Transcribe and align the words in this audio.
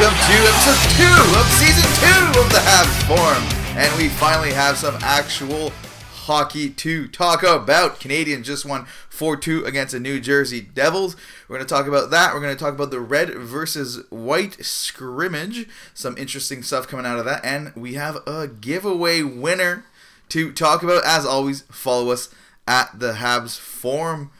welcome 0.00 0.18
to 0.18 0.32
episode 0.32 0.96
two 0.96 1.38
of 1.38 1.46
season 1.58 1.84
two 2.00 2.40
of 2.40 2.48
the 2.50 2.58
Habs 2.58 3.06
Forum. 3.06 3.76
And 3.76 3.94
we 3.98 4.08
finally 4.08 4.50
have 4.50 4.78
some 4.78 4.96
actual 5.02 5.72
hockey 6.14 6.70
to 6.70 7.06
talk 7.08 7.42
about. 7.42 8.00
Canadiens 8.00 8.44
just 8.44 8.64
won 8.64 8.86
4 9.10 9.36
2 9.36 9.66
against 9.66 9.92
the 9.92 10.00
New 10.00 10.18
Jersey 10.18 10.62
Devils. 10.62 11.16
We're 11.46 11.56
going 11.56 11.66
to 11.66 11.74
talk 11.74 11.86
about 11.86 12.08
that. 12.10 12.32
We're 12.32 12.40
going 12.40 12.56
to 12.56 12.58
talk 12.58 12.72
about 12.72 12.90
the 12.90 13.00
red 13.00 13.34
versus 13.34 14.02
white 14.08 14.64
scrimmage. 14.64 15.68
Some 15.92 16.16
interesting 16.16 16.62
stuff 16.62 16.88
coming 16.88 17.04
out 17.04 17.18
of 17.18 17.26
that. 17.26 17.44
And 17.44 17.74
we 17.76 17.94
have 17.94 18.26
a 18.26 18.48
giveaway 18.48 19.22
winner 19.22 19.84
to 20.30 20.50
talk 20.50 20.82
about. 20.82 21.04
As 21.04 21.26
always, 21.26 21.62
follow 21.70 22.10
us 22.10 22.30
at 22.66 23.00
the 23.00 23.14
Habs 23.14 23.58
Forum. 23.58 24.30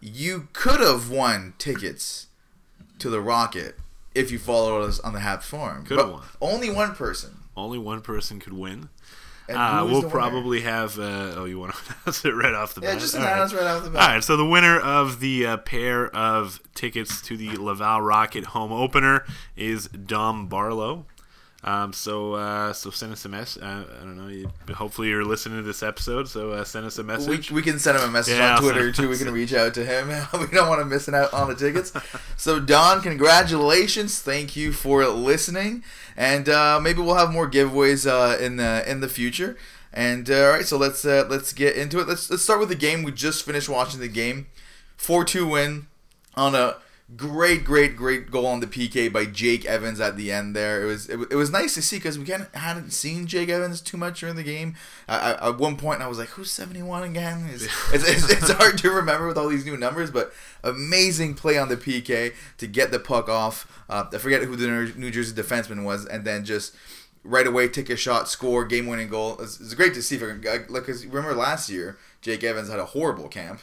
You 0.00 0.46
could 0.52 0.78
have 0.78 1.10
won 1.10 1.54
tickets 1.58 2.28
to 3.00 3.10
the 3.10 3.20
Rocket 3.20 3.76
if 4.14 4.30
you 4.30 4.38
follow 4.38 4.80
us 4.82 5.00
on 5.00 5.12
the 5.12 5.20
Habs 5.20 5.42
Forum. 5.44 5.84
Could 5.84 5.98
have 5.98 6.10
won. 6.10 6.22
Only 6.40 6.70
one 6.70 6.94
person. 6.94 7.36
Only 7.56 7.78
one 7.78 8.00
person 8.00 8.40
could 8.40 8.52
win. 8.52 8.88
And 9.46 9.58
Uh, 9.58 9.84
we'll 9.86 10.08
probably 10.08 10.62
have. 10.62 10.98
Uh, 10.98 11.34
oh, 11.36 11.44
you 11.44 11.58
want 11.58 11.74
to 11.74 11.80
announce 12.06 12.24
it 12.24 12.30
right 12.34 12.54
off 12.54 12.74
the 12.74 12.80
Yeah, 12.80 12.92
bat? 12.92 13.00
just 13.00 13.14
announce 13.14 13.52
right. 13.52 13.62
right 13.62 13.70
off 13.76 13.84
the 13.84 13.90
bat. 13.90 14.02
All 14.02 14.08
right. 14.14 14.24
so 14.24 14.36
the 14.38 14.46
winner 14.46 14.80
of 14.80 15.20
the 15.20 15.44
uh, 15.46 15.56
pair 15.58 16.08
of 16.16 16.60
tickets 16.74 17.20
to 17.22 17.36
the 17.36 17.56
Laval 17.56 18.00
Rocket 18.00 18.46
home 18.46 18.72
opener 18.72 19.24
is 19.56 19.88
Dom 19.88 20.46
Barlow. 20.48 21.04
Um, 21.64 21.94
so, 21.94 22.34
uh, 22.34 22.74
so 22.74 22.90
send 22.90 23.12
us 23.12 23.24
a 23.24 23.28
message. 23.30 23.62
Uh, 23.62 23.84
I 24.00 24.04
don't 24.04 24.18
know. 24.18 24.28
You, 24.28 24.50
hopefully, 24.74 25.08
you're 25.08 25.24
listening 25.24 25.56
to 25.56 25.62
this 25.62 25.82
episode. 25.82 26.28
So, 26.28 26.50
uh, 26.50 26.64
send 26.64 26.84
us 26.84 26.98
a 26.98 27.02
message. 27.02 27.50
we 27.50 27.62
can 27.62 27.78
send 27.78 27.96
him 27.96 28.04
a 28.06 28.12
message 28.12 28.36
Yeah, 28.36 28.56
on 28.56 28.62
Twitter 28.62 28.92
too. 28.92 29.08
We 29.08 29.16
can 29.16 29.32
reach 29.32 29.54
out 29.54 29.72
to 29.74 29.84
him. 29.84 30.08
we 30.38 30.46
don't 30.48 30.68
want 30.68 30.82
to 30.82 30.84
miss 30.84 31.08
out 31.08 31.32
on 31.32 31.48
the 31.48 31.54
tickets. 31.54 31.92
So 32.36 32.60
Don, 32.60 33.00
congratulations! 33.00 34.18
Thank 34.20 34.56
you 34.56 34.72
for 34.72 35.06
listening, 35.06 35.82
and 36.18 36.48
uh, 36.50 36.80
maybe 36.82 37.00
we'll 37.00 37.14
have 37.16 37.32
more 37.32 37.50
giveaways 37.50 38.06
uh, 38.06 38.36
in 38.38 38.56
the 38.56 38.88
in 38.90 39.00
the 39.00 39.08
future. 39.08 39.56
And 39.92 40.28
uh, 40.28 40.46
all 40.46 40.50
right, 40.50 40.66
so 40.66 40.76
let's 40.76 41.04
uh, 41.04 41.26
let's 41.30 41.52
get 41.54 41.76
into 41.76 41.98
it. 42.00 42.06
Let's 42.08 42.28
let's 42.28 42.42
start 42.42 42.60
with 42.60 42.68
the 42.68 42.74
game. 42.74 43.04
We 43.04 43.12
just 43.12 43.44
finished 43.44 43.68
watching 43.70 44.00
the 44.00 44.08
game, 44.08 44.48
four 44.96 45.24
two 45.24 45.46
win 45.46 45.86
on 46.34 46.54
a 46.54 46.76
great 47.16 47.64
great 47.64 47.96
great 47.96 48.30
goal 48.30 48.46
on 48.46 48.60
the 48.60 48.66
PK 48.66 49.12
by 49.12 49.26
Jake 49.26 49.66
Evans 49.66 50.00
at 50.00 50.16
the 50.16 50.32
end 50.32 50.56
there. 50.56 50.82
It 50.82 50.86
was 50.86 51.08
it, 51.08 51.20
it 51.30 51.36
was 51.36 51.50
nice 51.50 51.74
to 51.74 51.82
see 51.82 51.96
because 51.96 52.18
we 52.18 52.24
kind 52.24 52.42
of 52.42 52.54
hadn't 52.54 52.92
seen 52.92 53.26
Jake 53.26 53.50
Evans 53.50 53.80
too 53.80 53.96
much 53.96 54.20
during 54.20 54.36
the 54.36 54.42
game. 54.42 54.74
I, 55.06 55.32
I, 55.34 55.48
at 55.50 55.58
one 55.58 55.76
point 55.76 56.00
I 56.00 56.06
was 56.06 56.18
like, 56.18 56.28
who's 56.30 56.50
seventy 56.50 56.82
one 56.82 57.02
again? 57.02 57.48
It's, 57.52 57.64
it's, 57.92 58.08
it's, 58.08 58.30
it's 58.30 58.50
hard 58.52 58.78
to 58.78 58.90
remember 58.90 59.26
with 59.26 59.36
all 59.36 59.48
these 59.48 59.66
new 59.66 59.76
numbers, 59.76 60.10
but 60.10 60.32
amazing 60.62 61.34
play 61.34 61.58
on 61.58 61.68
the 61.68 61.76
PK 61.76 62.32
to 62.58 62.66
get 62.66 62.90
the 62.90 62.98
puck 62.98 63.28
off. 63.28 63.70
Uh, 63.88 64.04
I 64.12 64.18
forget 64.18 64.42
who 64.42 64.56
the 64.56 64.92
New 64.96 65.10
Jersey 65.10 65.34
defenseman 65.34 65.84
was, 65.84 66.06
and 66.06 66.24
then 66.24 66.44
just. 66.44 66.74
Right 67.26 67.46
away, 67.46 67.68
take 67.68 67.88
a 67.88 67.96
shot, 67.96 68.28
score, 68.28 68.66
game-winning 68.66 69.08
goal. 69.08 69.38
It's, 69.40 69.58
it's 69.58 69.72
great 69.72 69.94
to 69.94 70.02
see. 70.02 70.18
Like, 70.18 70.68
'cause 70.68 71.06
remember 71.06 71.34
last 71.34 71.70
year, 71.70 71.96
Jake 72.20 72.44
Evans 72.44 72.68
had 72.68 72.78
a 72.78 72.84
horrible 72.84 73.28
camp 73.28 73.62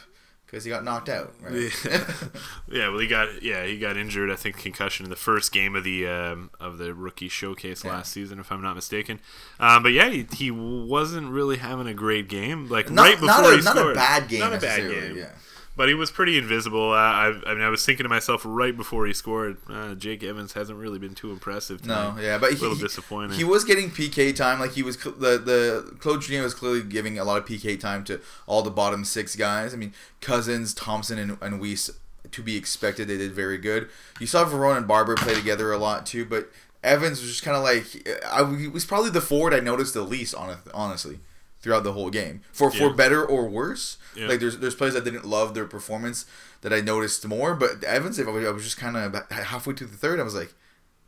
because 0.52 0.64
he 0.64 0.70
got 0.70 0.84
knocked 0.84 1.08
out. 1.08 1.32
Right? 1.42 1.72
yeah, 2.70 2.90
well, 2.90 2.98
he 2.98 3.06
got 3.06 3.42
yeah 3.42 3.64
he 3.64 3.78
got 3.78 3.96
injured. 3.96 4.30
I 4.30 4.36
think 4.36 4.58
concussion 4.58 5.04
in 5.06 5.10
the 5.10 5.16
first 5.16 5.50
game 5.50 5.74
of 5.74 5.82
the 5.82 6.06
um, 6.06 6.50
of 6.60 6.76
the 6.76 6.92
rookie 6.94 7.28
showcase 7.30 7.82
Yeah. 7.84 7.92
last 7.92 8.12
season, 8.12 8.38
if 8.38 8.52
I'm 8.52 8.60
not 8.60 8.74
mistaken. 8.76 9.18
Um, 9.58 9.82
but 9.82 9.92
yeah, 9.92 10.10
he, 10.10 10.26
he 10.32 10.50
wasn't 10.50 11.30
really 11.30 11.56
having 11.56 11.86
a 11.86 11.94
great 11.94 12.28
game. 12.28 12.68
Like 12.68 12.90
Not- 12.90 13.02
right 13.04 13.14
before 13.14 13.26
not 13.28 13.52
a- 13.52 13.56
he 13.56 13.62
not 13.62 13.78
a 13.78 13.94
bad 13.94 14.28
game 14.28 14.40
not 14.40 14.52
a 14.52 14.58
bad 14.58 14.90
game. 14.90 15.16
yeah. 15.16 15.30
But 15.74 15.88
he 15.88 15.94
was 15.94 16.10
pretty 16.10 16.36
invisible. 16.36 16.92
Uh, 16.92 16.96
I, 16.96 17.40
I 17.46 17.54
mean, 17.54 17.62
I 17.62 17.70
was 17.70 17.84
thinking 17.84 18.04
to 18.04 18.08
myself 18.10 18.42
right 18.44 18.76
before 18.76 19.06
he 19.06 19.14
scored, 19.14 19.56
uh, 19.70 19.94
Jake 19.94 20.22
Evans 20.22 20.52
hasn't 20.52 20.78
really 20.78 20.98
been 20.98 21.14
too 21.14 21.30
impressive. 21.30 21.86
No, 21.86 22.14
yeah, 22.20 22.36
but 22.36 22.50
a 22.50 22.54
little 22.54 22.74
he- 22.76 22.82
disappointing. 22.82 23.38
He 23.38 23.44
was 23.44 23.64
getting 23.64 23.90
PK 23.90 24.36
time, 24.36 24.60
like 24.60 24.72
he 24.72 24.82
was 24.82 25.00
cl- 25.00 25.16
the 25.16 25.38
the 25.38 25.96
Claude 25.98 26.20
Julien 26.20 26.44
was 26.44 26.52
clearly 26.52 26.82
giving 26.82 27.18
a 27.18 27.24
lot 27.24 27.38
of 27.38 27.46
PK 27.46 27.80
time 27.80 28.04
to 28.04 28.20
all 28.46 28.62
the 28.62 28.70
bottom 28.70 29.02
six 29.04 29.34
guys. 29.34 29.72
I 29.72 29.78
mean, 29.78 29.94
Cousins, 30.20 30.74
Thompson, 30.74 31.18
and, 31.18 31.38
and 31.40 31.58
Weiss 31.60 31.90
to 32.30 32.42
be 32.42 32.56
expected. 32.56 33.08
They 33.08 33.16
did 33.16 33.32
very 33.32 33.56
good. 33.58 33.88
You 34.20 34.26
saw 34.26 34.44
Varone 34.44 34.76
and 34.76 34.86
Barber 34.88 35.14
play 35.16 35.34
together 35.34 35.72
a 35.72 35.78
lot 35.78 36.04
too, 36.04 36.26
but 36.26 36.50
Evans 36.84 37.20
was 37.20 37.30
just 37.30 37.42
kind 37.42 37.56
of 37.56 37.62
like 37.62 38.06
I 38.26 38.44
he 38.58 38.68
was 38.68 38.84
probably 38.84 39.10
the 39.10 39.20
forward 39.22 39.54
I 39.54 39.60
noticed 39.60 39.94
the 39.94 40.02
least 40.02 40.34
on 40.34 40.58
honestly 40.74 41.20
throughout 41.62 41.84
the 41.84 41.92
whole 41.92 42.10
game 42.10 42.42
for 42.52 42.70
for 42.70 42.88
Yeah. 42.88 42.92
better 42.92 43.24
or 43.24 43.48
worse. 43.48 43.96
Yeah. 44.14 44.26
Like 44.26 44.40
there's 44.40 44.58
there's 44.58 44.74
players 44.74 44.94
that 44.94 45.04
didn't 45.04 45.24
love 45.24 45.54
their 45.54 45.64
performance 45.64 46.26
that 46.60 46.72
I 46.72 46.80
noticed 46.80 47.26
more, 47.26 47.54
but 47.54 47.82
Evans, 47.84 48.20
I 48.20 48.24
was, 48.24 48.62
just 48.64 48.76
kind 48.76 48.96
of 48.96 49.30
halfway 49.30 49.74
through 49.74 49.88
the 49.88 49.96
third, 49.96 50.20
I 50.20 50.22
was 50.24 50.34
like. 50.34 50.54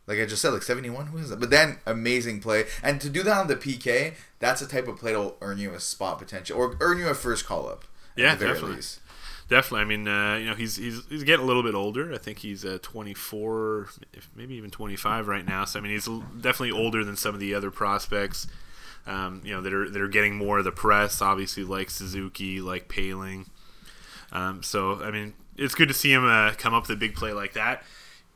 Like 0.07 0.19
I 0.19 0.27
just 0.27 0.43
said, 0.43 0.51
like 0.51 0.63
seventy 0.63 0.91
one. 0.91 1.07
Who 1.07 1.17
is 1.17 1.31
that? 1.31 1.41
But 1.41 1.49
then 1.49 1.79
amazing 1.87 2.41
play, 2.41 2.67
and 2.83 3.01
to 3.01 3.09
do 3.09 3.23
that 3.23 3.39
on 3.39 3.47
the 3.49 3.57
PK, 3.57 4.13
that's 4.39 4.61
a 4.61 4.69
type 4.69 4.87
of 4.87 4.99
play 4.99 5.13
that'll 5.13 5.39
earn 5.41 5.57
you 5.57 5.73
a 5.73 5.81
spot 5.81 6.19
potential 6.19 6.59
or 6.59 6.77
earn 6.81 6.99
you 6.99 7.09
a 7.09 7.15
first 7.15 7.47
call 7.47 7.67
up. 7.67 7.87
Yeah, 8.15 8.35
definitely. 8.37 8.75
least. 8.75 9.01
Definitely. 9.49 9.81
I 9.81 9.85
mean, 9.85 10.07
uh, 10.07 10.37
you 10.37 10.47
know, 10.47 10.55
he's 10.57 10.77
he's 10.77 11.07
he's 11.09 11.23
getting 11.25 11.43
a 11.45 11.47
little 11.47 11.63
bit 11.63 11.75
older. 11.75 12.13
I 12.13 12.19
think 12.19 12.41
he's 12.41 12.67
uh, 12.67 12.79
24, 12.83 13.89
if 14.13 14.29
maybe 14.37 14.55
even 14.57 14.71
25 14.71 15.27
right 15.27 15.47
now. 15.47 15.65
So 15.65 15.79
I 15.79 15.83
mean, 15.83 15.93
he's 15.93 16.05
definitely 16.39 16.73
older 16.73 17.03
than 17.03 17.17
some 17.17 17.33
of 17.35 17.41
the 17.41 17.55
other 17.55 17.71
prospects. 17.71 18.47
Um, 19.07 19.43
you 19.45 19.53
know, 19.53 19.61
that 19.61 19.73
are 19.73 19.89
that 19.89 20.01
are 20.01 20.09
getting 20.09 20.37
more 20.37 20.59
of 20.59 20.65
the 20.65 20.73
press. 20.73 21.21
Obviously, 21.21 21.63
like 21.63 21.91
Suzuki, 21.91 22.61
like 22.61 22.89
Poehling. 22.89 23.47
Um, 24.33 24.63
so 24.63 25.03
I 25.03 25.11
mean, 25.11 25.35
it's 25.57 25.75
good 25.75 25.89
to 25.89 25.95
see 25.95 26.13
him 26.13 26.25
uh, 26.25 26.53
come 26.57 26.75
up 26.75 26.85
with 26.85 26.97
a 26.97 26.99
big 26.99 27.15
play 27.15 27.33
like 27.33 27.53
that. 27.53 27.83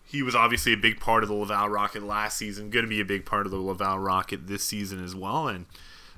He 0.05 0.23
was 0.23 0.35
obviously 0.35 0.73
a 0.73 0.77
big 0.77 1.01
part 1.01 1.23
of 1.23 1.29
the 1.29 1.35
Laval 1.35 1.69
Rocket 1.69 2.03
last 2.03 2.39
season. 2.39 2.71
Going 2.71 2.85
to 2.85 2.89
be 2.89 3.01
a 3.01 3.05
big 3.05 3.27
part 3.27 3.45
of 3.45 3.53
the 3.53 3.59
Laval 3.59 3.99
Rocket 3.99 4.47
this 4.47 4.65
season 4.65 5.05
as 5.05 5.15
well. 5.15 5.49
And 5.49 5.67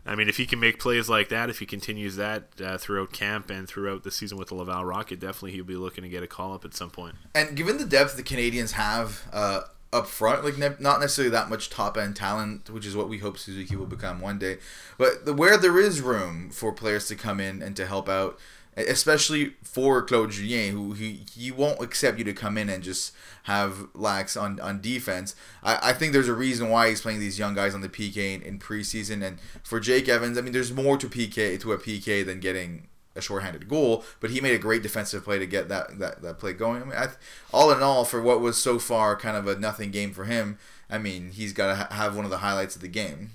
I 0.07 0.15
mean, 0.15 0.29
if 0.29 0.37
he 0.37 0.47
can 0.47 0.61
make 0.61 0.79
plays 0.79 1.09
like 1.09 1.29
that, 1.29 1.51
if 1.51 1.59
he 1.59 1.67
continues 1.67 2.17
that 2.17 2.45
uh, 2.63 2.79
throughout 2.79 3.13
camp 3.13 3.51
and 3.51 3.69
throughout 3.69 4.05
the 4.05 4.11
season 4.11 4.39
with 4.39 4.49
the 4.49 4.55
Laval 4.55 4.85
Rocket, 4.85 5.21
definitely 5.21 5.53
he'll 5.53 5.65
be 5.65 5.77
looking 5.77 6.03
to 6.03 6.09
get 6.09 6.23
a 6.23 6.27
call 6.27 6.55
up 6.55 6.65
at 6.65 6.75
some 6.75 6.91
point. 6.91 7.17
And 7.35 7.57
given 7.57 7.79
the 7.79 7.85
depth 7.85 8.17
the 8.17 8.23
Canadiens 8.23 8.73
have 8.73 9.23
uh, 9.33 9.63
up 9.93 10.07
front, 10.07 10.45
like 10.45 10.57
ne- 10.57 10.77
not 10.79 11.01
necessarily 11.01 11.31
that 11.31 11.51
much 11.51 11.71
top 11.71 11.97
end 11.97 12.17
talent, 12.17 12.71
which 12.71 12.87
is 12.87 12.97
what 12.97 13.09
we 13.09 13.19
hope 13.19 13.39
Suzuki 13.39 13.77
will 13.77 13.87
become 13.87 14.21
one 14.21 14.39
day, 14.39 14.59
but 14.99 15.25
the, 15.25 15.35
where 15.35 15.57
there 15.57 15.79
is 15.79 16.01
room 16.01 16.51
for 16.51 16.73
players 16.73 17.09
to 17.09 17.17
come 17.17 17.41
in 17.41 17.61
and 17.61 17.75
to 17.77 17.87
help 17.87 18.09
out, 18.09 18.39
especially 18.77 19.55
for 19.65 20.01
Claude 20.03 20.31
Julien, 20.31 20.73
who 20.73 20.93
he, 20.93 21.25
he 21.35 21.51
won't 21.51 21.83
accept 21.83 22.19
you 22.19 22.25
to 22.25 22.33
come 22.33 22.57
in 22.57 22.69
and 22.69 22.85
just 22.85 23.13
have 23.45 23.89
lax 23.95 24.37
on, 24.37 24.61
on 24.61 24.81
defense. 24.81 25.35
I, 25.63 25.91
I 25.91 25.93
think 25.93 26.13
there's 26.13 26.29
a 26.29 26.35
reason 26.35 26.69
why 26.69 26.89
he's 26.89 27.01
playing 27.01 27.19
these 27.19 27.39
young 27.39 27.55
guys 27.55 27.75
on 27.75 27.81
the 27.81 27.89
PK 27.89 28.37
in, 28.37 28.43
in 28.43 28.59
preseason. 28.61 29.27
And 29.27 29.41
for 29.65 29.81
Jake 29.81 30.09
Evans, 30.09 30.39
I 30.39 30.41
mean, 30.41 30.53
there's 30.53 30.73
more 30.73 30.97
to 30.99 31.09
PK 31.09 31.59
to 31.61 31.73
a 31.73 31.79
PK 31.79 32.25
than 32.25 32.39
getting 32.39 32.87
a 33.21 33.23
shorthanded 33.23 33.69
goal, 33.69 34.05
but 34.19 34.31
he 34.31 34.41
made 34.41 34.55
a 34.55 34.59
great 34.59 34.83
defensive 34.83 35.23
play 35.25 35.39
to 35.39 35.47
get 35.47 35.69
that 35.69 35.99
that, 36.01 36.23
that 36.23 36.39
play 36.41 36.53
going. 36.53 36.83
I 36.83 36.85
mean, 36.85 36.95
I, 36.95 37.09
all 37.53 37.71
in 37.71 37.83
all, 37.83 38.05
for 38.05 38.21
what 38.21 38.41
was 38.41 38.61
so 38.61 38.79
far 38.79 39.15
kind 39.17 39.37
of 39.37 39.47
a 39.47 39.57
nothing 39.59 39.91
game 39.93 40.13
for 40.13 40.25
him, 40.25 40.59
I 40.91 40.99
mean, 40.99 41.31
he's 41.31 41.53
got 41.53 41.69
to 41.69 41.75
ha- 41.77 41.89
have 41.95 42.17
one 42.17 42.25
of 42.25 42.31
the 42.31 42.39
highlights 42.39 42.75
of 42.75 42.83
the 42.83 42.89
game. 42.89 43.31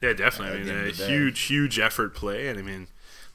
Yeah, 0.00 0.12
definitely. 0.12 0.60
I 0.60 0.64
mean, 0.64 0.86
a 0.88 0.92
huge, 0.92 1.40
huge 1.42 1.78
effort 1.78 2.14
play, 2.14 2.48
and 2.48 2.58
I 2.58 2.62
mean, 2.62 2.88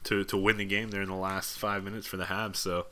to 0.04 0.24
to 0.24 0.36
win 0.36 0.58
the 0.58 0.64
game 0.64 0.90
there 0.90 1.02
in 1.02 1.08
the 1.08 1.14
last 1.16 1.58
five 1.58 1.82
minutes 1.84 2.06
for 2.06 2.16
the 2.16 2.24
Habs. 2.24 2.56
So 2.56 2.86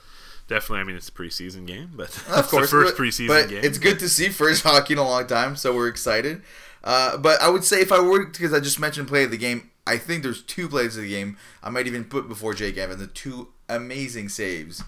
definitely, 0.49 0.81
I 0.81 0.85
mean, 0.85 0.97
it's 0.97 1.09
a 1.09 1.13
preseason 1.13 1.67
game, 1.67 1.91
but 1.95 2.09
Of 2.09 2.27
it's 2.39 2.49
course, 2.51 2.71
the 2.71 2.77
first 2.77 2.97
but, 2.97 3.03
preseason 3.03 3.29
but 3.29 3.49
game. 3.49 3.65
it's 3.65 3.79
good 3.79 3.99
to 4.01 4.09
see 4.09 4.29
first 4.29 4.63
hockey 4.65 4.95
in 4.95 4.99
a 4.99 5.05
long 5.05 5.27
time, 5.27 5.57
so 5.57 5.75
we're 5.75 5.89
excited. 5.89 6.43
Uh, 6.83 7.17
but 7.19 7.41
I 7.43 7.49
would 7.51 7.63
say 7.65 7.81
if 7.81 7.93
I 7.93 8.01
were 8.01 8.27
because 8.27 8.53
I 8.53 8.61
just 8.61 8.81
mentioned 8.81 9.07
play 9.09 9.25
of 9.25 9.31
the 9.31 9.37
game, 9.37 9.70
I 9.87 9.97
think 9.97 10.23
there's 10.23 10.43
two 10.43 10.69
plays 10.69 10.97
of 10.97 11.03
the 11.03 11.09
game. 11.09 11.37
I 11.63 11.71
might 11.71 11.87
even 11.87 12.05
put 12.05 12.29
before 12.29 12.55
Jake 12.55 12.77
Evans 12.77 13.01
the 13.01 13.07
two 13.07 13.49
amazing 13.69 14.29
saves 14.29 14.83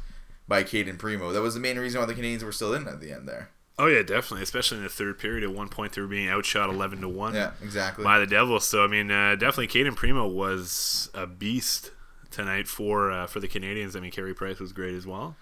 by 0.47 0.63
Cayden 0.63 0.97
Primeau. 0.97 1.33
That 1.33 1.43
was 1.43 1.55
the 1.55 1.61
main 1.61 1.79
reason 1.79 2.01
why 2.01 2.07
the 2.07 2.15
Canadiens 2.15 2.43
were 2.43 2.53
still 2.53 2.75
in 2.75 2.87
at 2.87 3.01
the 3.01 3.13
end 3.13 3.29
there. 3.29 3.51
Oh 3.79 3.87
yeah, 3.87 4.03
definitely. 4.03 4.43
Especially 4.43 4.79
in 4.79 4.85
the 4.85 4.91
third 4.91 5.19
period, 5.19 5.43
at 5.43 5.55
one 5.55 5.69
point 5.69 5.93
they 5.93 6.03
were 6.03 6.09
being 6.09 6.29
outshot 6.29 6.69
eleven 6.69 7.01
to 7.01 7.09
one. 7.09 7.35
Yeah, 7.35 7.53
exactly. 7.63 8.05
by 8.05 8.19
the 8.19 8.27
Devils. 8.27 8.69
So 8.69 8.85
I 8.85 8.87
mean, 8.87 9.11
uh, 9.11 9.35
definitely, 9.35 9.69
Cayden 9.69 9.95
Primeau 9.95 10.27
was 10.27 11.11
a 11.15 11.27
beast 11.27 11.91
tonight 12.31 12.69
for 12.69 13.11
uh, 13.11 13.27
for 13.27 13.41
the 13.41 13.49
Canadiens. 13.49 13.97
I 13.97 14.01
mean, 14.01 14.11
Carey 14.11 14.35
Price 14.35 14.61
was 14.61 14.73
great 14.73 14.95
as 14.95 15.07
well. 15.07 15.37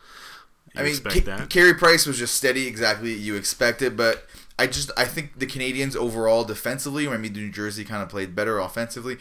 You 0.74 0.80
I 0.80 0.84
mean, 0.84 1.24
that? 1.24 1.50
Carey 1.50 1.74
Price 1.74 2.06
was 2.06 2.18
just 2.18 2.36
steady, 2.36 2.68
exactly 2.68 3.12
you 3.12 3.34
expected. 3.34 3.96
But 3.96 4.24
I 4.62 4.66
just 4.66 4.90
I 4.96 5.04
think 5.06 5.38
the 5.38 5.46
Canadiens 5.46 5.96
overall 5.96 6.44
defensively, 6.44 7.06
or 7.06 7.18
maybe 7.18 7.40
New 7.40 7.50
Jersey 7.50 7.84
kind 7.84 8.02
of 8.02 8.08
played 8.08 8.34
better 8.34 8.58
offensively. 8.58 9.16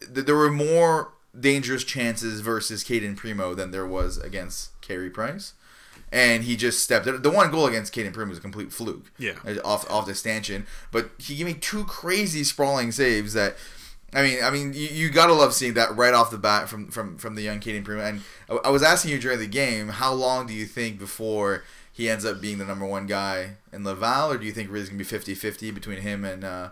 th- 0.00 0.26
There 0.26 0.36
were 0.36 0.50
more 0.50 1.12
dangerous 1.38 1.84
chances 1.84 2.40
versus 2.40 2.84
Cayden 2.84 3.16
Primeau 3.16 3.54
than 3.54 3.70
there 3.72 3.86
was 3.86 4.18
against 4.18 4.78
Carey 4.80 5.10
Price. 5.10 5.54
And 6.12 6.44
he 6.44 6.54
just 6.56 6.78
stepped. 6.84 7.06
The 7.06 7.30
one 7.30 7.50
goal 7.50 7.66
against 7.66 7.92
Cayden 7.92 8.12
Primeau 8.12 8.30
was 8.30 8.38
a 8.38 8.40
complete 8.48 8.72
fluke. 8.72 9.10
Yeah. 9.18 9.32
uh, 9.46 9.54
Off 9.64 9.90
off 9.90 10.06
the 10.06 10.14
stanchion. 10.14 10.66
But 10.92 11.10
he 11.18 11.34
gave 11.36 11.46
me 11.46 11.54
two 11.54 11.84
crazy 11.84 12.44
sprawling 12.44 12.92
saves 12.92 13.32
that 13.34 13.56
I 14.12 14.22
mean, 14.22 14.44
I 14.44 14.50
mean, 14.50 14.74
you, 14.74 14.86
you 14.86 15.10
gotta 15.10 15.32
love 15.32 15.52
seeing 15.54 15.74
that 15.74 15.96
right 15.96 16.14
off 16.14 16.30
the 16.30 16.38
bat 16.38 16.68
from 16.68 16.88
from 16.88 17.18
from 17.18 17.34
the 17.34 17.42
young 17.42 17.58
Cayden 17.58 17.82
Primeau. 17.82 18.04
And 18.04 18.22
I, 18.48 18.68
I 18.68 18.70
was 18.70 18.82
asking 18.84 19.10
you 19.10 19.18
during 19.18 19.40
the 19.40 19.48
game, 19.48 19.88
how 19.88 20.12
long 20.12 20.46
do 20.46 20.52
you 20.54 20.66
think 20.66 21.00
before 21.00 21.64
he 21.94 22.10
ends 22.10 22.26
up 22.26 22.40
being 22.40 22.58
the 22.58 22.64
number 22.66 22.84
one 22.84 23.06
guy 23.06 23.56
in 23.72 23.84
Laval, 23.84 24.32
or 24.32 24.36
do 24.36 24.44
you 24.44 24.52
think 24.52 24.68
it's 24.70 24.88
gonna 24.90 24.98
be 24.98 25.04
50-50 25.04 25.72
between 25.72 26.02
him 26.02 26.24
and? 26.24 26.44
Uh, 26.44 26.68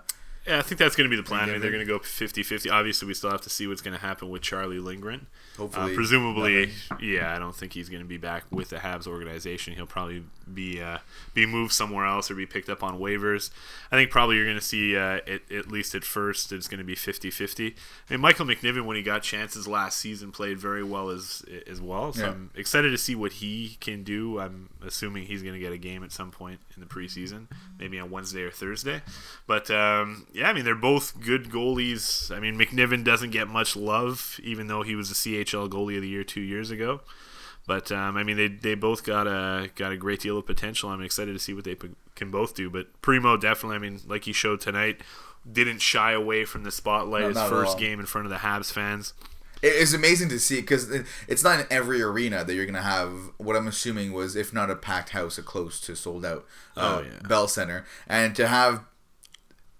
yeah, 0.47 0.59
I 0.59 0.62
think 0.62 0.79
that's 0.79 0.97
going 0.97 1.09
to 1.09 1.15
be 1.15 1.21
the 1.21 1.27
plan. 1.27 1.49
I 1.49 1.53
mean, 1.53 1.61
they're 1.61 1.71
going 1.71 1.87
to 1.87 1.91
go 1.91 2.00
50-50. 2.00 2.71
Obviously, 2.71 3.06
we 3.06 3.15
still 3.15 3.31
have 3.31 3.43
to 3.43 3.50
see 3.50 3.67
what's 3.67 3.81
going 3.81 3.94
to 3.94 4.00
happen 4.00 4.29
with 4.29 4.43
Charlie 4.43 4.81
Lindgren. 4.81 5.27
Hopefully, 5.56 5.93
uh, 5.93 5.94
presumably, 5.94 6.73
nothing. 6.89 7.09
yeah. 7.09 7.35
I 7.35 7.39
don't 7.39 7.55
think 7.55 7.75
he's 7.75 7.89
going 7.89 8.03
to 8.03 8.09
be 8.09 8.17
back 8.17 8.44
with 8.50 8.71
the 8.71 8.77
Habs 8.77 9.06
organization. 9.06 9.75
He'll 9.75 9.87
probably 9.87 10.25
be 10.53 10.83
uh, 10.83 10.99
be 11.35 11.47
moved 11.47 11.73
somewhere 11.73 12.06
else 12.06 12.31
or 12.31 12.35
be 12.35 12.47
picked 12.47 12.69
up 12.69 12.83
on 12.83 12.99
waivers. 12.99 13.50
I 13.91 13.97
think 13.97 14.11
probably 14.11 14.37
you're 14.37 14.44
going 14.44 14.59
to 14.59 14.65
see 14.65 14.97
uh, 14.97 15.21
it, 15.27 15.43
at 15.53 15.69
least 15.69 15.94
at 15.94 16.05
first 16.05 16.53
it's 16.53 16.69
going 16.69 16.79
to 16.79 16.85
be 16.85 16.97
50-50. 16.97 17.75
I 18.09 18.12
mean, 18.12 18.21
Michael 18.21 18.47
McNiven 18.47 18.85
when 18.85 18.97
he 18.97 19.03
got 19.03 19.23
chances 19.23 19.69
last 19.69 19.99
season 19.99 20.33
played 20.33 20.59
very 20.59 20.83
well 20.83 21.11
as 21.11 21.44
as 21.69 21.81
well. 21.81 22.12
So 22.12 22.25
yeah. 22.25 22.31
I'm 22.31 22.50
excited 22.56 22.91
to 22.91 22.99
see 22.99 23.15
what 23.15 23.35
he 23.35 23.77
can 23.81 24.03
do. 24.03 24.41
I'm 24.41 24.71
assuming 24.85 25.27
he's 25.27 25.43
going 25.43 25.55
to 25.55 25.61
get 25.61 25.73
a 25.73 25.79
game 25.79 26.03
at 26.03 26.12
some 26.12 26.31
point 26.31 26.61
in 26.75 26.81
the 26.81 26.89
preseason, 26.89 27.47
maybe 27.79 28.00
on 28.00 28.11
Wednesday 28.11 28.43
or 28.43 28.50
Thursday. 28.50 29.03
But 29.47 29.71
um, 29.71 30.27
yeah, 30.32 30.49
I 30.49 30.52
mean 30.52 30.64
they're 30.64 30.75
both 30.75 31.20
good 31.20 31.50
goalies. 31.50 32.34
I 32.34 32.40
mean 32.40 32.58
McNiven 32.58 33.05
doesn't 33.05 33.31
get 33.31 33.49
much 33.49 33.76
love, 33.76 34.40
even 34.43 34.67
though 34.67 34.82
he 34.82 34.94
was 34.94 35.11
a 35.11 35.14
CHL 35.14 35.69
goalie 35.69 35.96
of 35.96 36.02
the 36.02 36.08
year 36.08 36.25
two 36.25 36.40
years 36.40 36.70
ago. 36.70 37.00
But 37.67 37.93
um, 37.93 38.17
I 38.17 38.25
mean, 38.25 38.37
they, 38.37 38.49
they 38.49 38.75
both 38.75 39.05
got 39.05 39.26
a 39.26 39.70
got 39.76 39.93
a 39.93 39.96
great 39.96 40.20
deal 40.20 40.37
of 40.38 40.46
potential. 40.46 40.90
I'm 40.90 41.02
excited 41.02 41.32
to 41.32 41.38
see 41.38 41.55
what 41.55 41.64
they 41.64 41.75
p- 41.75 41.90
can 42.17 42.31
both 42.31 42.55
do. 42.55 42.69
But 42.69 43.00
Primeau 43.02 43.37
definitely, 43.37 43.76
I 43.76 43.79
mean, 43.79 44.00
like 44.06 44.25
he 44.25 44.32
showed 44.32 44.61
tonight, 44.61 45.00
didn't 45.50 45.81
shy 45.81 46.12
away 46.12 46.44
from 46.44 46.64
the 46.64 46.73
spotlight. 46.73 47.34
No, 47.34 47.40
his 47.40 47.50
first 47.50 47.79
game 47.79 48.00
in 48.00 48.06
front 48.06 48.26
of 48.26 48.31
the 48.31 48.38
Habs 48.38 48.73
fans. 48.73 49.14
It's 49.62 49.93
amazing 49.93 50.29
to 50.31 50.40
see 50.40 50.61
because 50.61 50.90
it's 51.29 51.44
not 51.44 51.61
in 51.61 51.67
every 51.70 52.02
arena 52.02 52.43
that 52.43 52.52
you're 52.52 52.67
gonna 52.67 52.82
have 52.82 53.12
what 53.38 53.55
I'm 53.55 53.69
assuming 53.69 54.12
was, 54.12 54.34
if 54.34 54.52
not 54.52 54.70
a 54.70 54.75
packed 54.75 55.11
house, 55.11 55.38
a 55.38 55.43
close 55.43 55.81
to 55.82 55.94
sold 55.94 56.26
out 56.26 56.44
uh, 56.76 57.00
oh, 57.00 57.05
yeah. 57.05 57.29
Bell 57.29 57.46
Center, 57.46 57.87
and 58.08 58.34
to 58.34 58.49
have 58.49 58.82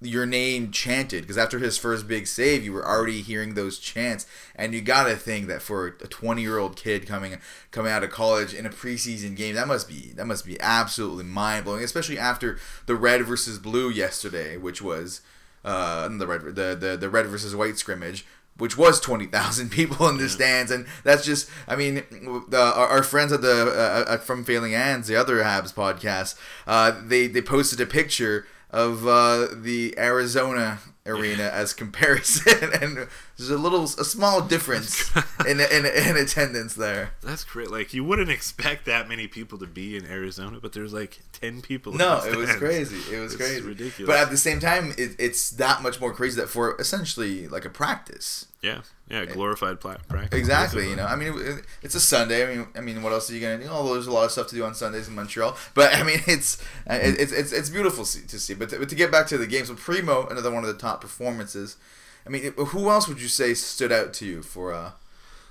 your 0.03 0.27
name 0.27 0.71
chanted 0.71 1.23
because 1.23 1.39
after 1.39 1.59
his 1.59 1.79
first 1.79 2.09
big 2.09 2.27
save, 2.27 2.65
you 2.65 2.73
were 2.73 2.87
already 2.87 3.23
hearing 3.23 3.55
those 3.55 3.79
chants, 3.79 4.27
and 4.57 4.75
you 4.75 4.81
gotta 4.81 5.17
think 5.17 5.47
that 5.49 5.63
for 5.63 5.87
a 5.87 6.07
20 6.07 6.43
year 6.43 6.59
old 6.59 6.77
kid 6.77 7.07
coming 7.07 7.39
coming 7.71 7.93
out 7.93 8.05
of 8.05 8.11
college 8.11 8.55
in 8.55 8.67
a 8.67 8.71
preseason 8.71 9.37
game, 9.37 9.55
that 9.55 9.69
must 9.69 9.89
be 9.89 10.13
that 10.17 10.27
must 10.27 10.45
be 10.45 10.61
absolutely 10.61 11.25
mind 11.25 11.65
blowing, 11.65 11.85
especially 11.85 12.19
after 12.19 12.59
the 12.87 12.95
red 12.95 13.23
versus 13.25 13.59
blue 13.59 13.89
yesterday, 13.89 14.57
which 14.57 14.83
was 14.83 15.21
uh, 15.65 16.09
the 16.09 16.27
red 16.27 16.43
the, 16.43 16.77
the 16.79 16.97
the 16.99 17.11
red 17.11 17.27
versus 17.27 17.55
white 17.55 17.79
scrimmage. 17.79 18.27
Which 18.59 18.77
was 18.77 19.01
twenty 19.01 19.27
thousand 19.27 19.71
people 19.73 20.07
in 20.09 20.19
the 20.19 20.25
yeah. 20.25 20.29
stands, 20.29 20.71
and 20.71 20.87
that's 21.05 21.25
just. 21.25 21.49
I 21.67 21.75
mean, 21.75 22.05
the, 22.49 22.61
our, 22.61 22.87
our, 22.87 23.03
friends 23.03 23.33
at 23.33 23.41
the 23.41 24.05
uh, 24.07 24.19
from 24.19 24.45
Failing 24.45 24.73
Hands, 24.73 25.07
the 25.07 25.17
other 25.17 25.37
Habs 25.39 25.73
podcast, 25.73 26.35
uh, 26.67 26.93
they 27.03 27.29
they 27.29 27.41
posted 27.41 27.81
a 27.81 27.87
picture 27.87 28.47
of 28.73 29.07
uh, 29.07 29.49
the 29.55 29.95
Arizona 29.99 30.79
arena 31.05 31.45
as 31.45 31.75
comparison, 31.75 32.73
and 32.81 33.09
there's 33.37 33.51
a 33.51 33.59
little, 33.59 33.85
a 33.85 34.05
small 34.05 34.41
difference 34.41 35.11
in, 35.49 35.61
in 35.61 35.85
in 35.87 36.17
attendance 36.17 36.75
there. 36.75 37.11
That's 37.23 37.45
great. 37.45 37.71
Like 37.71 37.93
you 37.93 38.05
wouldn't 38.05 38.31
expect 38.31 38.87
that 38.87 39.09
many 39.09 39.27
people 39.27 39.59
to 39.59 39.67
be 39.67 39.97
in 39.97 40.07
Arizona, 40.07 40.59
but 40.61 40.73
there's 40.73 40.93
like 40.93 41.21
ten 41.33 41.61
people. 41.61 41.93
No, 41.93 42.23
it 42.25 42.37
was 42.37 42.55
crazy. 42.57 43.15
It 43.15 43.21
was 43.21 43.35
it's 43.35 43.43
crazy, 43.43 43.61
ridiculous. 43.61 44.07
But 44.07 44.21
at 44.21 44.31
the 44.31 44.37
same 44.37 44.61
time, 44.61 44.93
it, 44.97 45.17
it's 45.19 45.51
that 45.51 45.83
much 45.83 46.01
more 46.01 46.13
crazy 46.13 46.41
that 46.41 46.49
for 46.49 46.77
essentially 46.81 47.49
like 47.49 47.65
a 47.65 47.71
practice. 47.71 48.47
Yeah, 48.63 48.83
yeah, 49.13 49.27
glorified 49.27 49.79
practice. 49.79 50.31
Exactly. 50.33 50.89
You 50.89 50.97
know, 50.97 51.05
I 51.05 51.17
mean, 51.17 51.35
it, 51.37 51.67
it's 51.83 51.95
a 51.95 52.01
Sunday. 52.01 52.51
I 52.51 52.57
mean, 52.57 52.67
I 52.75 52.81
mean, 52.81 53.03
what 53.03 53.13
else 53.13 53.31
are 53.31 53.35
you 53.35 53.41
gonna 53.41 53.59
do? 53.59 53.69
Oh, 53.71 53.93
there's 53.93 54.07
a 54.07 54.13
lot 54.13 54.25
of 54.25 54.33
stuff 54.33 54.47
to 54.49 54.55
do 54.55 54.65
on 54.65 54.75
Sundays 54.75 55.07
in 55.07 55.15
Montreal. 55.15 55.55
But 55.75 55.95
I 55.95 56.03
mean, 56.03 56.21
it's 56.27 56.63
it, 56.87 57.21
it's 57.21 57.33
it's 57.33 57.53
it's 57.53 57.69
beautiful 57.69 58.05
to 58.05 58.39
see. 58.39 58.55
But 58.55 58.71
to, 58.71 58.79
but 58.79 58.89
to 58.89 58.95
get 58.95 59.13
back 59.13 59.27
to 59.27 59.37
the 59.37 59.47
game, 59.47 59.67
so 59.67 59.75
Primeau, 59.75 60.27
another 60.31 60.51
one 60.51 60.65
of 60.65 60.69
the 60.69 60.81
top 60.81 61.03
performances. 61.03 61.77
I 62.25 62.31
mean, 62.31 62.53
who 62.57 62.89
else 62.89 63.07
would 63.07 63.21
you 63.21 63.29
say 63.29 63.53
stood 63.53 63.93
out 63.93 64.15
to 64.15 64.25
you 64.25 64.43
for 64.43 64.73
uh 64.73 64.93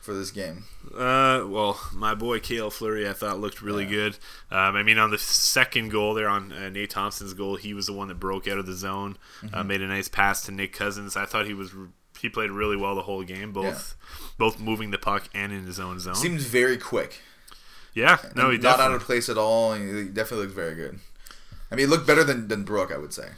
for 0.02 0.16
this 0.16 0.32
game? 0.32 0.64
Uh, 0.86 1.46
well, 1.46 1.80
my 1.94 2.16
boy 2.16 2.40
Cale 2.40 2.72
Fleury, 2.72 3.08
I 3.08 3.14
thought 3.14 3.40
looked 3.40 3.62
really 3.62 3.84
yeah. 3.84 3.90
good. 3.90 4.18
Um, 4.50 4.76
I 4.76 4.82
mean, 4.82 4.98
on 4.98 5.12
the 5.12 5.20
second 5.20 5.90
goal 5.90 6.16
there, 6.16 6.28
on 6.28 6.52
uh, 6.52 6.70
Nate 6.70 6.90
Thompson's 6.90 7.36
goal, 7.36 7.58
he 7.58 7.76
was 7.76 7.86
the 7.86 7.94
one 7.94 8.08
that 8.08 8.20
broke 8.20 8.48
out 8.48 8.58
of 8.58 8.66
the 8.66 8.74
zone, 8.74 9.18
uh, 9.44 9.46
mm-hmm. 9.46 9.56
uh, 9.56 9.64
made 9.64 9.82
a 9.82 9.88
nice 9.88 10.08
pass 10.08 10.42
to 10.46 10.52
Nick 10.52 10.74
Cousins. 10.74 11.16
I 11.16 11.26
thought 11.26 11.46
he 11.46 11.54
was 11.54 11.72
he 12.22 12.30
played 12.30 12.52
really 12.52 12.78
well 12.78 12.96
the 12.96 13.02
whole 13.04 13.24
game, 13.24 13.52
both 13.52 13.96
yeah. 14.00 14.28
both 14.38 14.60
moving 14.60 14.92
the 14.92 14.98
puck 14.98 15.30
and 15.34 15.52
in 15.52 15.66
his 15.66 15.80
own 15.80 16.00
zone. 16.00 16.16
Seems 16.16 16.46
very 16.46 16.78
quick. 16.78 17.22
Yeah, 17.94 18.18
no, 18.36 18.50
he 18.50 18.58
not 18.58 18.78
definitely. 18.78 18.86
out 18.86 18.92
of 18.94 19.02
place 19.04 19.30
at 19.30 19.38
all. 19.38 19.74
He 19.74 20.06
definitely 20.06 20.46
looks 20.46 20.54
very 20.54 20.76
good. 20.76 21.00
I 21.72 21.76
mean, 21.76 21.88
he 21.88 21.90
looked 21.90 22.08
better 22.08 22.24
than 22.24 22.48
than 22.48 22.64
Brook, 22.64 22.92
I 22.94 22.98
would 22.98 23.14
say. 23.14 23.30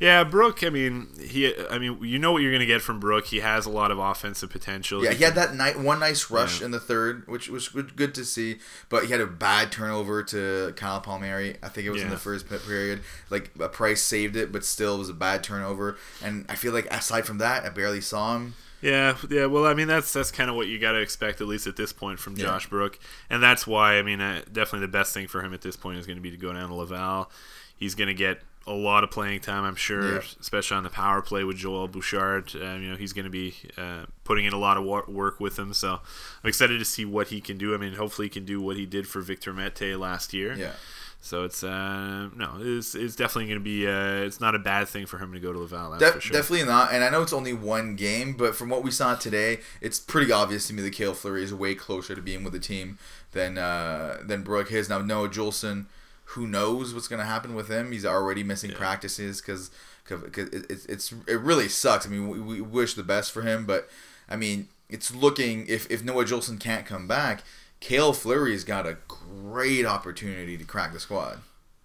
Yeah, 0.00 0.22
Brook. 0.22 0.62
I 0.62 0.70
mean, 0.70 1.08
he. 1.20 1.52
I 1.68 1.78
mean, 1.78 1.98
you 2.02 2.20
know 2.20 2.30
what 2.30 2.42
you're 2.42 2.52
going 2.52 2.60
to 2.60 2.66
get 2.66 2.82
from 2.82 3.00
Brook. 3.00 3.26
He 3.26 3.40
has 3.40 3.66
a 3.66 3.70
lot 3.70 3.90
of 3.90 3.98
offensive 3.98 4.48
potential. 4.48 5.02
Yeah, 5.02 5.10
he, 5.10 5.16
he 5.16 5.24
had 5.24 5.34
that 5.34 5.54
night 5.54 5.78
one 5.78 5.98
nice 5.98 6.30
rush 6.30 6.60
yeah. 6.60 6.66
in 6.66 6.70
the 6.70 6.78
third, 6.78 7.26
which 7.26 7.48
was 7.48 7.68
good 7.68 8.14
to 8.14 8.24
see. 8.24 8.58
But 8.88 9.06
he 9.06 9.10
had 9.10 9.20
a 9.20 9.26
bad 9.26 9.72
turnover 9.72 10.22
to 10.24 10.72
Kyle 10.76 11.00
Palmieri. 11.00 11.56
I 11.62 11.68
think 11.68 11.86
it 11.86 11.90
was 11.90 12.00
yeah. 12.00 12.06
in 12.06 12.10
the 12.10 12.18
first 12.18 12.46
period. 12.48 13.00
Like 13.28 13.50
a 13.58 13.68
Price 13.68 14.00
saved 14.00 14.36
it, 14.36 14.52
but 14.52 14.64
still 14.64 14.94
it 14.94 14.98
was 14.98 15.08
a 15.08 15.14
bad 15.14 15.42
turnover. 15.42 15.96
And 16.22 16.46
I 16.48 16.54
feel 16.54 16.72
like 16.72 16.86
aside 16.92 17.26
from 17.26 17.38
that, 17.38 17.64
I 17.64 17.70
barely 17.70 18.00
saw 18.00 18.36
him. 18.36 18.54
Yeah, 18.80 19.16
yeah. 19.28 19.46
Well, 19.46 19.66
I 19.66 19.74
mean, 19.74 19.88
that's 19.88 20.12
that's 20.12 20.30
kind 20.30 20.48
of 20.48 20.54
what 20.54 20.68
you 20.68 20.78
got 20.78 20.92
to 20.92 21.00
expect 21.00 21.40
at 21.40 21.48
least 21.48 21.66
at 21.66 21.74
this 21.74 21.92
point 21.92 22.20
from 22.20 22.36
Josh 22.36 22.66
yeah. 22.66 22.70
Brook, 22.70 23.00
and 23.28 23.42
that's 23.42 23.66
why 23.66 23.98
I 23.98 24.02
mean, 24.02 24.20
uh, 24.20 24.42
definitely 24.52 24.86
the 24.86 24.92
best 24.92 25.12
thing 25.12 25.26
for 25.26 25.42
him 25.42 25.52
at 25.52 25.62
this 25.62 25.74
point 25.74 25.98
is 25.98 26.06
going 26.06 26.16
to 26.16 26.22
be 26.22 26.30
to 26.30 26.36
go 26.36 26.52
down 26.52 26.68
to 26.68 26.74
Laval. 26.74 27.30
He's 27.76 27.96
going 27.96 28.08
to 28.08 28.14
get 28.14 28.42
a 28.68 28.74
lot 28.74 29.02
of 29.02 29.10
playing 29.10 29.40
time, 29.40 29.64
I'm 29.64 29.74
sure, 29.74 30.16
yeah. 30.16 30.20
especially 30.40 30.76
on 30.76 30.82
the 30.84 30.90
power 30.90 31.22
play 31.22 31.42
with 31.42 31.56
Joel 31.56 31.88
Bouchard. 31.88 32.54
Um, 32.54 32.82
you 32.82 32.90
know, 32.90 32.96
he's 32.96 33.12
going 33.12 33.24
to 33.24 33.30
be 33.30 33.54
uh, 33.76 34.04
putting 34.24 34.44
in 34.44 34.52
a 34.52 34.58
lot 34.58 34.76
of 34.76 34.84
work 34.84 35.40
with 35.40 35.58
him. 35.58 35.72
So 35.72 36.00
I'm 36.44 36.48
excited 36.48 36.78
to 36.78 36.84
see 36.84 37.04
what 37.04 37.28
he 37.28 37.40
can 37.40 37.56
do. 37.56 37.74
I 37.74 37.78
mean, 37.78 37.94
hopefully 37.94 38.26
he 38.26 38.30
can 38.30 38.44
do 38.44 38.60
what 38.60 38.76
he 38.76 38.86
did 38.86 39.08
for 39.08 39.20
Victor 39.20 39.52
Mete 39.52 39.98
last 39.98 40.34
year. 40.34 40.52
Yeah. 40.54 40.72
So 41.20 41.44
it's 41.44 41.64
uh, 41.64 42.28
no, 42.36 42.58
it's, 42.60 42.94
it's 42.94 43.16
definitely 43.16 43.46
going 43.46 43.58
to 43.58 43.64
be. 43.64 43.88
Uh, 43.88 44.24
it's 44.26 44.40
not 44.40 44.54
a 44.54 44.58
bad 44.58 44.86
thing 44.86 45.04
for 45.06 45.18
him 45.18 45.32
to 45.32 45.40
go 45.40 45.52
to 45.52 45.58
Laval. 45.58 45.98
De- 45.98 46.20
sure. 46.20 46.32
Definitely 46.32 46.66
not. 46.66 46.92
And 46.92 47.02
I 47.02 47.10
know 47.10 47.22
it's 47.22 47.32
only 47.32 47.52
one 47.52 47.96
game, 47.96 48.34
but 48.34 48.54
from 48.54 48.68
what 48.68 48.84
we 48.84 48.92
saw 48.92 49.16
today, 49.16 49.58
it's 49.80 49.98
pretty 49.98 50.30
obvious 50.30 50.68
to 50.68 50.74
me 50.74 50.82
that 50.82 50.92
Cale 50.92 51.14
Fleury 51.14 51.42
is 51.42 51.52
way 51.52 51.74
closer 51.74 52.14
to 52.14 52.22
being 52.22 52.44
with 52.44 52.52
the 52.52 52.60
team 52.60 52.98
than 53.32 53.58
uh, 53.58 54.18
than 54.24 54.42
Brook 54.42 54.70
is. 54.70 54.88
Now 54.88 55.00
Noah 55.00 55.28
Juulsen 55.28 55.86
who 56.32 56.46
knows 56.46 56.92
what's 56.92 57.08
going 57.08 57.20
to 57.20 57.26
happen 57.26 57.54
with 57.54 57.68
him? 57.68 57.92
He's 57.92 58.04
already 58.04 58.42
missing 58.42 58.70
yeah. 58.70 58.76
practices 58.76 59.40
because 59.40 59.70
it's 60.06 60.86
it's 60.86 61.14
it 61.26 61.40
really 61.40 61.68
sucks. 61.68 62.06
I 62.06 62.10
mean, 62.10 62.28
we, 62.28 62.40
we 62.40 62.60
wish 62.60 62.94
the 62.94 63.02
best 63.02 63.32
for 63.32 63.42
him, 63.42 63.64
but 63.64 63.88
I 64.28 64.36
mean, 64.36 64.68
it's 64.88 65.14
looking 65.14 65.66
if 65.68 65.90
if 65.90 66.04
Noah 66.04 66.24
Juulsen 66.24 66.60
can't 66.60 66.84
come 66.84 67.08
back, 67.08 67.44
Cale 67.80 68.12
Fleury's 68.12 68.64
got 68.64 68.86
a 68.86 68.98
great 69.06 69.86
opportunity 69.86 70.58
to 70.58 70.64
crack 70.64 70.92
the 70.92 71.00
squad. 71.00 71.40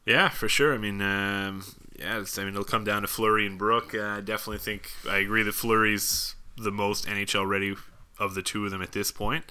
Yeah, 0.06 0.28
for 0.28 0.50
sure. 0.50 0.74
I 0.74 0.78
mean, 0.78 1.02
um, 1.02 1.64
yeah, 1.98 2.16
I 2.16 2.40
mean, 2.40 2.50
it'll 2.50 2.66
come 2.66 2.84
down 2.84 3.04
to 3.04 3.08
Fleury 3.08 3.46
and 3.46 3.58
Brook. 3.58 3.96
Uh, 3.96 4.02
I 4.02 4.22
definitely 4.22 4.58
think 4.58 4.92
I 5.10 5.18
agree 5.20 5.44
that 5.44 5.54
Fleury's 5.54 6.36
the 6.58 6.72
most 6.72 7.08
NHL 7.08 7.48
ready 7.48 7.76
of 8.20 8.36
the 8.36 8.42
two 8.42 8.66
of 8.66 8.72
them 8.72 8.82
at 8.82 8.92
this 8.92 9.12
point. 9.12 9.46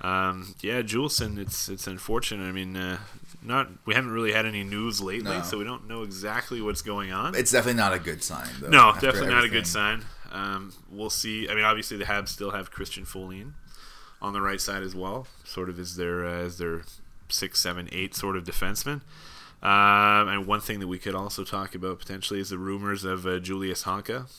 Um, 0.00 0.54
yeah, 0.60 0.82
Juulsen, 0.82 1.38
it's 1.38 1.68
it's 1.68 1.86
unfortunate. 1.86 2.44
I 2.44 2.52
mean, 2.52 2.76
uh, 2.76 2.98
not 3.44 3.68
we 3.84 3.94
haven't 3.94 4.10
really 4.10 4.32
had 4.32 4.46
any 4.46 4.64
news 4.64 5.00
lately, 5.00 5.36
no. 5.36 5.42
so 5.42 5.58
we 5.58 5.64
don't 5.64 5.86
know 5.86 6.02
exactly 6.02 6.60
what's 6.60 6.82
going 6.82 7.12
on. 7.12 7.34
It's 7.34 7.52
definitely 7.52 7.80
not 7.80 7.92
a 7.92 7.98
good 7.98 8.22
sign. 8.22 8.48
Though, 8.60 8.68
no, 8.68 8.92
definitely 8.92 9.08
everything. 9.08 9.30
not 9.30 9.44
a 9.44 9.48
good 9.48 9.66
sign. 9.66 10.04
Um, 10.32 10.72
we'll 10.90 11.10
see. 11.10 11.48
I 11.48 11.54
mean, 11.54 11.64
obviously 11.64 11.96
the 11.96 12.04
Habs 12.04 12.28
still 12.28 12.50
have 12.50 12.70
Christian 12.70 13.04
Folin 13.04 13.52
on 14.20 14.32
the 14.32 14.40
right 14.40 14.60
side 14.60 14.82
as 14.82 14.94
well, 14.94 15.26
sort 15.44 15.68
of 15.68 15.78
as 15.78 15.96
their 15.96 16.26
uh, 16.26 16.44
as 16.44 16.58
their 16.58 16.82
six, 17.28 17.60
seven, 17.60 17.88
eight 17.92 18.14
sort 18.14 18.36
of 18.36 18.44
defenseman. 18.44 19.02
Um, 19.62 20.28
and 20.28 20.46
one 20.46 20.60
thing 20.60 20.80
that 20.80 20.88
we 20.88 20.98
could 20.98 21.14
also 21.14 21.42
talk 21.42 21.74
about 21.74 21.98
potentially 21.98 22.40
is 22.40 22.50
the 22.50 22.58
rumors 22.58 23.04
of 23.04 23.26
uh, 23.26 23.38
Julius 23.38 23.84
Honka. 23.84 24.30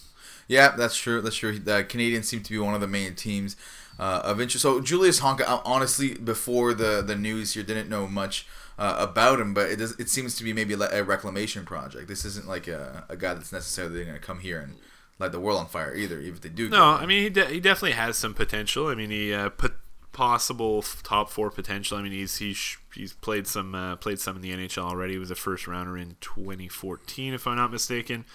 Yeah, 0.47 0.75
that's 0.75 0.95
true. 0.95 1.21
That's 1.21 1.37
true. 1.37 1.57
The 1.57 1.83
Canadiens 1.83 2.25
seem 2.25 2.43
to 2.43 2.51
be 2.51 2.59
one 2.59 2.75
of 2.75 2.81
the 2.81 2.87
main 2.87 3.15
teams 3.15 3.55
uh, 3.97 4.21
of 4.23 4.39
interest. 4.39 4.61
So 4.61 4.81
Julius 4.81 5.21
Honka, 5.21 5.61
honestly, 5.65 6.13
before 6.13 6.73
the 6.73 7.01
the 7.01 7.15
news 7.15 7.53
here, 7.53 7.63
didn't 7.63 7.89
know 7.89 8.07
much 8.07 8.47
uh, 8.77 8.95
about 8.99 9.39
him, 9.39 9.53
but 9.53 9.69
it 9.69 9.77
does. 9.77 9.97
It 9.99 10.09
seems 10.09 10.35
to 10.35 10.43
be 10.43 10.53
maybe 10.53 10.73
a 10.73 11.03
reclamation 11.03 11.65
project. 11.65 12.07
This 12.07 12.25
isn't 12.25 12.47
like 12.47 12.67
a, 12.67 13.05
a 13.09 13.15
guy 13.15 13.33
that's 13.33 13.51
necessarily 13.51 14.03
going 14.03 14.15
to 14.15 14.21
come 14.21 14.39
here 14.39 14.59
and 14.59 14.75
light 15.17 15.31
the 15.31 15.39
world 15.39 15.59
on 15.59 15.67
fire 15.67 15.95
either. 15.95 16.19
Even 16.19 16.35
if 16.35 16.41
they 16.41 16.49
do. 16.49 16.69
No, 16.69 16.83
I 16.83 17.05
mean 17.05 17.23
he, 17.23 17.29
de- 17.29 17.47
he 17.47 17.59
definitely 17.59 17.93
has 17.93 18.17
some 18.17 18.33
potential. 18.33 18.87
I 18.87 18.95
mean 18.95 19.09
he 19.09 19.33
uh, 19.33 19.49
put 19.49 19.75
possible 20.11 20.81
top 21.03 21.29
four 21.29 21.49
potential. 21.49 21.97
I 21.97 22.01
mean 22.01 22.11
he's 22.11 22.37
he's 22.37 22.77
he's 22.93 23.13
played 23.13 23.47
some 23.47 23.75
uh, 23.75 23.95
played 23.95 24.19
some 24.19 24.35
in 24.35 24.41
the 24.41 24.51
NHL 24.51 24.83
already. 24.83 25.13
He 25.13 25.19
was 25.19 25.31
a 25.31 25.35
first 25.35 25.67
rounder 25.67 25.97
in 25.97 26.17
2014, 26.21 27.33
if 27.33 27.47
I'm 27.47 27.55
not 27.55 27.71
mistaken. 27.71 28.25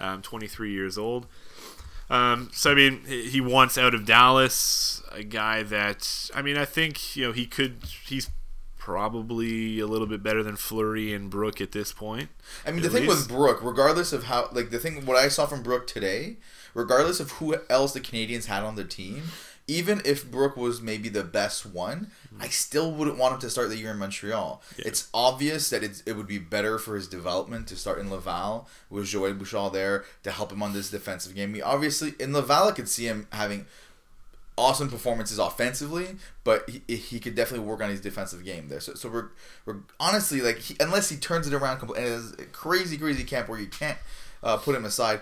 Um, 0.00 0.22
23 0.22 0.72
years 0.72 0.98
old. 0.98 1.26
Um, 2.10 2.50
so 2.52 2.72
I 2.72 2.74
mean, 2.74 3.04
he 3.06 3.40
wants 3.40 3.78
out 3.78 3.94
of 3.94 4.04
Dallas 4.04 5.02
a 5.10 5.22
guy 5.22 5.62
that 5.64 6.30
I 6.34 6.42
mean 6.42 6.56
I 6.56 6.64
think 6.64 7.16
you 7.16 7.26
know 7.26 7.32
he 7.32 7.46
could 7.46 7.76
he's 8.06 8.30
probably 8.84 9.78
a 9.78 9.86
little 9.86 10.08
bit 10.08 10.24
better 10.24 10.42
than 10.42 10.56
Fleury 10.56 11.14
and 11.14 11.30
Brook 11.30 11.60
at 11.60 11.70
this 11.70 11.92
point. 11.92 12.30
I 12.66 12.72
mean, 12.72 12.80
the 12.80 12.88
At 12.88 12.92
thing 12.94 13.06
with 13.06 13.28
Brook, 13.28 13.60
regardless 13.62 14.12
of 14.12 14.24
how, 14.24 14.48
like 14.50 14.70
the 14.70 14.78
thing, 14.80 15.06
what 15.06 15.16
I 15.16 15.28
saw 15.28 15.46
from 15.46 15.62
Brook 15.62 15.86
today, 15.86 16.38
regardless 16.74 17.20
of 17.20 17.30
who 17.32 17.54
else 17.70 17.92
the 17.92 18.00
Canadiens 18.00 18.46
had 18.46 18.64
on 18.64 18.74
their 18.74 18.84
team, 18.84 19.22
even 19.68 20.02
if 20.04 20.28
Brook 20.28 20.56
was 20.56 20.82
maybe 20.82 21.08
the 21.08 21.22
best 21.22 21.64
one, 21.64 22.10
I 22.40 22.46
mm-hmm. 22.46 22.50
still 22.50 22.90
wouldn't 22.90 23.18
want 23.18 23.34
him 23.34 23.40
to 23.42 23.50
start 23.50 23.68
the 23.68 23.76
year 23.76 23.92
in 23.92 23.98
Montreal. 23.98 24.60
Yeah. 24.76 24.88
It's 24.88 25.08
obvious 25.14 25.70
that 25.70 25.84
it's, 25.84 26.00
it 26.00 26.14
would 26.14 26.26
be 26.26 26.38
better 26.38 26.76
for 26.76 26.96
his 26.96 27.06
development 27.06 27.68
to 27.68 27.76
start 27.76 28.00
in 28.00 28.10
Laval 28.10 28.68
with 28.90 29.04
Joël 29.04 29.38
Bouchard 29.38 29.72
there 29.72 30.04
to 30.24 30.32
help 30.32 30.50
him 30.50 30.60
on 30.60 30.72
this 30.72 30.90
defensive 30.90 31.36
game. 31.36 31.52
We 31.52 31.62
obviously 31.62 32.14
in 32.18 32.32
Laval, 32.32 32.68
I 32.68 32.72
could 32.72 32.88
see 32.88 33.04
him 33.04 33.28
having 33.30 33.66
awesome 34.62 34.88
performances 34.88 35.38
offensively, 35.38 36.06
but 36.44 36.58
he, 36.70 36.96
he 36.96 37.18
could 37.18 37.34
definitely 37.34 37.66
work 37.66 37.82
on 37.82 37.90
his 37.90 38.00
defensive 38.00 38.44
game 38.44 38.68
there. 38.68 38.80
So, 38.80 38.94
so 38.94 39.08
we're, 39.08 39.28
we're 39.66 39.80
honestly 39.98 40.40
like 40.40 40.58
he, 40.58 40.76
unless 40.80 41.08
he 41.08 41.16
turns 41.16 41.46
it 41.48 41.54
around 41.54 41.78
completely, 41.78 42.06
and 42.06 42.14
it's 42.14 42.42
a 42.42 42.46
crazy, 42.46 42.96
crazy 42.96 43.24
camp 43.24 43.48
where 43.48 43.60
you 43.60 43.66
can't 43.66 43.98
uh, 44.42 44.56
put 44.56 44.74
him 44.74 44.84
aside. 44.84 45.20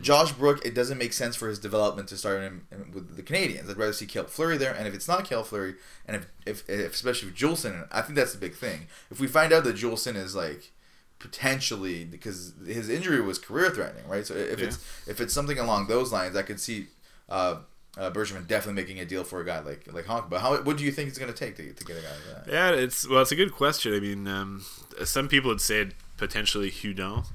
Josh 0.00 0.32
Brook, 0.32 0.64
it 0.64 0.74
doesn't 0.74 0.96
make 0.96 1.12
sense 1.12 1.36
for 1.36 1.46
his 1.46 1.58
development 1.58 2.08
to 2.08 2.16
start 2.16 2.40
him 2.40 2.66
with 2.94 3.16
the 3.16 3.22
Canadiens. 3.22 3.68
I'd 3.68 3.76
rather 3.76 3.92
see 3.92 4.06
Cale 4.06 4.24
Fleury 4.24 4.56
there, 4.56 4.72
and 4.72 4.88
if 4.88 4.94
it's 4.94 5.06
not 5.06 5.26
Cale 5.26 5.42
Fleury, 5.44 5.74
and 6.06 6.16
if, 6.16 6.26
if, 6.46 6.70
if 6.70 6.94
especially 6.94 7.28
if 7.28 7.34
Juulsen, 7.34 7.86
I 7.92 8.00
think 8.00 8.14
that's 8.16 8.32
the 8.32 8.38
big 8.38 8.54
thing. 8.54 8.86
If 9.10 9.20
we 9.20 9.26
find 9.26 9.52
out 9.52 9.64
that 9.64 9.76
Juulsen 9.76 10.16
is 10.16 10.34
like 10.34 10.72
potentially 11.18 12.04
because 12.04 12.54
his 12.66 12.88
injury 12.88 13.20
was 13.20 13.38
career 13.38 13.70
threatening, 13.70 14.08
right? 14.08 14.26
So 14.26 14.34
if 14.34 14.58
Yeah. 14.58 14.66
it's 14.68 14.78
if 15.06 15.20
it's 15.20 15.34
something 15.34 15.58
along 15.58 15.86
those 15.86 16.12
lines, 16.12 16.34
I 16.34 16.42
could 16.42 16.58
see 16.58 16.88
uh, 17.28 17.56
uh, 17.98 18.10
Bergevin 18.10 18.46
definitely 18.46 18.80
making 18.82 19.00
a 19.00 19.04
deal 19.04 19.22
for 19.22 19.40
a 19.40 19.44
guy 19.44 19.60
like 19.60 19.92
like 19.92 20.06
Honk. 20.06 20.30
But 20.30 20.40
how 20.40 20.56
what 20.62 20.76
do 20.76 20.84
you 20.84 20.92
think 20.92 21.08
it's 21.08 21.18
going 21.18 21.32
to 21.32 21.38
take 21.38 21.56
to, 21.56 21.72
to 21.72 21.84
get 21.84 21.98
a 21.98 22.00
guy 22.00 22.08
like 22.08 22.46
that? 22.46 22.52
Yeah, 22.52 22.70
it's 22.70 23.08
well, 23.08 23.20
it's 23.22 23.32
a 23.32 23.36
good 23.36 23.52
question. 23.52 23.94
I 23.94 24.00
mean, 24.00 24.26
um, 24.26 24.64
some 25.04 25.28
people 25.28 25.50
had 25.50 25.60
said 25.60 25.94
potentially 26.16 26.70
Hudon, 26.70 27.26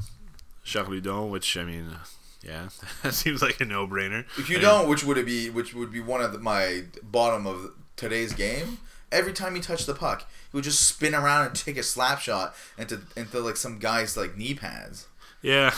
Charles 0.64 0.90
Hudon, 0.90 1.30
which 1.30 1.56
I 1.58 1.64
mean, 1.64 1.88
uh, 1.90 1.98
yeah, 2.44 2.70
that 3.04 3.14
seems 3.14 3.42
like 3.42 3.62
a 3.62 3.66
no-brainer. 3.66 4.26
If 4.38 4.50
you 4.50 4.58
I 4.58 4.60
mean, 4.60 4.68
don't, 4.68 4.90
which 4.90 5.04
would 5.04 5.18
it 5.18 5.26
be? 5.26 5.50
Which 5.50 5.74
would 5.74 5.92
be 5.92 6.00
one 6.00 6.22
of 6.22 6.32
the, 6.34 6.40
my 6.40 6.84
bottom 7.04 7.46
of 7.46 7.74
today's 7.96 8.34
game. 8.34 8.80
Every 9.10 9.32
time 9.32 9.56
he 9.56 9.62
touched 9.62 9.88
the 9.88 9.94
puck, 9.94 10.28
he 10.52 10.58
would 10.58 10.66
just 10.66 10.86
spin 10.86 11.16
around 11.16 11.48
and 11.48 11.56
take 11.56 11.78
a 11.78 11.84
slap 11.84 12.20
shot 12.20 12.56
into 12.78 13.02
into 13.16 13.40
like 13.40 13.58
some 13.58 13.78
guy's 13.78 14.18
like 14.18 14.36
knee 14.36 14.56
pads. 14.56 15.08
Yeah, 15.42 15.74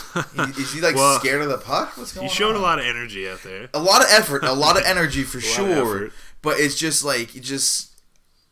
Is 0.58 0.74
he 0.74 0.82
like 0.82 0.96
Well, 0.96 1.20
scared 1.20 1.42
of 1.42 1.50
the 1.50 1.58
puck? 1.58 1.98
What's 1.98 2.14
going 2.14 2.28
He 2.28 2.30
on? 2.32 2.36
showed 2.36 2.56
a 2.56 2.60
lot 2.60 2.80
of 2.80 2.86
energy 2.86 3.30
out 3.30 3.44
there. 3.44 3.70
a 3.74 3.80
lot 3.80 4.02
of 4.02 4.08
effort, 4.12 4.44
a 4.44 4.54
lot 4.54 4.78
of 4.78 4.84
energy 4.86 5.24
for 5.24 5.40
sure. 5.56 6.10
But 6.42 6.60
it's 6.60 6.76
just 6.78 7.04
like 7.04 7.30
just 7.42 7.92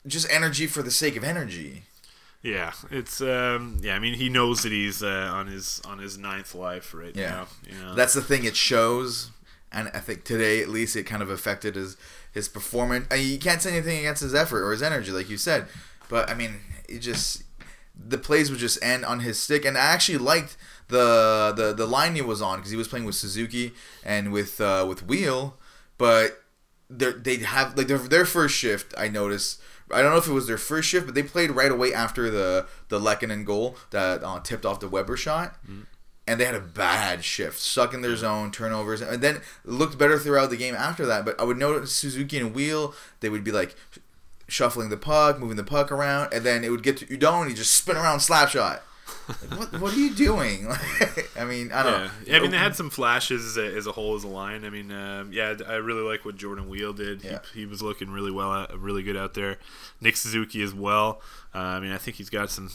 just 0.05 0.27
energy 0.31 0.67
for 0.67 0.81
the 0.81 0.91
sake 0.91 1.15
of 1.15 1.23
energy. 1.23 1.83
Yeah, 2.43 2.71
it's 2.91 3.19
um, 3.21 3.77
yeah. 3.81 3.95
I 3.95 3.99
mean, 3.99 4.13
he 4.13 4.29
knows 4.29 4.61
that 4.63 4.71
he's 4.71 5.01
uh, 5.01 5.29
on 5.33 5.47
his 5.47 5.81
on 5.85 5.97
his 5.99 6.17
ninth 6.17 6.53
life 6.53 6.93
right 6.93 7.15
Yeah. 7.15 7.29
now. 7.29 7.47
You 7.69 7.79
know? 7.83 7.95
That's 7.95 8.13
the 8.13 8.21
thing. 8.21 8.43
It 8.45 8.55
shows, 8.55 9.31
and 9.71 9.89
I 9.93 9.99
think 9.99 10.23
today 10.23 10.61
at 10.61 10.69
least 10.69 10.95
it 10.95 11.03
kind 11.03 11.21
of 11.23 11.29
affected 11.29 11.75
his 11.75 11.97
his 12.31 12.47
performance. 12.47 13.07
I 13.09 13.15
mean, 13.17 13.29
you 13.31 13.39
can't 13.39 13.61
say 13.61 13.71
anything 13.71 13.97
against 13.99 14.21
his 14.21 14.35
effort 14.35 14.63
or 14.63 14.71
his 14.71 14.83
energy, 14.83 15.11
like 15.11 15.29
you 15.29 15.37
said. 15.37 15.65
But 16.09 16.29
I 16.29 16.35
mean, 16.35 16.59
it 16.87 16.99
just 16.99 17.43
the 17.99 18.17
plays 18.19 18.49
would 18.51 18.59
just 18.59 18.81
end 18.83 19.03
on 19.03 19.21
his 19.21 19.39
stick, 19.39 19.65
and 19.65 19.77
I 19.77 19.81
actually 19.81 20.19
liked 20.19 20.55
the 20.89 21.53
the 21.55 21.73
the 21.73 21.85
line 21.85 22.15
he 22.15 22.21
was 22.21 22.41
on 22.41 22.57
because 22.57 22.71
he 22.71 22.77
was 22.77 22.87
playing 22.87 23.05
with 23.05 23.15
Suzuki 23.15 23.73
and 24.03 24.31
with 24.31 24.61
uh, 24.61 24.85
with 24.87 25.05
Weal, 25.05 25.57
but 25.97 26.43
they 26.89 27.11
they 27.11 27.37
have 27.37 27.77
like 27.77 27.87
their 27.87 27.97
their 27.97 28.25
first 28.25 28.55
shift. 28.55 28.93
I 28.97 29.07
noticed. 29.07 29.61
I 29.89 30.01
don't 30.01 30.11
know 30.11 30.17
if 30.17 30.27
it 30.27 30.33
was 30.33 30.47
their 30.47 30.57
first 30.57 30.89
shift, 30.89 31.05
but 31.05 31.15
they 31.15 31.23
played 31.23 31.51
right 31.51 31.71
away 31.71 31.93
after 31.93 32.29
the 32.29 32.67
the 32.89 32.99
Lehkonen 32.99 33.45
goal 33.45 33.77
that 33.91 34.21
uh, 34.23 34.39
tipped 34.41 34.65
off 34.65 34.81
the 34.81 34.89
Weber 34.89 35.15
shot 35.15 35.55
and 36.27 36.39
they 36.39 36.45
had 36.45 36.55
a 36.55 36.59
bad 36.59 37.23
shift, 37.23 37.57
stuck 37.57 37.93
in 37.93 38.01
their 38.01 38.17
zone, 38.17 38.51
turnovers, 38.51 38.99
and 38.99 39.21
then 39.21 39.39
looked 39.63 39.97
better 39.97 40.19
throughout 40.19 40.49
the 40.49 40.57
game 40.57 40.75
after 40.75 41.05
that. 41.05 41.23
But 41.23 41.39
I 41.39 41.45
would 41.45 41.57
notice 41.57 41.95
Suzuki 41.95 42.37
and 42.37 42.53
Weal, 42.53 42.93
they 43.21 43.29
would 43.29 43.45
be 43.45 43.51
like 43.51 43.75
shuffling 44.49 44.89
the 44.89 44.97
puck, 44.97 45.39
moving 45.39 45.55
the 45.55 45.63
puck 45.63 45.91
around, 45.91 46.33
and 46.33 46.45
then 46.45 46.63
it 46.65 46.69
would 46.69 46.83
get 46.83 46.97
to 46.97 47.05
Hudon 47.05 47.41
and 47.41 47.49
he 47.49 47.55
just 47.55 47.73
spin 47.73 47.95
around 47.95 48.19
slap 48.19 48.49
shot. 48.49 48.83
Like, 49.29 49.59
what 49.59 49.81
what 49.81 49.93
are 49.93 49.99
you 49.99 50.13
doing? 50.13 50.67
I 51.37 51.45
mean, 51.45 51.71
I 51.71 51.83
don't 51.83 52.11
Yeah. 52.25 52.37
I 52.37 52.39
mean, 52.39 52.51
they 52.51 52.57
had 52.57 52.75
some 52.75 52.89
flashes 52.89 53.45
as 53.45 53.57
a, 53.57 53.65
as 53.75 53.87
a 53.87 53.91
whole 53.91 54.15
as 54.15 54.23
a 54.23 54.27
line. 54.27 54.63
I 54.65 54.69
mean, 54.69 54.91
um, 54.91 55.31
yeah, 55.33 55.55
I 55.67 55.75
really 55.75 56.01
like 56.01 56.25
what 56.25 56.35
Jordan 56.37 56.69
Weal 56.69 56.93
did. 56.93 57.23
Yeah. 57.23 57.39
He, 57.53 57.61
he 57.61 57.65
was 57.65 57.81
looking 57.81 58.09
really 58.09 58.31
well, 58.31 58.51
out, 58.51 58.79
really 58.79 59.03
good 59.03 59.17
out 59.17 59.33
there. 59.33 59.57
Nick 60.01 60.15
Suzuki 60.17 60.61
as 60.61 60.73
well. 60.73 61.21
Uh, 61.53 61.59
I 61.59 61.79
mean, 61.79 61.91
I 61.91 61.97
think 61.97 62.17
he's 62.17 62.29
got 62.29 62.49
some 62.49 62.69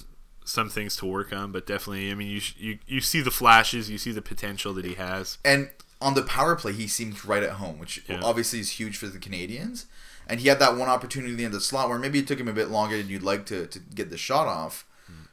some 0.45 0.69
things 0.69 0.97
to 0.97 1.07
work 1.07 1.33
on, 1.33 1.53
but 1.53 1.67
definitely, 1.67 2.11
I 2.11 2.15
mean, 2.15 2.29
you 2.29 2.41
you 2.57 2.79
you 2.87 3.01
see 3.01 3.21
the 3.21 3.31
flashes, 3.31 3.89
you 3.89 3.99
see 3.99 4.12
the 4.12 4.23
potential 4.23 4.75
that 4.75 4.85
he 4.85 4.95
has. 4.95 5.39
And 5.45 5.71
on 6.01 6.15
the 6.15 6.23
power 6.23 6.57
play, 6.57 6.73
he 6.73 6.87
seemed 6.89 7.25
right 7.25 7.43
at 7.43 7.53
home, 7.53 7.79
which 7.79 8.03
Yeah. 8.09 8.21
obviously 8.23 8.59
is 8.59 8.71
huge 8.71 8.97
for 8.97 9.07
the 9.07 9.19
Canadiens. 9.19 9.87
And 10.27 10.41
he 10.41 10.49
had 10.49 10.59
that 10.61 10.77
one 10.77 10.89
opportunity 10.89 11.33
in 11.33 11.37
the 11.39 11.45
end 11.45 11.55
of 11.55 11.61
the 11.61 11.65
slot 11.65 11.89
where 11.89 11.99
maybe 11.99 12.19
it 12.19 12.27
took 12.27 12.39
him 12.39 12.49
a 12.49 12.53
bit 12.53 12.69
longer 12.71 12.97
than 12.97 13.09
you'd 13.09 13.23
like 13.23 13.45
to, 13.47 13.67
to 13.67 13.79
get 13.79 14.09
the 14.11 14.17
shot 14.17 14.47
off. 14.47 14.85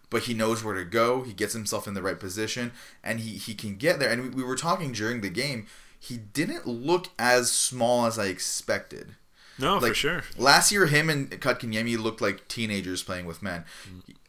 But 0.10 0.24
he 0.24 0.34
knows 0.34 0.64
where 0.64 0.76
to 0.76 0.86
go. 0.86 1.22
He 1.22 1.34
gets 1.34 1.54
himself 1.54 1.88
in 1.88 1.94
the 1.94 2.02
right 2.02 2.20
position, 2.20 2.72
and 3.04 3.20
he, 3.20 3.38
he 3.38 3.54
can 3.54 3.76
get 3.76 4.00
there. 4.00 4.10
And 4.10 4.24
we, 4.24 4.30
we 4.30 4.44
were 4.44 4.56
talking 4.56 4.92
during 4.92 5.22
the 5.22 5.30
game. 5.30 5.68
He 6.00 6.18
didn't 6.18 6.66
look 6.66 7.08
as 7.20 7.52
small 7.52 8.06
as 8.06 8.18
I 8.18 8.26
expected. 8.26 9.16
No, 9.60 9.80
for 9.80 9.88
Like, 9.88 9.96
sure. 9.96 10.24
Last 10.38 10.72
year, 10.72 10.86
him 10.86 11.10
and 11.10 11.30
Kotkaniemi 11.30 11.98
looked 11.98 12.22
like 12.22 12.48
teenagers 12.48 13.04
playing 13.04 13.26
with 13.26 13.44
men. 13.44 13.66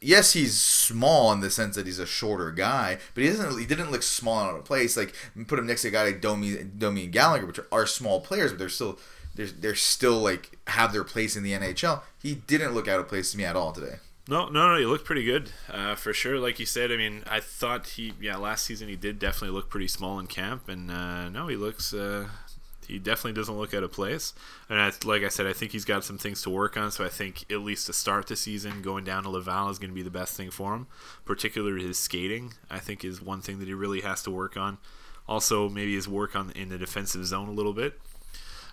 Yes, 0.01 0.33
he's 0.33 0.61
small 0.61 1.33
in 1.33 1.41
the 1.41 1.51
sense 1.51 1.77
that 1.77 1.87
he's 1.87 2.01
a 2.01 2.07
shorter 2.07 2.51
guy, 2.51 2.99
but 3.15 3.23
he 3.23 3.31
doesn't. 3.31 3.59
He 3.59 3.67
didn't 3.67 3.93
look 3.93 4.03
small 4.03 4.41
out 4.41 4.57
of 4.57 4.65
place. 4.65 4.97
Like 4.97 5.15
put 5.47 5.59
him 5.59 5.67
next 5.67 5.83
to 5.83 5.89
a 5.89 5.91
guy 5.93 6.05
like 6.05 6.21
Domi, 6.21 6.57
Domi 6.77 7.05
and 7.05 7.13
Gallagher, 7.13 7.47
which 7.47 7.61
are 7.71 7.87
small 7.87 8.21
players, 8.21 8.51
but 8.51 8.59
they're 8.59 8.69
still 8.69 8.99
they're, 9.37 9.47
they're 9.47 9.75
still 9.77 10.19
like 10.19 10.59
have 10.67 10.93
their 10.93 11.05
place 11.05 11.37
in 11.37 11.43
the 11.43 11.53
NHL. 11.53 12.01
He 12.21 12.35
didn't 12.35 12.75
look 12.75 12.89
out 12.89 12.99
of 12.99 13.09
place 13.09 13.31
to 13.33 13.39
me 13.39 13.45
at 13.45 13.57
all 13.57 13.73
today. 13.73 13.97
No, 14.29 14.49
no, 14.49 14.69
no. 14.69 14.79
He 14.79 14.87
looked 14.87 15.05
pretty 15.05 15.25
good, 15.25 15.51
uh, 15.69 15.95
for 15.97 16.13
sure. 16.13 16.39
Like 16.39 16.61
you 16.61 16.67
said, 16.67 16.93
I 16.93 16.97
mean, 16.97 17.23
I 17.29 17.41
thought 17.41 17.89
he, 17.89 18.13
yeah, 18.21 18.37
last 18.37 18.65
season 18.65 18.89
he 18.89 18.97
did 18.97 19.19
definitely 19.19 19.57
look 19.57 19.69
pretty 19.69 19.89
small 19.89 20.19
in 20.21 20.27
camp, 20.27 20.69
and 20.69 20.91
uh, 20.91 21.29
no, 21.31 21.49
he 21.49 21.57
looks, 21.57 21.93
uh, 21.93 22.29
he 22.87 22.99
definitely 22.99 23.33
doesn't 23.33 23.57
look 23.57 23.75
out 23.75 23.83
of 23.83 23.93
place. 23.93 24.33
And 24.69 24.81
I, 24.81 24.93
like 25.05 25.23
I 25.23 25.29
said, 25.29 25.47
I 25.47 25.53
think 25.53 25.73
he's 25.73 25.85
got 25.85 26.05
some 26.05 26.19
things 26.19 26.43
to 26.43 26.51
work 26.51 26.77
on. 26.77 26.91
So 26.93 27.05
I 27.05 27.09
think 27.09 27.51
at 27.51 27.61
least 27.61 27.87
to 27.87 27.93
start 27.93 28.27
the 28.27 28.37
season, 28.37 28.83
going 28.83 29.05
down 29.05 29.23
to 29.25 29.31
Laval 29.31 29.69
is 29.71 29.79
going 29.79 29.91
to 29.91 29.95
be 29.95 30.03
the 30.03 30.11
best 30.11 30.37
thing 30.37 30.51
for 30.51 30.75
him. 30.75 30.87
Particularly 31.25 31.85
his 31.85 31.99
skating, 31.99 32.55
I 32.69 32.79
think, 32.79 33.05
is 33.05 33.21
one 33.23 33.41
thing 33.41 33.59
that 33.61 33.69
he 33.69 33.75
really 33.75 34.01
has 34.03 34.23
to 34.25 34.31
work 34.31 34.57
on. 34.57 34.79
Also, 35.29 35.69
maybe 35.69 35.95
his 35.95 36.09
work 36.09 36.35
on 36.35 36.51
in 36.53 36.69
the 36.69 36.79
defensive 36.79 37.25
zone 37.27 37.49
a 37.49 37.53
little 37.53 37.73
bit. 37.73 38.01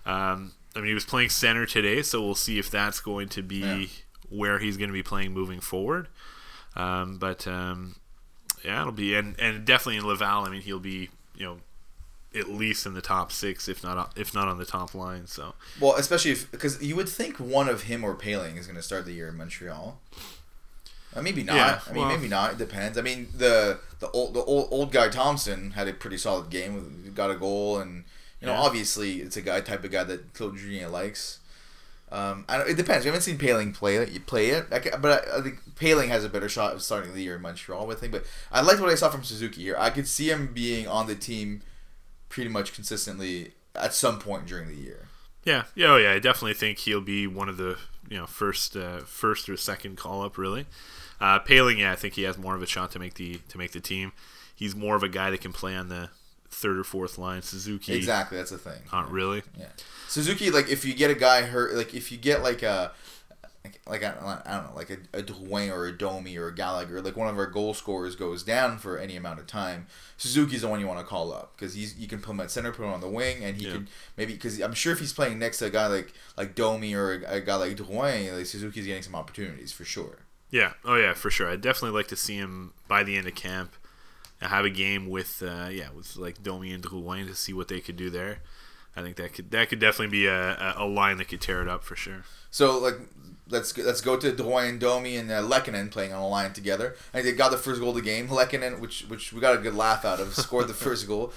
Um, 0.06 0.54
I 0.76 0.80
mean, 0.80 0.88
he 0.88 0.94
was 0.94 1.06
playing 1.06 1.30
center 1.30 1.66
today, 1.66 2.02
so 2.02 2.22
we'll 2.22 2.36
see 2.36 2.58
if 2.58 2.70
that's 2.72 3.00
going 3.00 3.30
to 3.30 3.44
be 3.44 3.60
Yeah. 3.60 3.86
Where 4.30 4.60
he's 4.60 4.78
going 4.78 4.90
to 4.90 4.94
be 4.94 5.04
playing 5.04 5.34
moving 5.34 5.60
forward. 5.60 6.08
Um, 6.76 7.18
but 7.18 7.48
um, 7.48 7.96
yeah, 8.64 8.82
it'll 8.82 8.92
be 8.94 9.16
and 9.16 9.36
and 9.40 9.66
definitely 9.66 9.98
in 9.98 10.06
Laval. 10.08 10.46
I 10.46 10.50
mean, 10.50 10.62
he'll 10.62 10.80
be 10.80 11.10
you 11.36 11.46
know 11.46 11.58
at 12.36 12.50
least 12.50 12.86
in 12.86 12.94
the 12.94 13.02
top 13.02 13.32
six, 13.32 13.68
if 13.68 13.84
not 13.84 14.14
if 14.18 14.34
not 14.34 14.48
on 14.48 14.58
the 14.58 14.66
top 14.66 14.94
line. 14.94 15.28
So 15.28 15.54
Well, 15.80 15.96
especially 15.96 16.32
if 16.32 16.52
because 16.52 16.82
you 16.84 16.96
would 16.96 17.10
think 17.10 17.40
one 17.40 17.68
of 17.70 17.84
him 17.84 18.04
or 18.04 18.16
Poehling 18.16 18.58
is 18.58 18.68
going 18.68 18.76
to 18.76 18.84
start 18.84 19.06
the 19.06 19.14
year 19.14 19.30
in 19.30 19.38
Montreal. 19.38 20.00
Uh, 21.16 21.22
maybe 21.22 21.42
not. 21.42 21.56
Yeah, 21.56 21.80
I 21.90 21.94
mean, 21.94 22.04
well- 22.06 22.16
maybe 22.16 22.28
not. 22.28 22.52
It 22.54 22.58
depends. 22.58 22.98
I 22.98 23.02
mean, 23.02 23.30
the 23.36 23.80
the 24.00 24.10
old 24.12 24.34
the 24.34 24.44
old, 24.44 24.68
old 24.72 24.92
guy 24.92 25.10
Thompson 25.10 25.72
had 25.72 25.88
a 25.88 25.94
pretty 25.94 26.18
solid 26.18 26.50
game. 26.50 26.76
With, 26.76 27.16
got 27.16 27.32
a 27.32 27.36
goal, 27.36 27.80
and 27.80 28.04
you 28.42 28.46
know, 28.48 28.54
Yeah. 28.54 28.60
obviously, 28.62 29.22
it's 29.22 29.38
a 29.38 29.42
guy 29.42 29.62
type 29.62 29.84
of 29.84 29.92
guy 29.92 30.04
that 30.04 30.34
Claude 30.34 30.58
Julien 30.58 30.92
likes. 30.92 31.40
Um, 32.10 32.46
it 32.48 32.78
depends. 32.78 33.04
We 33.04 33.10
haven't 33.10 33.24
seen 33.24 33.38
Poehling 33.38 33.74
play 33.74 33.98
it. 33.98 34.26
Play 34.26 34.50
it, 34.52 34.68
I 34.72 34.80
but 34.98 35.28
I, 35.28 35.40
I 35.40 35.42
think 35.42 35.60
Poehling 35.76 36.08
has 36.08 36.24
a 36.24 36.30
better 36.30 36.48
shot 36.48 36.74
of 36.74 36.82
starting 36.82 37.14
the 37.14 37.22
year 37.22 37.36
in 37.36 37.42
Montreal 37.42 37.86
with 37.86 38.02
him. 38.02 38.12
But 38.12 38.26
I 38.52 38.62
liked 38.62 38.80
what 38.80 38.90
I 38.90 38.96
saw 38.96 39.10
from 39.10 39.24
Suzuki 39.24 39.62
here. 39.64 39.76
I 39.78 39.90
could 39.90 40.08
see 40.08 40.30
him 40.30 40.52
being 40.54 40.88
on 40.88 41.08
the 41.08 41.16
team 41.16 41.62
pretty 42.30 42.50
much 42.50 42.74
consistently 42.74 43.52
at 43.76 43.94
some 43.94 44.20
point 44.20 44.46
during 44.46 44.68
the 44.70 44.76
year. 44.76 45.08
yeah, 45.44 45.64
yeah, 45.76 45.88
oh 45.88 45.98
yeah, 45.98 46.12
I 46.12 46.20
definitely 46.20 46.54
think 46.54 46.80
he'll 46.80 47.02
be 47.02 47.28
one 47.28 47.50
of 47.50 47.58
the 47.58 47.78
you 48.10 48.18
know 48.18 48.26
first 48.26 48.76
uh, 48.78 49.00
first 49.00 49.50
or 49.50 49.58
second 49.58 49.98
call 49.98 50.24
up 50.24 50.38
really. 50.38 50.66
Uh, 51.20 51.40
Poehling, 51.40 51.80
yeah, 51.80 51.92
I 51.92 51.96
think 51.96 52.14
he 52.14 52.24
has 52.24 52.38
more 52.38 52.56
of 52.56 52.62
a 52.62 52.68
shot 52.68 52.92
to 52.92 53.00
make 53.00 53.16
the 53.16 53.42
to 53.50 53.58
make 53.58 53.72
the 53.72 53.80
team. 53.82 54.14
He's 54.56 54.76
more 54.76 54.96
of 54.96 55.04
a 55.04 55.10
guy 55.10 55.30
that 55.30 55.42
can 55.42 55.52
play 55.54 55.76
on 55.76 55.90
the 55.90 56.10
third 56.58 56.78
or 56.78 56.84
fourth 56.84 57.18
line. 57.18 57.42
Suzuki, 57.42 57.94
Exactly, 57.94 58.38
that's 58.38 58.52
the 58.52 58.58
thing. 58.58 58.82
not 58.92 59.12
really. 59.12 59.44
Yeah. 59.58 59.68
Suzuki, 60.08 60.50
like 60.52 60.70
if 60.70 60.84
you 60.86 60.94
get 60.94 61.12
a 61.12 61.16
guy 61.16 61.44
hurt, 61.44 61.74
like 61.76 61.94
if 61.94 62.12
you 62.12 62.18
get 62.18 62.42
like 62.44 62.64
a 62.64 62.92
like, 63.64 63.80
like 63.86 64.04
I, 64.04 64.12
don't, 64.12 64.48
I 64.48 64.56
don't 64.58 64.70
know, 64.72 64.76
like 64.78 64.90
a, 64.90 65.18
a 65.20 65.22
Drouin 65.22 65.70
or 65.72 65.86
a 65.88 65.92
Domi 65.98 66.38
or 66.38 66.48
a 66.48 66.56
Gallagher, 66.56 67.02
like 67.02 67.18
one 67.18 67.28
of 67.28 67.38
our 67.38 67.48
goal 67.48 67.74
scorers 67.74 68.16
goes 68.16 68.42
down 68.42 68.78
for 68.78 68.98
any 68.98 69.16
amount 69.18 69.40
of 69.40 69.48
time, 69.48 69.88
Suzuki's 70.16 70.62
the 70.62 70.70
one 70.70 70.80
you 70.80 70.88
want 70.88 71.00
to 71.00 71.06
call 71.06 71.34
up 71.34 71.54
because 71.56 71.74
he's 71.74 71.98
you 71.98 72.08
can 72.08 72.20
put 72.20 72.32
him 72.32 72.40
at 72.40 72.50
center, 72.50 72.72
put 72.72 72.86
him 72.86 72.94
on 72.94 73.02
the 73.02 73.10
wing, 73.10 73.44
and 73.44 73.58
he 73.58 73.66
Yeah. 73.68 73.74
can 73.74 73.88
maybe 74.16 74.34
because 74.34 74.60
I'm 74.62 74.74
sure 74.74 74.94
if 74.94 75.00
he's 75.00 75.14
playing 75.14 75.38
next 75.40 75.58
to 75.60 75.66
a 75.66 75.70
guy 75.70 75.88
like 75.88 76.14
like 76.38 76.56
Domi 76.56 76.94
or 76.94 77.14
a, 77.28 77.36
a 77.36 77.42
guy 77.42 77.56
like 77.56 77.76
Drouin, 77.78 78.36
like 78.38 78.46
Suzuki's 78.46 78.86
getting 78.86 79.04
some 79.04 79.16
opportunities 79.16 79.72
for 79.74 79.84
sure. 79.86 80.20
Yeah. 80.50 80.74
Oh 80.86 80.96
yeah, 80.96 81.14
for 81.14 81.30
sure. 81.30 81.50
I'd 81.50 81.62
definitely 81.62 81.98
like 82.00 82.08
to 82.08 82.16
see 82.16 82.36
him 82.38 82.74
by 82.88 83.04
the 83.04 83.18
end 83.18 83.28
of 83.28 83.36
camp 83.36 83.76
have 84.46 84.66
a 84.66 84.70
game 84.70 85.10
with 85.10 85.42
uh, 85.42 85.70
yeah 85.72 85.90
with 85.96 86.16
like 86.16 86.44
Domi 86.44 86.72
and 86.72 86.84
Drouin 86.84 87.28
to 87.28 87.36
see 87.36 87.54
what 87.54 87.68
they 87.68 87.80
could 87.80 87.98
do 87.98 88.10
there. 88.10 88.40
I 88.96 89.02
think 89.02 89.16
that 89.18 89.34
could 89.34 89.52
that 89.52 89.70
could 89.70 89.80
definitely 89.80 90.12
be 90.12 90.26
a, 90.26 90.74
a, 90.76 90.86
line 90.86 91.18
that 91.18 91.28
could 91.28 91.42
tear 91.42 91.62
it 91.62 91.68
up 91.68 91.84
for 91.84 91.96
sure. 91.96 92.24
So 92.50 92.80
like 92.80 92.96
let's 93.50 93.72
go, 93.72 93.84
let's 93.84 94.02
go 94.02 94.18
to 94.18 94.32
Drouin, 94.32 94.80
Domi, 94.80 95.18
and 95.18 95.32
uh, 95.32 95.42
Lehkonen 95.44 95.92
playing 95.92 96.14
on 96.14 96.22
a 96.22 96.28
line 96.28 96.54
together. 96.54 96.96
And 97.14 97.26
they 97.26 97.32
got 97.32 97.52
the 97.52 97.58
first 97.58 97.80
goal 97.80 97.90
of 97.90 97.96
the 97.96 98.02
game. 98.02 98.28
Lehkonen, 98.28 98.80
which 98.80 99.06
which 99.08 99.32
we 99.32 99.40
got 99.40 99.56
a 99.56 99.60
good 99.60 99.76
laugh 99.76 100.04
out 100.04 100.20
of, 100.20 100.34
scored 100.34 100.68
the 100.68 100.74
first 100.86 101.08
goal. 101.08 101.32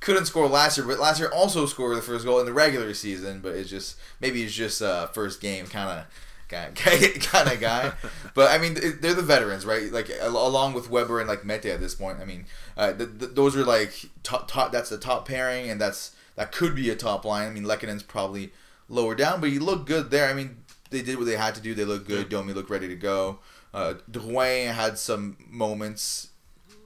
Couldn't 0.00 0.26
score 0.26 0.48
last 0.48 0.78
year, 0.78 0.86
but 0.86 0.98
last 0.98 1.20
year 1.20 1.30
also 1.30 1.64
scored 1.66 1.96
the 1.96 2.02
first 2.02 2.24
goal 2.24 2.40
in 2.40 2.46
the 2.46 2.52
regular 2.52 2.92
season. 2.94 3.40
But 3.40 3.54
it's 3.56 3.70
just 3.70 3.98
maybe 4.20 4.42
it's 4.42 4.54
just 4.54 4.80
uh, 4.80 5.06
first 5.08 5.40
game 5.40 5.66
kind 5.66 5.90
of 5.90 6.06
kind 6.74 7.52
of 7.52 7.60
guy. 7.60 7.92
But 8.34 8.50
I 8.50 8.58
mean, 8.58 8.74
they're 9.00 9.14
the 9.14 9.22
veterans, 9.22 9.66
right? 9.66 9.90
Like 9.90 10.10
along 10.20 10.74
with 10.74 10.90
Weber 10.90 11.18
and 11.20 11.28
like 11.28 11.44
Mete 11.44 11.66
at 11.66 11.80
this 11.80 11.94
point. 11.94 12.20
I 12.20 12.24
mean, 12.24 12.46
uh, 12.76 12.92
th- 12.92 13.10
th- 13.18 13.32
those 13.34 13.56
are 13.56 13.64
like 13.64 14.06
top, 14.22 14.48
top. 14.48 14.72
That's 14.72 14.90
the 14.90 14.98
top 14.98 15.26
pairing, 15.26 15.70
and 15.70 15.80
that's 15.80 16.14
that 16.36 16.52
could 16.52 16.74
be 16.74 16.90
a 16.90 16.94
top 16.94 17.24
line. 17.24 17.48
I 17.48 17.50
mean, 17.50 17.64
Lehkonen's 17.64 18.02
probably 18.02 18.52
lower 18.88 19.14
down, 19.14 19.40
but 19.40 19.50
he 19.50 19.58
looked 19.58 19.86
good 19.86 20.10
there. 20.10 20.28
I 20.28 20.34
mean, 20.34 20.58
they 20.90 21.02
did 21.02 21.18
what 21.18 21.24
they 21.24 21.36
had 21.36 21.54
to 21.56 21.60
do. 21.60 21.74
They 21.74 21.84
looked 21.84 22.06
good. 22.06 22.28
Domi 22.28 22.52
looked 22.52 22.70
ready 22.70 22.88
to 22.88 22.96
go. 22.96 23.40
Uh, 23.74 23.94
Drouin 24.10 24.72
had 24.72 24.98
some 24.98 25.36
moments. 25.48 26.28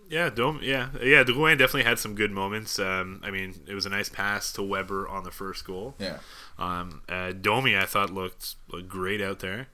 Yeah, 0.09 0.31
Dome. 0.31 0.61
Yeah, 0.63 0.91
yeah. 1.03 1.25
Drouin 1.25 1.59
definitely 1.59 1.83
had 1.83 1.99
some 1.99 2.15
good 2.15 2.31
moments. 2.31 2.79
Um, 2.79 3.21
I 3.25 3.31
mean, 3.31 3.55
it 3.67 3.75
was 3.75 3.87
a 3.87 3.91
nice 3.91 4.09
pass 4.09 4.53
to 4.53 4.63
Weber 4.63 5.09
on 5.09 5.25
the 5.25 5.33
first 5.33 5.65
goal. 5.65 5.97
Yeah. 5.99 6.19
Um, 6.59 7.03
uh, 7.09 7.33
Domi, 7.33 7.77
I 7.77 7.85
thought 7.85 8.11
looked, 8.13 8.55
looked 8.73 8.89
great 8.89 9.21
out 9.21 9.41
there. 9.41 9.69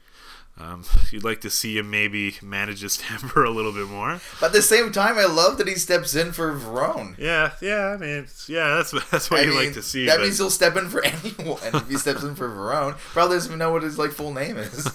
Um, 0.60 0.84
you'd 1.10 1.24
like 1.24 1.40
to 1.42 1.50
see 1.50 1.78
him 1.78 1.90
maybe 1.90 2.34
manage 2.42 2.82
his 2.82 2.96
temper 2.98 3.42
a 3.44 3.50
little 3.50 3.72
bit 3.72 3.86
more. 3.88 4.20
But 4.40 4.46
at 4.48 4.52
the 4.52 4.62
same 4.62 4.92
time, 4.92 5.16
I 5.16 5.24
love 5.24 5.56
that 5.58 5.66
he 5.68 5.76
steps 5.76 6.14
in 6.14 6.32
for 6.32 6.52
Varone. 6.54 7.16
Yeah, 7.18 7.52
yeah. 7.62 7.86
I 7.88 7.96
mean, 7.96 8.10
it's- 8.10 8.48
yeah, 8.48 8.76
that's 8.76 8.90
that's 9.10 9.30
what 9.30 9.40
I 9.40 9.44
you 9.44 9.50
mean, 9.50 9.64
like 9.66 9.74
to 9.74 9.82
see. 9.82 10.06
That 10.06 10.16
but- 10.18 10.24
means 10.24 10.38
he'll 10.38 10.50
step 10.50 10.76
in 10.76 10.88
for 10.88 11.02
anyone. 11.04 11.58
if 11.62 11.88
he 11.88 11.96
steps 11.96 12.22
in 12.22 12.34
for 12.34 12.48
Varone, 12.50 12.96
probably 12.98 13.36
doesn't 13.36 13.50
even 13.50 13.58
know 13.60 13.72
what 13.72 13.82
his 13.82 13.98
like 13.98 14.10
full 14.10 14.32
name 14.34 14.56
is. 14.58 14.88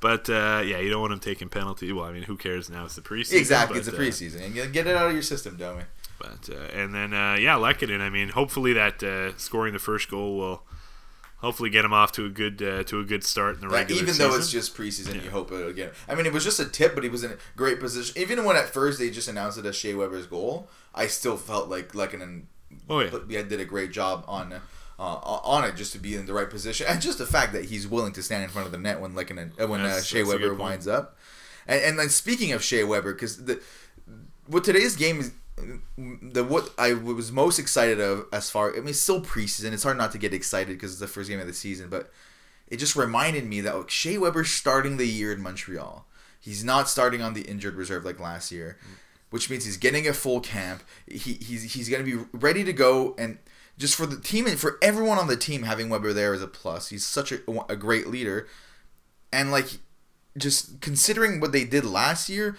But 0.00 0.30
uh, 0.30 0.62
yeah, 0.64 0.78
you 0.78 0.90
don't 0.90 1.00
want 1.00 1.12
him 1.12 1.18
taking 1.18 1.48
penalty. 1.48 1.92
Well, 1.92 2.04
I 2.04 2.12
mean, 2.12 2.22
who 2.22 2.36
cares 2.36 2.70
now? 2.70 2.84
It's 2.84 2.94
the 2.94 3.00
preseason. 3.02 3.32
exactly, 3.34 3.78
it's 3.78 3.86
the 3.86 3.92
but, 3.92 4.00
uh, 4.00 4.04
preseason. 4.04 4.72
Get 4.72 4.86
it 4.86 4.96
out 4.96 5.08
of 5.08 5.12
your 5.12 5.22
system, 5.22 5.56
Domi. 5.56 5.82
But 6.18 6.48
uh, 6.52 6.58
and 6.74 6.94
then 6.94 7.12
uh, 7.14 7.34
yeah, 7.38 7.54
Lehkonen. 7.56 8.00
I 8.00 8.10
mean, 8.10 8.30
hopefully 8.30 8.72
that 8.72 9.02
uh, 9.02 9.36
scoring 9.38 9.72
the 9.72 9.78
first 9.78 10.10
goal 10.10 10.36
will 10.36 10.62
hopefully 11.36 11.70
get 11.70 11.84
him 11.84 11.92
off 11.92 12.10
to 12.12 12.24
a 12.26 12.28
good 12.28 12.60
uh, 12.62 12.82
to 12.84 12.98
a 13.00 13.04
good 13.04 13.22
start 13.22 13.54
in 13.54 13.60
the 13.60 13.66
Like, 13.68 13.82
regular 13.88 14.02
even 14.02 14.14
season. 14.14 14.30
though 14.30 14.36
it's 14.36 14.50
just 14.50 14.76
preseason, 14.76 15.14
Yeah. 15.14 15.22
you 15.22 15.30
hope 15.30 15.52
it'll 15.52 15.72
get. 15.72 15.94
I 16.08 16.14
mean, 16.16 16.26
it 16.26 16.32
was 16.32 16.42
just 16.44 16.58
a 16.58 16.64
tip, 16.64 16.94
but 16.94 17.04
he 17.04 17.10
was 17.10 17.22
in 17.22 17.32
a 17.32 17.36
great 17.56 17.78
position. 17.78 18.20
Even 18.20 18.44
when 18.44 18.56
at 18.56 18.68
first 18.68 18.98
they 18.98 19.10
just 19.10 19.28
announced 19.28 19.58
it 19.58 19.64
as 19.66 19.76
Shea 19.76 19.94
Weber's 19.94 20.26
goal, 20.26 20.68
I 20.94 21.06
still 21.06 21.36
felt 21.36 21.68
like 21.68 21.92
Lehkonen 21.92 22.46
oh 22.90 23.00
yeah, 23.00 23.10
yeah, 23.28 23.42
did 23.42 23.60
a 23.60 23.64
great 23.64 23.92
job 23.92 24.24
on 24.26 24.52
uh, 24.52 24.60
on 24.98 25.62
it 25.62 25.76
just 25.76 25.92
to 25.92 25.98
be 26.00 26.16
in 26.16 26.26
the 26.26 26.32
right 26.32 26.50
position, 26.50 26.86
and 26.88 27.00
just 27.00 27.18
the 27.18 27.26
fact 27.26 27.52
that 27.52 27.66
he's 27.66 27.86
willing 27.86 28.12
to 28.14 28.22
stand 28.24 28.42
in 28.42 28.50
front 28.50 28.66
of 28.66 28.72
the 28.72 28.78
net 28.78 29.00
when 29.00 29.12
Lehkonen, 29.14 29.52
uh, 29.62 29.68
when 29.68 29.80
uh, 29.80 29.84
That's- 29.84 30.06
Shea 30.06 30.22
that's 30.24 30.30
Weber 30.40 30.54
winds 30.54 30.88
up. 30.88 31.16
And, 31.68 31.80
and 31.82 31.98
then 32.00 32.08
speaking 32.08 32.50
of 32.52 32.64
Shea 32.64 32.82
Weber, 32.82 33.12
because 33.12 33.44
the 33.44 33.60
what 34.48 34.64
today's 34.64 34.96
game 34.96 35.20
is. 35.20 35.30
The 35.96 36.44
what 36.44 36.72
I 36.78 36.92
was 36.92 37.32
most 37.32 37.58
excited 37.58 38.00
of 38.00 38.26
as 38.32 38.50
far 38.50 38.72
I 38.72 38.80
mean 38.80 38.88
it's 38.88 39.00
still 39.00 39.20
preseason 39.20 39.72
it's 39.72 39.82
hard 39.82 39.98
not 39.98 40.12
to 40.12 40.18
get 40.18 40.32
excited 40.34 40.76
because 40.76 40.92
it's 40.92 41.00
the 41.00 41.06
first 41.06 41.28
game 41.28 41.40
of 41.40 41.46
the 41.46 41.54
season 41.54 41.88
but 41.88 42.10
it 42.70 42.78
just 42.78 42.96
reminded 42.96 43.46
me 43.46 43.60
that 43.62 43.76
like, 43.76 43.90
Shea 43.90 44.18
Weber's 44.18 44.50
starting 44.50 44.96
the 44.96 45.06
year 45.06 45.32
in 45.32 45.42
Montreal. 45.42 46.06
He's 46.40 46.62
not 46.62 46.88
starting 46.88 47.22
on 47.22 47.34
the 47.34 47.42
injured 47.42 47.74
reserve 47.74 48.04
like 48.04 48.20
last 48.20 48.52
year, 48.52 48.78
which 49.30 49.50
means 49.50 49.64
he's 49.64 49.76
getting 49.76 50.06
a 50.06 50.12
full 50.12 50.40
camp. 50.40 50.82
He, 51.06 51.34
he's 51.34 51.74
he's 51.74 51.88
to 51.88 52.02
be 52.02 52.24
ready 52.32 52.64
to 52.64 52.72
go, 52.72 53.14
and 53.18 53.38
just 53.76 53.96
for 53.96 54.06
the 54.06 54.20
team 54.20 54.46
and 54.46 54.58
for 54.58 54.78
everyone 54.80 55.18
on 55.18 55.26
the 55.26 55.36
team, 55.36 55.64
having 55.64 55.88
Weber 55.88 56.12
there 56.12 56.34
is 56.34 56.42
a 56.42 56.46
plus. 56.46 56.88
He's 56.88 57.04
such 57.04 57.32
a, 57.32 57.40
a 57.68 57.76
great 57.76 58.06
leader, 58.06 58.46
and 59.32 59.50
like 59.50 59.78
just 60.36 60.80
considering 60.80 61.40
what 61.40 61.52
they 61.52 61.64
did 61.64 61.84
last 61.84 62.28
year, 62.28 62.56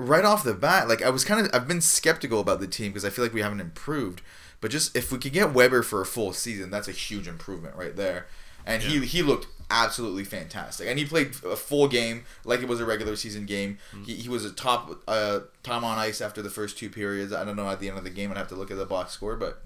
right 0.00 0.24
off 0.24 0.42
the 0.42 0.54
bat, 0.54 0.88
like 0.88 1.02
I 1.02 1.10
was 1.10 1.24
kind 1.24 1.44
of 1.44 1.54
I've 1.54 1.68
been 1.68 1.80
skeptical 1.80 2.40
about 2.40 2.60
the 2.60 2.66
team 2.66 2.88
because 2.88 3.04
I 3.04 3.10
feel 3.10 3.24
like 3.24 3.34
we 3.34 3.42
haven't 3.42 3.60
improved. 3.60 4.22
But 4.60 4.70
just 4.70 4.94
if 4.96 5.10
we 5.10 5.18
could 5.18 5.32
get 5.32 5.52
Weber 5.52 5.82
for 5.82 6.00
a 6.00 6.06
full 6.06 6.32
season, 6.32 6.70
that's 6.70 6.88
a 6.88 6.92
huge 6.92 7.26
improvement 7.26 7.76
right 7.76 7.96
there. 7.96 8.26
And 8.66 8.82
he 8.82 9.04
he 9.06 9.22
looked 9.22 9.46
absolutely 9.70 10.24
fantastic, 10.24 10.86
and 10.86 10.98
he 10.98 11.04
played 11.04 11.28
a 11.44 11.56
full 11.56 11.88
game 11.88 12.24
like 12.44 12.60
it 12.60 12.68
was 12.68 12.80
a 12.80 12.84
regular 12.84 13.16
season 13.16 13.46
game. 13.46 13.78
He, 14.04 14.16
he 14.16 14.28
was 14.28 14.44
a 14.44 14.52
top 14.52 15.02
uh, 15.08 15.40
time 15.62 15.82
on 15.84 15.98
ice 15.98 16.20
after 16.20 16.42
the 16.42 16.50
first 16.50 16.76
two 16.76 16.90
periods. 16.90 17.32
I 17.32 17.44
don't 17.44 17.56
know 17.56 17.68
at 17.68 17.80
the 17.80 17.88
end 17.88 17.96
of 17.96 18.04
the 18.04 18.10
game. 18.10 18.30
I'd 18.30 18.36
have 18.36 18.48
to 18.48 18.54
look 18.54 18.70
at 18.70 18.76
the 18.76 18.84
box 18.84 19.12
score, 19.12 19.36
but 19.36 19.62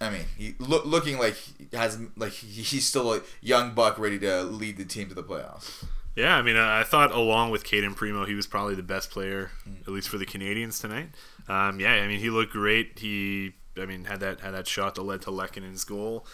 I 0.00 0.10
mean, 0.10 0.24
he 0.38 0.54
look, 0.58 0.84
looking 0.84 1.18
like 1.18 1.34
he 1.34 1.68
has 1.72 1.98
like 2.16 2.32
he, 2.32 2.62
he's 2.62 2.86
still 2.86 3.12
a 3.12 3.20
young 3.40 3.74
buck 3.74 3.98
ready 3.98 4.18
to 4.20 4.42
lead 4.44 4.76
the 4.76 4.84
team 4.84 5.08
to 5.08 5.14
the 5.14 5.24
playoffs. 5.24 5.84
Yeah. 6.16 6.36
I 6.36 6.42
mean, 6.42 6.56
I 6.56 6.82
thought 6.82 7.12
along 7.12 7.50
with 7.50 7.64
Cayden 7.64 7.94
Primeau, 7.94 8.24
he 8.26 8.34
was 8.34 8.46
probably 8.46 8.74
the 8.74 8.82
best 8.82 9.10
player, 9.10 9.50
Mm. 9.68 9.82
at 9.82 9.88
least 9.88 10.08
for 10.08 10.18
the 10.18 10.26
Canadiens 10.26 10.80
tonight. 10.80 11.10
Um, 11.48 11.80
yeah, 11.80 11.92
I 11.94 12.06
mean, 12.06 12.20
he 12.20 12.30
looked 12.30 12.52
great. 12.52 12.98
He, 12.98 13.54
I 13.80 13.86
mean, 13.86 14.04
had 14.04 14.20
that 14.20 14.40
had 14.40 14.52
that 14.52 14.66
shot 14.66 14.94
that 14.96 15.02
led 15.02 15.22
to 15.22 15.30
Lehkonen's 15.30 15.84
goal. 15.84 16.26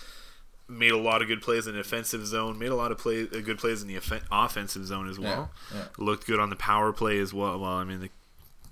Made 0.69 0.91
a 0.91 0.97
lot 0.99 1.23
of 1.23 1.29
good 1.29 1.43
plays 1.43 1.69
in 1.69 1.75
the 1.75 1.81
offensive 1.81 2.27
zone. 2.27 2.59
Made 2.59 2.71
a 2.71 2.75
lot 2.75 2.91
of 2.91 2.99
play, 2.99 3.23
uh, 3.23 3.41
good 3.41 3.59
plays 3.59 3.83
in 3.83 3.89
the 3.89 3.97
offen- 3.99 4.23
offensive 4.33 4.85
zone 4.85 5.09
as 5.09 5.17
well. 5.19 5.51
yeah. 5.73 5.85
Looked 5.97 6.27
good 6.27 6.41
on 6.41 6.51
the 6.51 6.57
power 6.57 6.93
play 6.93 7.19
as 7.21 7.33
well. 7.33 7.61
Well, 7.61 7.71
I 7.71 7.85
mean, 7.85 8.01
the 8.01 8.11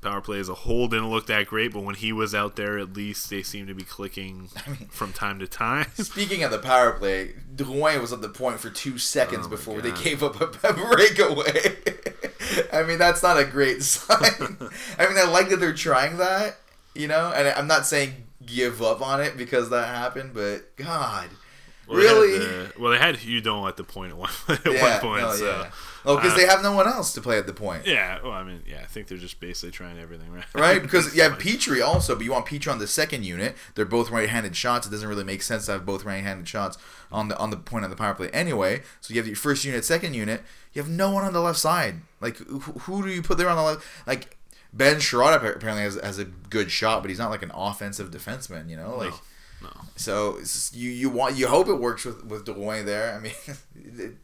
power 0.05 0.21
play 0.21 0.39
as 0.39 0.49
a 0.49 0.55
whole 0.55 0.87
didn't 0.87 1.11
look 1.11 1.27
that 1.27 1.47
great, 1.47 1.73
but 1.73 1.83
when 1.83 1.95
he 1.97 2.13
was 2.13 2.35
out 2.35 2.57
there, 2.57 2.79
at 2.79 2.95
least 2.95 3.31
they 3.31 3.43
seemed 3.43 3.69
to 3.69 3.75
be 3.75 3.83
clicking 3.83 4.51
mean- 4.67 4.89
from 4.91 5.13
time 5.13 5.39
to 5.41 5.47
time. 5.49 5.87
Speaking 5.95 6.45
of 6.45 6.51
the 6.51 6.59
power 6.59 6.93
play, 6.93 7.35
Drouin 7.55 8.01
was 8.01 8.13
at 8.13 8.21
the 8.21 8.29
point 8.29 8.61
for 8.61 8.71
two 8.71 8.99
seconds 8.99 9.47
Oh 9.47 9.51
before 9.51 9.81
they 9.81 9.91
gave 9.93 10.23
up 10.23 10.41
a 10.65 10.73
breakaway. 10.73 11.77
I 12.73 12.83
mean, 12.85 12.99
that's 12.99 13.23
not 13.23 13.39
a 13.39 13.45
great 13.45 13.83
sign. 13.83 14.57
I 14.99 15.09
mean, 15.09 15.19
I 15.19 15.29
like 15.29 15.49
that 15.49 15.57
they're 15.59 15.73
trying 15.73 16.19
that, 16.19 16.59
you 16.95 17.09
know, 17.09 17.33
and 17.35 17.49
I'm 17.49 17.67
not 17.67 17.87
saying 17.87 18.15
give 18.45 18.83
up 18.83 19.01
on 19.01 19.21
it 19.23 19.37
because 19.37 19.71
that 19.71 19.89
happened, 19.89 20.35
but 20.35 20.77
God, 20.77 21.29
Well, 21.87 21.99
they 21.99 22.05
really? 22.05 22.39
the- 22.39 22.73
well, 22.79 22.91
they 22.91 22.99
had 22.99 23.17
Hudon 23.17 23.69
at 23.69 23.77
the 23.77 23.85
point 23.85 24.13
at 24.13 24.17
one, 24.19 24.31
at 24.49 24.65
yeah, 24.65 24.83
one 24.83 25.01
point. 25.01 25.23
no, 25.23 25.33
so. 25.35 25.47
yeah. 25.47 25.71
Oh, 26.07 26.17
because 26.17 26.33
uh, 26.33 26.37
they 26.37 26.47
have 26.47 26.63
no 26.63 26.73
one 26.73 26.87
else 26.87 27.15
to 27.15 27.21
play 27.23 27.39
at 27.39 27.47
the 27.47 27.55
point. 27.55 27.87
Yeah, 27.87 28.19
well, 28.23 28.33
I 28.33 28.43
mean, 28.43 28.63
yeah, 28.67 28.81
I 28.83 28.87
think 28.87 29.07
they're 29.09 29.17
just 29.17 29.41
basically 29.41 29.71
trying 29.71 29.99
everything, 29.99 30.31
right? 30.31 30.45
Right, 30.55 30.83
because 30.83 31.17
you 31.17 31.23
have 31.23 31.39
Petry 31.39 31.83
also, 31.85 32.15
but 32.15 32.25
you 32.25 32.33
want 32.33 32.47
Petry 32.47 32.71
on 32.71 32.79
the 32.79 32.87
second 32.87 33.25
unit. 33.25 33.57
They're 33.75 33.87
both 33.87 34.11
right-handed 34.11 34.55
shots. 34.55 34.87
It 34.87 34.91
doesn't 34.91 35.09
really 35.09 35.25
make 35.25 35.43
sense 35.43 35.67
to 35.67 35.73
have 35.73 35.87
both 35.87 36.05
right-handed 36.05 36.47
shots 36.47 36.77
on 37.11 37.29
the 37.29 37.39
on 37.39 37.51
the 37.51 37.57
point 37.57 37.85
of 37.85 37.91
the 37.91 37.97
power 37.97 38.15
play 38.15 38.29
anyway. 38.31 38.83
So 39.01 39.15
you 39.15 39.21
have 39.21 39.27
your 39.27 39.37
first 39.37 39.65
unit, 39.65 39.85
second 39.85 40.15
unit. 40.15 40.43
You 40.73 40.83
have 40.83 40.91
no 40.91 41.11
one 41.11 41.25
on 41.25 41.33
the 41.33 41.41
left 41.41 41.59
side. 41.59 41.97
Like 42.21 42.37
who, 42.39 42.59
who 42.59 43.03
do 43.03 43.09
you 43.09 43.23
put 43.23 43.39
there 43.39 43.49
on 43.49 43.57
the 43.57 43.63
left? 43.63 43.87
Like 44.07 44.37
Ben 44.73 44.97
Chiarot 44.97 45.37
apparently 45.37 45.85
has, 45.85 45.95
has 45.95 46.19
a 46.19 46.25
good 46.25 46.71
shot, 46.71 47.03
but 47.03 47.09
he's 47.09 47.19
not 47.19 47.31
like 47.31 47.43
an 47.43 47.53
offensive 47.55 48.11
defenseman. 48.11 48.69
You 48.69 48.77
know, 48.77 48.97
like 48.97 49.11
no. 49.11 49.21
So 49.97 50.39
you 50.73 50.91
you 50.91 51.09
want 51.11 51.37
you 51.37 51.47
hope 51.47 51.69
it 51.69 51.75
works 51.75 52.05
with 52.05 52.25
with 52.25 52.45
Drouin 52.47 52.85
there. 52.85 53.15
I 53.15 53.19
mean. 53.21 53.33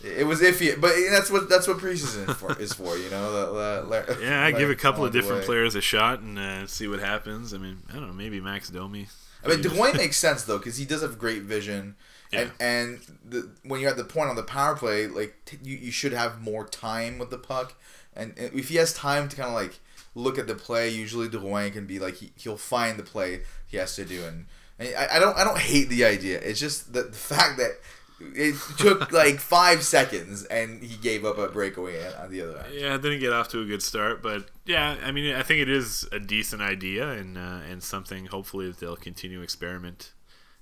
It, 0.00 0.20
it 0.20 0.26
was 0.28 0.40
iffy, 0.40 0.80
but 0.80 0.92
that's 1.10 1.28
what 1.28 1.48
that's 1.48 1.66
what 1.66 1.78
preseason 1.78 2.28
is 2.28 2.36
for. 2.36 2.56
Is 2.60 2.72
for 2.72 2.96
you 2.96 3.10
know, 3.10 3.32
the, 3.32 3.82
the, 3.82 4.14
the- 4.14 4.24
Yeah, 4.24 4.44
I 4.44 4.52
give 4.52 4.70
a 4.70 4.76
couple 4.76 5.04
of 5.04 5.12
different 5.12 5.44
players 5.44 5.74
a 5.74 5.80
shot 5.80 6.20
and 6.20 6.38
uh, 6.38 6.66
see 6.68 6.86
what 6.86 7.00
happens. 7.00 7.52
I 7.52 7.58
mean, 7.58 7.78
I 7.90 7.94
don't 7.94 8.06
know, 8.06 8.12
maybe 8.12 8.40
Max 8.40 8.70
Domi. 8.70 9.08
I 9.44 9.48
mean, 9.48 9.58
Drouin 9.60 9.96
makes 9.96 10.16
sense 10.26 10.44
though 10.44 10.58
because 10.58 10.76
he 10.76 10.84
does 10.84 11.02
have 11.02 11.18
great 11.18 11.42
vision, 11.42 11.96
and 12.32 12.52
Yeah. 12.60 12.64
and 12.66 13.00
the, 13.24 13.50
when 13.64 13.80
you're 13.80 13.90
at 13.90 13.96
the 13.96 14.04
point 14.04 14.30
on 14.30 14.36
the 14.36 14.44
power 14.44 14.76
play, 14.76 15.08
like 15.08 15.34
t- 15.46 15.58
you, 15.64 15.76
you 15.76 15.90
should 15.90 16.12
have 16.12 16.40
more 16.40 16.64
time 16.64 17.18
with 17.18 17.30
the 17.30 17.38
puck, 17.38 17.74
and 18.14 18.34
and 18.38 18.54
if 18.54 18.68
he 18.68 18.76
has 18.76 18.92
time 18.92 19.28
to 19.28 19.34
kind 19.34 19.48
of 19.48 19.54
like 19.56 19.80
look 20.18 20.38
at 20.38 20.46
the 20.46 20.54
play, 20.54 20.88
usually 20.88 21.28
Drouin 21.28 21.72
can 21.72 21.86
be 21.86 21.98
like 21.98 22.16
he, 22.16 22.32
he'll 22.36 22.56
find 22.56 22.98
the 22.98 23.02
play 23.02 23.42
he 23.66 23.76
has 23.76 23.94
to 23.96 24.04
do, 24.04 24.24
and, 24.24 24.46
and 24.78 24.94
I, 24.96 25.16
I 25.16 25.18
don't 25.18 25.36
I 25.36 25.44
don't 25.44 25.58
hate 25.58 25.88
the 25.88 26.04
idea. 26.04 26.38
It's 26.40 26.60
just 26.60 26.92
the, 26.92 27.02
the 27.04 27.12
fact 27.16 27.58
that 27.58 27.72
it 28.20 28.56
took 28.78 29.12
like 29.22 29.38
five 29.38 29.84
seconds 29.84 30.44
and 30.44 30.82
he 30.82 30.96
gave 30.96 31.24
up 31.24 31.38
a 31.38 31.48
breakaway 31.48 32.04
on- 32.14 32.30
the 32.30 32.42
other 32.42 32.58
end. 32.58 32.74
Yeah, 32.74 32.94
it 32.96 33.02
didn't 33.02 33.20
get 33.20 33.32
off 33.32 33.48
to 33.50 33.60
a 33.60 33.64
good 33.64 33.82
start, 33.82 34.22
but 34.22 34.48
yeah, 34.66 34.96
I 35.04 35.12
mean, 35.12 35.34
I 35.34 35.42
think 35.42 35.60
it 35.60 35.68
is 35.68 36.08
a 36.10 36.18
decent 36.18 36.60
idea 36.62 37.08
and 37.10 37.38
uh, 37.38 37.60
and 37.70 37.82
something 37.82 38.26
hopefully 38.26 38.66
that 38.66 38.78
they'll 38.78 38.96
continue 38.96 39.40
experiment 39.40 40.12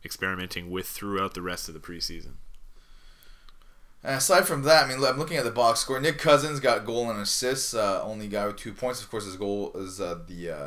experimenting 0.05 0.71
with 0.71 0.87
throughout 0.87 1.35
the 1.35 1.43
rest 1.43 1.69
of 1.69 1.75
the 1.75 1.81
preseason. 1.81 2.35
Aside 4.05 4.47
from 4.47 4.63
that, 4.63 4.85
I 4.85 4.89
mean, 4.89 5.03
I'm 5.05 5.19
looking 5.19 5.37
at 5.37 5.45
the 5.45 5.51
box 5.51 5.81
score. 5.81 6.01
Nick 6.01 6.19
Cousins 6.19 6.61
got 6.61 6.85
goal 6.85 7.11
and 7.11 7.19
assists. 7.21 7.75
Uh, 7.75 8.03
only 8.05 8.29
guy 8.29 8.47
with 8.47 8.57
two 8.57 8.73
points. 8.73 9.03
Of 9.03 9.11
course, 9.11 9.25
his 9.25 9.37
goal 9.37 9.73
is 9.75 10.01
uh, 10.01 10.19
the 10.29 10.51
uh, 10.51 10.67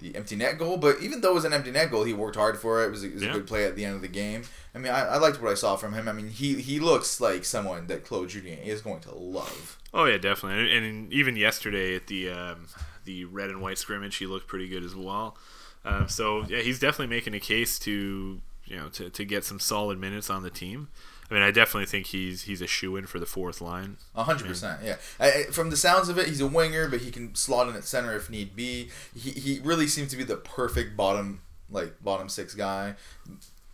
the 0.00 0.16
empty 0.16 0.34
net 0.34 0.58
goal. 0.58 0.76
But 0.76 1.00
even 1.00 1.20
though 1.20 1.30
it 1.30 1.34
was 1.34 1.44
an 1.44 1.52
empty 1.52 1.70
net 1.70 1.90
goal, 1.90 2.02
he 2.02 2.12
worked 2.12 2.34
hard 2.36 2.58
for 2.58 2.82
it. 2.82 2.86
It 2.86 2.90
was, 2.90 3.04
a, 3.04 3.06
it 3.06 3.14
was 3.14 3.22
Yeah. 3.22 3.30
a 3.30 3.32
good 3.34 3.46
play 3.46 3.64
at 3.64 3.76
the 3.76 3.84
end 3.84 3.94
of 3.94 4.02
the 4.02 4.08
game. 4.08 4.42
I 4.74 4.78
mean, 4.78 4.92
I, 4.92 5.02
I 5.06 5.16
liked 5.18 5.40
what 5.40 5.52
I 5.52 5.54
saw 5.54 5.76
from 5.76 5.92
him. 5.92 6.08
I 6.08 6.12
mean, 6.12 6.28
he 6.30 6.60
he 6.60 6.80
looks 6.80 7.20
like 7.20 7.44
someone 7.44 7.86
that 7.86 8.04
Claude 8.04 8.28
Julien 8.30 8.58
is 8.58 8.80
going 8.80 9.00
to 9.00 9.14
love. 9.14 9.78
Oh 9.94 10.06
yeah, 10.06 10.18
definitely. 10.18 10.76
And, 10.76 10.84
and 10.84 11.12
even 11.12 11.36
yesterday 11.36 11.94
at 11.94 12.08
the 12.08 12.30
um, 12.30 12.66
the 13.04 13.24
red 13.26 13.50
and 13.50 13.60
white 13.60 13.78
scrimmage, 13.78 14.16
he 14.16 14.26
looked 14.26 14.48
pretty 14.48 14.66
good 14.68 14.82
as 14.82 14.96
well. 14.96 15.36
Um, 15.84 16.08
so 16.08 16.44
yeah, 16.48 16.58
he's 16.58 16.80
definitely 16.80 17.14
making 17.14 17.34
a 17.34 17.40
case 17.40 17.78
to 17.80 18.40
you 18.64 18.76
know 18.76 18.88
to, 18.88 19.10
to 19.10 19.24
get 19.24 19.44
some 19.44 19.60
solid 19.60 19.98
minutes 20.00 20.28
on 20.28 20.42
the 20.42 20.50
team. 20.50 20.88
I 21.30 21.34
mean, 21.34 21.42
I 21.42 21.50
definitely 21.50 21.86
think 21.86 22.06
he's 22.06 22.42
he's 22.42 22.62
a 22.62 22.66
shoe 22.66 22.96
in 22.96 23.06
for 23.06 23.18
the 23.18 23.26
fourth 23.26 23.60
line. 23.60 23.98
A 24.14 24.24
hundred 24.24 24.46
percent, 24.48 24.80
yeah. 24.82 24.96
I, 25.20 25.30
I- 25.30 25.42
from 25.52 25.70
the 25.70 25.76
sounds 25.76 26.08
of 26.08 26.16
it, 26.18 26.26
he's 26.28 26.40
a 26.40 26.46
winger, 26.46 26.88
but 26.88 27.00
he 27.00 27.10
can 27.10 27.34
slot 27.34 27.68
in 27.68 27.76
at 27.76 27.84
center 27.84 28.14
if 28.16 28.30
need 28.30 28.56
be. 28.56 28.88
He, 29.14 29.30
he 29.32 29.60
really 29.62 29.86
seems 29.86 30.10
to 30.10 30.16
be 30.16 30.24
the 30.24 30.36
perfect 30.36 30.96
bottom 30.96 31.42
like 31.70 32.02
bottom 32.02 32.28
six 32.30 32.54
guy, 32.54 32.94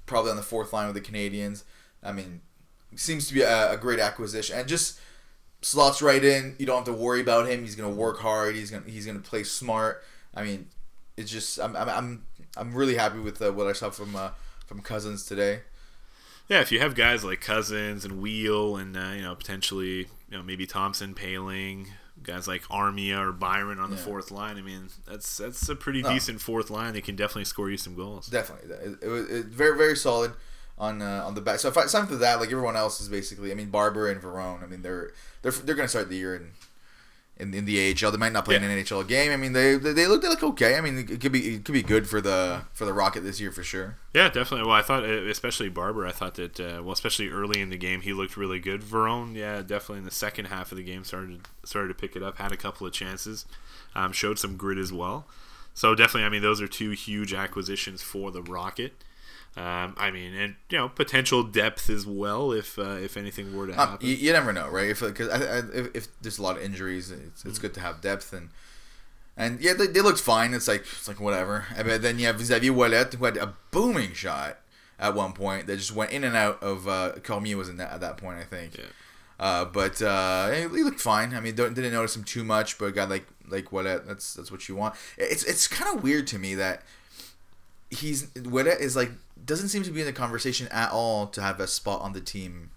probably 0.07 0.31
on 0.33 0.37
the 0.37 0.43
fourth 0.43 0.73
line 0.73 0.93
with 0.93 0.97
the 0.97 1.13
Canadiens. 1.13 1.63
I 2.03 2.11
mean, 2.13 2.41
seems 2.97 3.29
to 3.29 3.35
be 3.35 3.43
a, 3.43 3.73
a 3.73 3.77
great 3.77 4.01
acquisition 4.01 4.59
and 4.59 4.67
just 4.69 4.99
slots 5.63 6.03
right 6.03 6.23
in. 6.25 6.57
You 6.59 6.67
don't 6.67 6.77
have 6.85 6.85
to 6.87 6.93
worry 6.93 7.21
about 7.21 7.49
him. 7.49 7.61
He's 7.63 7.77
gonna 7.77 7.95
work 7.95 8.19
hard. 8.19 8.57
He's 8.57 8.71
gonna 8.73 8.85
he's 8.89 9.07
gonna 9.07 9.21
play 9.21 9.45
smart. 9.45 10.03
I 10.35 10.43
mean, 10.43 10.67
it's 11.17 11.31
just 11.31 11.61
I'm 11.61 11.77
I'm 11.77 11.89
I'm, 11.89 12.27
I'm 12.57 12.75
really 12.75 12.97
happy 12.97 13.21
with 13.21 13.41
uh, 13.41 13.53
what 13.53 13.69
I 13.69 13.73
saw 13.73 13.91
from 13.91 14.17
uh, 14.17 14.31
from 14.67 14.81
Cousins 14.81 15.25
today. 15.25 15.61
Yeah, 16.49 16.61
if 16.61 16.71
you 16.71 16.79
have 16.81 16.95
guys 16.95 17.25
like 17.25 17.41
Cousins 17.41 18.05
and 18.05 18.21
Weal 18.21 18.77
and 18.77 18.97
uh, 18.97 19.13
you 19.15 19.23
know 19.23 19.35
potentially 19.35 19.97
you 20.31 20.37
know 20.37 20.43
maybe 20.43 20.67
Thompson, 20.67 21.15
Poehling, 21.15 21.87
guys 22.23 22.47
like 22.47 22.63
Armia 22.65 23.19
or 23.19 23.33
Byron 23.33 23.79
on 23.79 23.91
the 23.91 23.97
Yeah. 23.97 24.03
fourth 24.03 24.31
line, 24.31 24.59
I 24.59 24.63
mean 24.63 24.89
that's 25.07 25.39
that's 25.39 25.69
a 25.69 25.75
pretty 25.77 26.03
No. 26.03 26.11
decent 26.13 26.41
fourth 26.41 26.71
line. 26.71 26.93
They 26.93 27.01
can 27.01 27.17
definitely 27.17 27.45
score 27.45 27.71
you 27.71 27.77
some 27.79 27.95
goals. 27.95 28.27
Definitely, 28.27 28.75
it, 28.75 28.99
it 29.03 29.09
was 29.09 29.31
it, 29.31 29.47
very 29.47 29.77
very 29.77 29.97
solid 29.97 30.33
on 30.77 31.01
uh, 31.01 31.25
on 31.27 31.35
the 31.35 31.41
back. 31.41 31.61
So 31.61 31.69
if 31.69 31.79
I, 31.79 31.85
aside 31.85 32.09
from 32.09 32.19
that, 32.19 32.41
like 32.41 32.51
everyone 32.51 32.77
else 32.77 33.01
is 33.01 33.09
basically, 33.09 33.51
I 33.51 33.55
mean, 33.55 33.71
Barber 33.71 34.11
and 34.11 34.21
Varone. 34.21 34.63
I 34.63 34.67
mean, 34.67 34.83
they're 34.83 35.13
they're 35.43 35.53
they're 35.53 35.75
gonna 35.77 35.89
start 35.89 36.09
the 36.11 36.17
year 36.17 36.37
in 36.37 36.51
in, 37.37 37.53
in 37.53 37.65
the 37.65 37.91
AHL. 37.93 38.11
They 38.13 38.17
might 38.19 38.33
not 38.33 38.45
play 38.45 38.57
in 38.57 38.63
Yeah. 38.63 38.71
an 38.71 38.79
NHL 38.85 39.07
game. 39.09 39.33
I 39.33 39.37
mean, 39.37 39.53
they 39.53 39.77
they, 39.77 39.93
they 39.93 40.07
look 40.07 40.23
they 40.23 40.29
look 40.29 40.43
okay. 40.43 40.77
I 40.77 40.81
mean, 40.81 40.99
it 40.99 41.21
could 41.21 41.33
be 41.33 41.55
it 41.57 41.65
could 41.65 41.73
be 41.73 41.83
good 41.83 42.09
for 42.09 42.21
the 42.21 42.63
for 42.73 42.85
the 42.85 42.93
Rocket 42.93 43.21
this 43.23 43.41
year 43.41 43.51
for 43.53 43.63
sure. 43.63 43.97
Yeah, 44.15 44.29
definitely. 44.29 44.67
Well, 44.67 44.77
I 44.77 44.83
thought, 44.83 45.05
especially 45.05 45.69
Barber, 45.69 46.07
I 46.07 46.13
thought 46.13 46.35
that, 46.35 46.61
uh, 46.61 46.83
well, 46.83 46.93
especially 46.93 47.29
early 47.31 47.61
in 47.61 47.71
the 47.71 47.77
game, 47.77 48.03
he 48.03 48.13
looked 48.13 48.37
really 48.37 48.61
good. 48.61 48.83
Varone, 48.83 49.35
yeah, 49.35 49.61
definitely 49.63 49.99
in 49.99 50.05
the 50.05 50.11
second 50.13 50.47
half 50.47 50.71
of 50.71 50.77
the 50.79 50.85
game 50.85 51.03
started 51.05 51.49
started 51.65 51.89
to 51.89 51.95
pick 51.95 52.15
it 52.15 52.23
up, 52.23 52.39
had 52.39 52.53
a 52.53 52.57
couple 52.57 52.87
of 52.87 52.93
chances, 52.93 53.47
um, 53.95 54.13
showed 54.13 54.39
some 54.39 54.57
grit 54.57 54.79
as 54.79 54.93
well. 54.93 55.27
So 55.75 55.97
definitely, 55.97 56.25
I 56.27 56.29
mean, 56.29 56.43
those 56.43 56.61
are 56.61 56.69
two 56.69 56.91
huge 56.93 57.35
acquisitions 57.35 58.01
for 58.01 58.31
the 58.31 58.43
Rocket. 58.43 58.93
Um, 59.57 59.95
I 59.97 60.11
mean, 60.11 60.35
and 60.35 60.57
you 60.69 60.79
know, 60.79 60.89
potential 60.89 61.45
depth 61.45 61.89
as 61.89 62.07
well 62.07 62.51
if 62.53 62.79
uh, 62.79 62.97
if 63.01 63.17
anything 63.17 63.57
were 63.57 63.67
to 63.69 63.73
Um, 63.73 63.79
happen. 63.79 64.07
you, 64.07 64.15
you 64.15 64.33
never 64.33 64.53
know, 64.53 64.69
right? 64.69 64.89
If 64.91 65.01
because 65.01 65.29
if, 65.73 65.95
if 65.95 66.21
there's 66.21 66.39
a 66.39 66.43
lot 66.43 66.57
of 66.57 66.63
injuries, 66.63 67.11
it's, 67.11 67.45
it's 67.45 67.59
good 67.59 67.75
to 67.75 67.81
have 67.81 68.01
depth 68.01 68.33
and. 68.33 68.51
And 69.37 69.61
yeah, 69.61 69.73
they, 69.75 69.89
they 69.89 70.01
looked 70.01 70.21
fine. 70.21 70.55
It's 70.55 70.69
like 70.69 70.83
it's 70.83 71.09
like 71.09 71.19
whatever. 71.19 71.67
And 71.77 71.89
but 71.89 72.03
then 72.03 72.21
you 72.21 72.27
have 72.27 72.41
Xavier 72.41 72.73
Ouellet 72.73 73.15
who 73.15 73.25
had 73.25 73.37
a 73.37 73.55
booming 73.73 74.13
shot 74.13 74.59
at 74.97 75.13
one 75.17 75.33
point 75.33 75.67
that 75.67 75.77
just 75.77 75.93
went 75.93 76.13
in 76.13 76.23
and 76.23 76.37
out 76.37 76.63
of 76.63 76.87
uh, 76.87 77.15
Cormier 77.25 77.57
was 77.57 77.69
in 77.69 77.77
that 77.79 77.91
at 77.93 78.01
that 78.01 78.17
point 78.17 78.39
I 78.39 78.45
think. 78.45 78.79
Yeah. 78.79 78.85
Uh, 79.41 79.65
but 79.65 80.01
uh, 80.01 80.53
he 80.53 80.85
looked 80.85 81.01
fine. 81.01 81.35
I 81.35 81.41
mean, 81.41 81.57
don't, 81.57 81.75
didn't 81.75 81.93
notice 81.93 82.15
him 82.15 82.23
too 82.23 82.45
much, 82.45 82.79
but 82.79 82.95
got 82.95 83.09
like 83.11 83.27
like 83.49 83.73
Ouellet, 83.73 84.07
that's 84.07 84.35
that's 84.35 84.53
what 84.53 84.69
you 84.69 84.77
want. 84.77 84.95
It's 85.19 85.43
it's 85.43 85.67
kind 85.67 85.97
of 85.97 86.05
weird 86.05 86.29
to 86.29 86.39
me 86.39 86.55
that 86.55 86.83
he's 87.91 88.27
Ouellet 88.37 88.79
is 88.81 88.95
like 88.95 89.11
doesn't 89.43 89.69
seem 89.69 89.83
to 89.83 89.91
be 89.91 90.01
in 90.01 90.07
the 90.07 90.13
conversation 90.13 90.69
at 90.69 90.91
all 90.91 91.27
to 91.29 91.43
have 91.43 91.61
a 91.61 91.67
spot 91.67 92.01
on 92.01 92.13
the 92.13 92.21
team. 92.21 92.71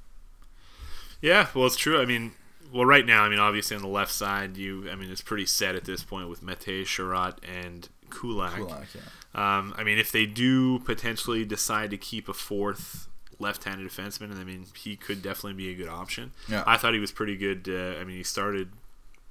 Yeah, 1.21 1.47
well, 1.53 1.65
it's 1.65 1.77
true. 1.77 2.01
I 2.01 2.05
mean, 2.05 2.33
well, 2.73 2.85
right 2.85 3.05
now, 3.05 3.23
I 3.23 3.29
mean, 3.29 3.39
obviously 3.39 3.75
on 3.75 3.81
the 3.81 3.87
left 3.87 4.11
side, 4.11 4.57
you, 4.57 4.89
I 4.89 4.95
mean, 4.95 5.09
it's 5.09 5.21
pretty 5.21 5.45
set 5.45 5.75
at 5.75 5.85
this 5.85 6.03
point 6.03 6.29
with 6.29 6.43
Mete, 6.43 6.85
Chiarot, 6.85 7.37
and 7.43 7.87
Kulak. 8.09 8.55
Kulak, 8.55 8.87
yeah. 8.93 9.01
Um, 9.33 9.73
I 9.77 9.83
mean, 9.83 9.97
if 9.97 10.11
they 10.11 10.25
do 10.25 10.79
potentially 10.79 11.45
decide 11.45 11.91
to 11.91 11.97
keep 11.97 12.27
a 12.27 12.33
fourth 12.33 13.07
left-handed 13.39 13.87
defenseman, 13.87 14.39
I 14.39 14.43
mean, 14.43 14.65
he 14.75 14.95
could 14.95 15.21
definitely 15.21 15.53
be 15.53 15.71
a 15.71 15.75
good 15.75 15.89
option. 15.89 16.31
Yeah. 16.49 16.63
I 16.65 16.77
thought 16.77 16.93
he 16.93 16.99
was 16.99 17.11
pretty 17.11 17.37
good. 17.37 17.67
Uh, 17.69 17.99
I 17.99 18.03
mean, 18.03 18.17
he 18.17 18.23
started, 18.23 18.69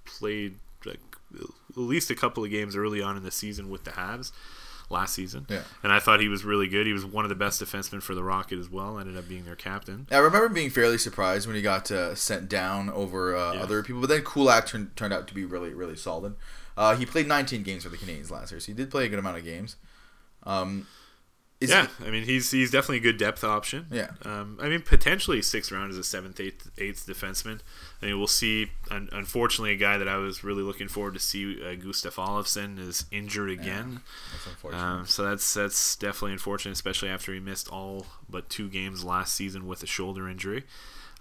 played 0.04 0.56
like 0.84 1.00
at 1.38 1.76
least 1.76 2.10
a 2.10 2.14
couple 2.14 2.44
of 2.44 2.50
games 2.50 2.76
early 2.76 3.02
on 3.02 3.16
in 3.16 3.24
the 3.24 3.30
season 3.30 3.68
with 3.68 3.84
the 3.84 3.90
Habs 3.92 4.30
last 4.88 5.14
season. 5.14 5.46
Yeah. 5.48 5.62
And 5.82 5.92
I 5.92 5.98
thought 5.98 6.20
he 6.20 6.28
was 6.28 6.44
really 6.44 6.68
good. 6.68 6.86
He 6.86 6.92
was 6.92 7.04
one 7.04 7.24
of 7.24 7.28
the 7.28 7.34
best 7.34 7.60
defensemen 7.62 8.02
for 8.02 8.14
the 8.14 8.22
Rocket 8.22 8.58
as 8.58 8.70
well. 8.70 8.98
Ended 8.98 9.16
up 9.16 9.28
being 9.28 9.44
their 9.44 9.56
captain. 9.56 10.06
I 10.10 10.18
remember 10.18 10.48
being 10.48 10.70
fairly 10.70 10.98
surprised 10.98 11.46
when 11.46 11.56
he 11.56 11.62
got 11.62 11.90
uh, 11.90 12.14
sent 12.14 12.48
down 12.48 12.88
over 12.90 13.34
uh, 13.36 13.54
Yeah. 13.54 13.62
other 13.62 13.82
people, 13.82 14.00
but 14.00 14.08
then 14.08 14.22
Kulak 14.22 14.66
turned 14.66 14.94
turned 14.96 15.12
out 15.12 15.26
to 15.28 15.34
be 15.34 15.44
really 15.44 15.74
really 15.74 15.96
solid. 15.96 16.36
Uh, 16.76 16.94
he 16.94 17.06
played 17.06 17.26
19 17.26 17.62
games 17.62 17.84
for 17.84 17.88
the 17.88 17.96
Canadiens 17.96 18.30
last 18.30 18.50
year, 18.52 18.60
so 18.60 18.66
he 18.66 18.74
did 18.74 18.90
play 18.90 19.06
a 19.06 19.08
good 19.08 19.18
amount 19.18 19.38
of 19.38 19.44
games. 19.44 19.76
Um, 20.42 20.86
is 21.60 21.70
yeah, 21.70 21.88
I 22.04 22.10
mean 22.10 22.24
he's 22.24 22.50
he's 22.50 22.70
definitely 22.70 22.98
a 22.98 23.00
good 23.00 23.16
depth 23.16 23.42
option. 23.42 23.86
Yeah. 23.90 24.10
Um, 24.24 24.58
I 24.60 24.68
mean 24.68 24.82
potentially 24.82 25.40
sixth 25.40 25.72
round 25.72 25.90
as 25.90 25.96
a 25.96 26.04
seventh, 26.04 26.38
eighth, 26.38 26.70
eighth 26.76 27.06
defenseman. 27.06 27.60
I 28.02 28.06
mean 28.06 28.18
we'll 28.18 28.26
see. 28.26 28.70
Un- 28.90 29.08
unfortunately, 29.12 29.72
a 29.72 29.76
guy 29.76 29.96
that 29.96 30.06
I 30.08 30.16
was 30.16 30.44
really 30.44 30.62
looking 30.62 30.88
forward 30.88 31.14
to 31.14 31.20
see, 31.20 31.62
uh, 31.64 31.74
Gustav 31.74 32.16
Olofsson, 32.16 32.78
is 32.78 33.06
injured 33.10 33.48
again. 33.50 34.00
That's 34.32 34.46
unfortunate. 34.46 34.82
Um, 34.82 35.06
so 35.06 35.24
that's 35.24 35.54
that's 35.54 35.96
definitely 35.96 36.32
unfortunate, 36.32 36.72
especially 36.72 37.08
after 37.08 37.32
he 37.32 37.40
missed 37.40 37.68
all 37.68 38.06
but 38.28 38.50
two 38.50 38.68
games 38.68 39.02
last 39.02 39.32
season 39.32 39.66
with 39.66 39.82
a 39.82 39.86
shoulder 39.86 40.28
injury. 40.28 40.64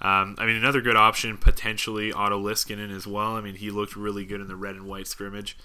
Um, 0.02 0.36
I 0.38 0.46
mean, 0.46 0.58
another 0.58 0.82
good 0.82 0.98
option 0.98 1.38
potentially 1.38 2.12
Otto 2.12 2.42
Leskinen 2.44 2.94
as 2.94 3.08
well. 3.08 3.38
I 3.38 3.42
mean, 3.42 3.56
he 3.56 3.72
looked 3.72 3.96
really 3.96 4.26
good 4.26 4.42
in 4.42 4.48
the 4.48 4.56
red 4.58 4.76
and 4.76 4.86
white 4.86 5.08
scrimmage. 5.08 5.58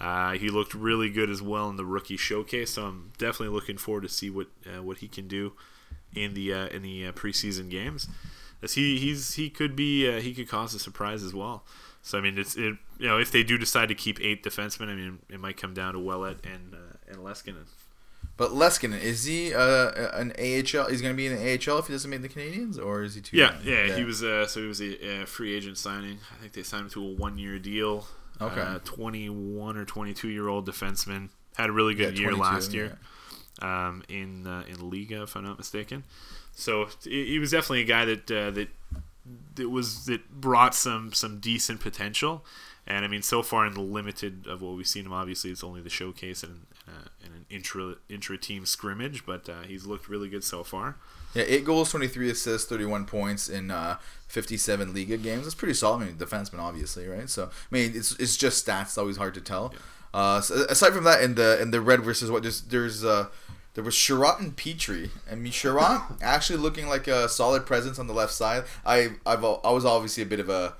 Uh, 0.00 0.32
he 0.32 0.48
looked 0.48 0.74
really 0.74 1.10
good 1.10 1.30
as 1.30 1.40
well 1.40 1.68
in 1.70 1.76
the 1.76 1.84
rookie 1.84 2.16
showcase. 2.16 2.72
So 2.72 2.86
I'm 2.86 3.12
definitely 3.18 3.54
looking 3.54 3.78
forward 3.78 4.02
to 4.02 4.08
see 4.08 4.30
what 4.30 4.48
uh, 4.66 4.82
what 4.82 4.98
he 4.98 5.08
can 5.08 5.28
do 5.28 5.52
in 6.14 6.34
the 6.34 6.52
uh, 6.52 6.66
in 6.68 6.82
the 6.82 7.06
uh, 7.06 7.12
preseason 7.12 7.70
games. 7.70 8.08
As 8.62 8.74
he 8.74 8.98
he's 8.98 9.34
he 9.34 9.50
could 9.50 9.76
be 9.76 10.08
uh, 10.08 10.20
he 10.20 10.34
could 10.34 10.48
cause 10.48 10.74
a 10.74 10.78
surprise 10.78 11.22
as 11.22 11.34
well. 11.34 11.64
So 12.02 12.18
I 12.18 12.20
mean, 12.20 12.38
it's 12.38 12.56
it 12.56 12.76
you 12.98 13.08
know 13.08 13.18
if 13.18 13.30
they 13.32 13.42
do 13.42 13.58
decide 13.58 13.88
to 13.88 13.94
keep 13.94 14.20
eight 14.20 14.42
defensemen, 14.42 14.88
I 14.88 14.94
mean 14.94 15.18
it 15.28 15.40
might 15.40 15.56
come 15.56 15.74
down 15.74 15.94
to 15.94 16.00
Ouellet 16.00 16.44
and 16.44 16.74
uh, 16.74 16.96
and 17.08 17.18
Leskinen. 17.18 17.66
but 18.36 18.50
Leskinen 18.50 19.00
is 19.00 19.24
he 19.24 19.54
uh, 19.54 19.90
an 20.12 20.32
AHL? 20.38 20.88
He's 20.90 21.02
going 21.02 21.12
to 21.12 21.16
be 21.16 21.26
in 21.26 21.36
the 21.36 21.52
AHL 21.52 21.78
if 21.78 21.86
he 21.86 21.92
doesn't 21.92 22.10
make 22.10 22.22
the 22.22 22.28
Canadiens, 22.28 22.78
or 22.82 23.02
is 23.02 23.14
he 23.14 23.20
too? 23.20 23.36
Yeah, 23.36 23.54
young? 23.62 23.88
yeah, 23.88 23.96
he 23.96 24.04
was. 24.04 24.22
Uh, 24.22 24.46
so 24.46 24.60
he 24.60 24.66
was 24.66 24.80
a, 24.80 25.22
a 25.22 25.26
free 25.26 25.54
agent 25.54 25.78
signing. 25.78 26.18
I 26.32 26.40
think 26.40 26.52
they 26.52 26.62
signed 26.62 26.84
him 26.84 26.90
to 26.90 27.04
a 27.04 27.12
one-year 27.14 27.58
deal. 27.58 28.06
Okay. 28.40 28.60
Uh, 28.60 28.78
Twenty-one 28.84 29.76
or 29.76 29.84
twenty-two-year-old 29.84 30.66
defenseman 30.66 31.28
had 31.56 31.70
a 31.70 31.72
really 31.72 31.94
Yeah, 31.94 32.06
good 32.06 32.18
year 32.18 32.30
22, 32.30 32.42
last 32.42 32.72
yeah. 32.72 32.80
year. 32.80 32.98
Um, 33.62 34.02
in 34.08 34.46
uh, 34.46 34.64
in 34.68 34.76
Liiga, 34.76 35.22
if 35.22 35.36
I'm 35.36 35.44
not 35.44 35.58
mistaken. 35.58 36.04
So 36.52 36.88
he 37.04 37.26
he 37.26 37.38
was 37.38 37.52
definitely 37.52 37.82
a 37.82 37.84
guy 37.84 38.04
that 38.04 38.30
uh, 38.30 38.50
that 38.50 38.68
that 39.54 39.68
was 39.70 40.06
that 40.06 40.28
brought 40.40 40.74
some 40.74 41.12
some 41.12 41.38
decent 41.38 41.80
potential. 41.80 42.44
And 42.86 43.04
I 43.04 43.08
mean, 43.08 43.22
so 43.22 43.42
far 43.42 43.66
in 43.66 43.72
the 43.72 43.80
limited 43.80 44.46
of 44.46 44.60
what 44.60 44.76
we've 44.76 44.86
seen 44.86 45.06
him, 45.06 45.12
obviously 45.12 45.50
it's 45.50 45.64
only 45.64 45.80
the 45.80 45.88
showcase 45.88 46.42
and, 46.42 46.66
uh, 46.86 47.08
and 47.24 47.32
an 47.34 47.46
intra 47.48 47.94
intra 48.10 48.36
team 48.36 48.66
scrimmage, 48.66 49.24
but 49.24 49.48
uh, 49.48 49.62
he's 49.62 49.86
looked 49.86 50.08
really 50.08 50.28
good 50.28 50.44
so 50.44 50.62
far. 50.62 50.96
Yeah, 51.34 51.44
eight 51.46 51.64
goals, 51.64 51.90
23 51.90 52.30
assists, 52.30 52.68
31 52.68 53.06
points 53.06 53.48
in 53.48 53.70
uh, 53.70 53.98
57 54.28 54.94
Liiga 54.94 55.20
games. 55.22 55.42
That's 55.44 55.54
pretty 55.54 55.74
solid. 55.74 56.02
I 56.02 56.06
mean, 56.06 56.14
defenseman, 56.16 56.60
obviously, 56.60 57.06
right? 57.08 57.28
So, 57.28 57.44
I 57.44 57.48
mean, 57.70 57.92
it's, 57.94 58.18
it's 58.18 58.36
just 58.36 58.66
stats. 58.66 58.82
It's 58.82 58.98
always 58.98 59.16
hard 59.16 59.34
to 59.34 59.40
tell. 59.40 59.74
Uh, 60.14 60.40
so 60.40 60.64
aside 60.68 60.92
from 60.92 61.02
that, 61.04 61.22
in 61.22 61.34
the 61.34 61.60
in 61.60 61.72
the 61.72 61.80
red 61.80 62.00
versus 62.02 62.30
what, 62.30 62.42
there's 62.42 62.60
there's 62.62 63.04
uh, 63.04 63.26
there 63.74 63.82
was 63.82 63.96
Chiarot 63.96 64.38
and 64.38 64.56
Petry. 64.56 65.10
I 65.30 65.34
mean, 65.34 65.52
Chiarot 65.52 66.18
actually 66.22 66.60
looking 66.60 66.86
like 66.86 67.08
a 67.08 67.28
solid 67.28 67.66
presence 67.66 67.98
on 67.98 68.06
the 68.06 68.14
left 68.14 68.32
side. 68.32 68.62
I 68.86 69.16
I've 69.26 69.44
I 69.44 69.72
was 69.72 69.84
obviously 69.84 70.22
a 70.22 70.26
bit 70.26 70.38
of 70.38 70.48
a 70.48 70.74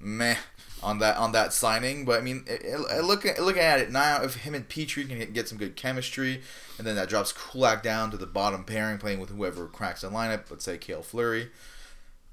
meh 0.00 0.36
on 0.82 0.98
that 0.98 1.16
on 1.16 1.32
that 1.32 1.52
signing, 1.52 2.04
but 2.04 2.18
I 2.18 2.22
mean, 2.22 2.44
it, 2.46 2.62
it, 2.64 3.04
look 3.04 3.24
at 3.26 3.40
looking 3.42 3.62
at 3.62 3.80
it 3.80 3.90
now, 3.90 4.22
if 4.22 4.36
him 4.36 4.54
and 4.54 4.68
Petry 4.68 5.08
can 5.08 5.32
get, 5.32 5.48
some 5.48 5.58
good 5.58 5.76
chemistry, 5.76 6.42
and 6.78 6.86
then 6.86 6.96
that 6.96 7.08
drops 7.08 7.32
Kulak 7.32 7.82
down 7.82 8.10
to 8.10 8.16
the 8.16 8.26
bottom 8.26 8.64
pairing, 8.64 8.98
playing 8.98 9.20
with 9.20 9.30
whoever 9.30 9.66
cracks 9.66 10.02
the 10.02 10.10
lineup. 10.10 10.50
Let's 10.50 10.64
say 10.64 10.78
Cale 10.78 11.02
Fleury. 11.02 11.48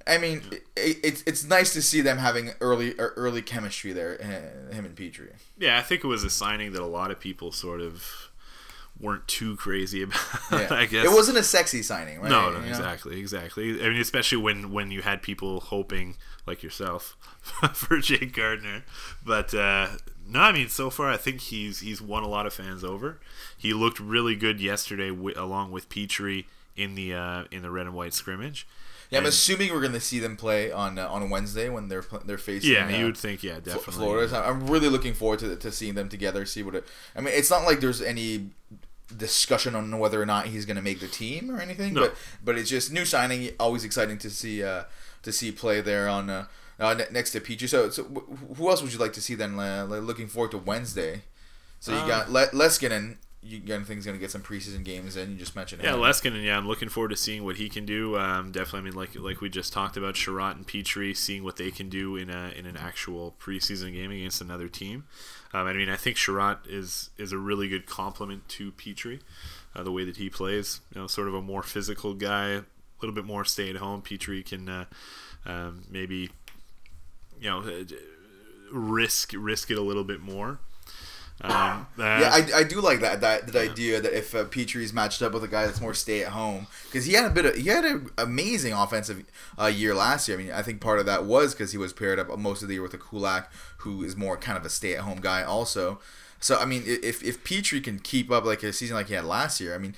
I 0.08 0.18
mean, 0.20 0.44
it, 0.76 0.98
it's 1.04 1.24
it's 1.26 1.44
nice 1.44 1.74
to 1.74 1.82
see 1.82 2.02
them 2.02 2.20
having 2.20 2.52
early 2.62 2.94
er, 3.00 3.14
early 3.16 3.42
chemistry 3.42 3.92
there, 3.92 4.20
uh, 4.22 4.74
him 4.74 4.86
and 4.86 4.96
Petry. 4.96 5.34
Yeah, 5.58 5.78
I 5.78 5.82
think 5.82 6.04
it 6.04 6.08
was 6.08 6.24
a 6.24 6.30
signing 6.30 6.74
that 6.74 6.82
a 6.82 6.86
lot 6.86 7.12
of 7.12 7.20
people 7.20 7.52
sort 7.52 7.82
of 7.82 8.25
weren't 9.00 9.28
too 9.28 9.56
crazy 9.58 10.02
about. 10.04 10.20
Yeah. 10.52 10.68
I 10.72 10.86
guess 10.86 11.06
it 11.06 11.12
wasn't 11.12 11.38
a 11.38 11.44
sexy 11.44 11.82
signing, 11.84 12.20
right? 12.20 12.30
No, 12.30 12.50
no, 12.50 12.58
You 12.60 12.64
know? 12.64 12.70
exactly, 12.70 13.20
exactly. 13.20 13.84
I 13.84 13.90
mean, 13.90 14.00
especially 14.02 14.38
when 14.38 14.72
when 14.72 14.92
you 14.92 15.02
had 15.02 15.22
people 15.22 15.60
hoping, 15.60 16.16
like 16.46 16.64
yourself, 16.64 17.18
for 17.74 18.00
Jake 18.00 18.34
Gardiner. 18.36 18.84
But 19.26 19.54
uh, 19.54 19.90
no, 20.28 20.40
I 20.40 20.52
mean, 20.52 20.70
so 20.70 20.90
far 20.90 21.10
I 21.10 21.18
think 21.18 21.42
he's 21.42 21.80
he's 21.82 22.02
won 22.02 22.24
a 22.24 22.28
lot 22.30 22.46
of 22.46 22.54
fans 22.54 22.84
over. 22.84 23.20
He 23.58 23.74
looked 23.74 24.00
really 24.00 24.36
good 24.36 24.62
yesterday, 24.62 25.10
wi- 25.10 25.34
along 25.40 25.72
with 25.72 25.90
Petry 25.90 26.46
in 26.76 26.96
the 26.96 27.14
uh, 27.14 27.44
in 27.52 27.62
the 27.62 27.72
red 27.72 27.86
and 27.88 27.96
white 27.96 28.14
scrimmage. 28.14 28.68
Yeah, 29.12 29.20
I'm 29.20 29.28
assuming 29.28 29.72
we're 29.72 29.82
going 29.82 29.94
to 29.94 30.00
see 30.00 30.18
them 30.20 30.36
play 30.36 30.72
on 30.72 30.98
uh, 30.98 31.08
on 31.08 31.30
Wednesday 31.30 31.70
when 31.70 31.90
they're 31.90 32.04
they're 32.26 32.40
facing. 32.40 32.72
Yeah, 32.72 32.88
uh, 32.88 32.90
you 32.90 33.06
would 33.06 33.16
think, 33.18 33.44
yeah, 33.44 33.60
definitely. 33.60 33.94
Florida. 33.94 34.44
I'm 34.44 34.66
really 34.68 34.90
looking 34.90 35.14
forward 35.14 35.40
to 35.40 35.56
to 35.56 35.72
seeing 35.72 35.94
them 35.94 36.10
together. 36.10 36.44
See 36.46 36.64
what 36.64 36.74
it. 36.74 36.86
I 37.16 37.22
mean, 37.22 37.34
it's 37.36 37.52
not 37.52 37.66
like 37.66 37.82
there's 37.82 38.02
any 38.02 38.50
discussion 39.16 39.76
on 39.76 39.98
whether 40.00 40.22
or 40.22 40.26
not 40.26 40.48
he's 40.48 40.66
going 40.66 40.76
to 40.78 40.82
make 40.82 41.00
the 41.00 41.08
team 41.08 41.52
or 41.52 41.60
anything, 41.60 41.94
No. 41.94 42.02
but 42.02 42.16
but 42.44 42.58
it's 42.58 42.70
just 42.70 42.92
new 42.92 43.06
signing. 43.06 43.52
Always 43.60 43.84
exciting 43.84 44.18
to 44.20 44.30
see 44.30 44.64
uh, 44.64 44.84
to 45.24 45.32
see 45.32 45.52
play 45.52 45.82
there 45.82 46.08
on 46.08 46.30
uh, 46.30 46.46
uh, 46.80 46.96
next 47.12 47.32
to 47.32 47.40
Peachy. 47.42 47.68
So 47.68 47.90
so 47.90 48.04
who 48.04 48.70
else 48.70 48.82
would 48.82 48.94
you 48.94 49.00
like 49.00 49.14
to 49.14 49.22
see 49.22 49.36
then? 49.36 49.60
Uh, 49.60 49.86
looking 49.86 50.28
forward 50.28 50.52
to 50.52 50.58
Wednesday. 50.58 51.24
So 51.80 51.92
you 51.92 52.00
Um, 52.00 52.08
got 52.08 52.32
Le- 52.32 52.48
Leskinen. 52.50 53.18
You 53.48 53.60
got 53.60 53.86
think 53.86 53.98
he's 53.98 54.06
going 54.06 54.18
to 54.18 54.20
get 54.20 54.32
some 54.32 54.42
preseason 54.42 54.84
games 54.84 55.16
in. 55.16 55.32
You 55.32 55.38
just 55.38 55.56
mentioned 55.56 55.84
Yeah, 55.84 55.94
him. 55.94 56.00
Leskinen. 56.00 56.44
Yeah, 56.44 56.58
I'm 56.58 56.68
looking 56.68 56.90
forward 56.90 57.10
to 57.10 57.16
seeing 57.16 57.44
what 57.44 57.58
he 57.58 57.70
can 57.70 57.86
do. 57.86 58.18
Um, 58.18 58.52
definitely, 58.52 58.80
I 58.80 58.84
mean, 58.84 58.96
like 58.96 59.16
like 59.16 59.40
we 59.40 59.50
just 59.50 59.72
talked 59.72 59.98
about, 59.98 60.16
Chiarot 60.16 60.56
and 60.56 60.68
Petry, 60.68 61.16
seeing 61.16 61.44
what 61.44 61.58
they 61.58 61.70
can 61.70 61.88
do 61.88 62.16
in 62.16 62.32
a 62.32 62.52
in 62.58 62.66
an 62.66 62.76
actual 62.76 63.36
preseason 63.40 63.94
game 63.94 64.10
against 64.10 64.42
another 64.42 64.68
team. 64.68 65.06
Um, 65.54 65.68
I 65.68 65.74
mean, 65.74 65.90
I 65.90 65.96
think 65.96 66.18
Chiarot 66.18 66.58
is 66.68 67.12
is 67.18 67.32
a 67.32 67.38
really 67.38 67.68
good 67.68 67.86
complement 67.86 68.50
to 68.50 68.72
Petry, 68.72 69.20
uh, 69.76 69.84
the 69.84 69.92
way 69.92 70.06
that 70.06 70.18
he 70.18 70.28
plays. 70.30 70.82
You 70.94 71.02
know, 71.02 71.08
sort 71.08 71.28
of 71.28 71.36
a 71.36 71.42
more 71.42 71.62
physical 71.62 72.16
guy, 72.16 72.48
a 72.50 72.64
little 73.02 73.14
bit 73.14 73.26
more 73.26 73.46
stay 73.46 73.70
at 73.70 73.76
home. 73.76 74.02
Petry 74.02 74.44
can 74.44 74.68
uh, 74.68 74.86
um, 75.46 75.84
maybe, 75.90 76.32
you 77.40 77.50
know, 77.50 77.60
uh, 77.60 77.84
risk 78.72 79.34
risk 79.38 79.70
it 79.70 79.78
a 79.78 79.82
little 79.82 80.04
bit 80.04 80.20
more. 80.20 80.60
Um, 81.42 81.86
Yeah, 81.98 82.30
I, 82.32 82.60
I 82.60 82.64
do 82.64 82.82
like 82.82 83.02
that 83.02 83.22
that, 83.22 83.48
that 83.48 83.56
idea 83.72 84.00
that 84.02 84.18
if 84.18 84.34
uh, 84.34 84.46
Petry's 84.46 84.94
matched 84.94 85.22
up 85.22 85.34
with 85.34 85.44
a 85.44 85.48
guy 85.48 85.66
that's 85.66 85.82
more 85.82 85.94
stay 85.94 86.24
at 86.24 86.30
home 86.30 86.68
because 86.86 87.06
he 87.06 87.14
had 87.14 87.26
a 87.26 87.30
bit 87.30 87.46
of 87.46 87.56
he 87.56 87.70
had 87.70 87.84
an 87.86 88.10
amazing 88.18 88.74
offensive 88.74 89.24
uh, 89.60 89.66
year 89.66 89.94
last 89.94 90.28
year. 90.28 90.38
I 90.40 90.44
mean, 90.44 90.52
I 90.52 90.62
think 90.62 90.82
part 90.82 91.00
of 91.00 91.06
that 91.06 91.26
was 91.26 91.54
because 91.54 91.72
he 91.72 91.78
was 91.78 91.94
paired 91.94 92.20
up 92.20 92.36
most 92.40 92.62
of 92.62 92.68
the 92.68 92.76
year 92.76 92.84
with 92.84 92.94
a 92.94 92.98
Kulak 92.98 93.52
who 93.78 94.04
is 94.04 94.16
more 94.16 94.38
kind 94.38 94.58
of 94.58 94.66
a 94.66 94.70
stay 94.70 94.96
at 94.96 95.02
home 95.02 95.20
guy 95.20 95.44
also. 95.44 96.00
So 96.40 96.58
I 96.58 96.66
mean, 96.66 96.84
if 96.86 97.24
if 97.24 97.44
Petry 97.44 97.84
can 97.84 98.00
keep 98.00 98.32
up 98.32 98.46
like 98.46 98.64
a 98.64 98.72
season 98.74 98.96
like 98.96 99.08
he 99.08 99.14
had 99.14 99.26
last 99.26 99.60
year, 99.60 99.76
I 99.76 99.78
mean. 99.78 99.96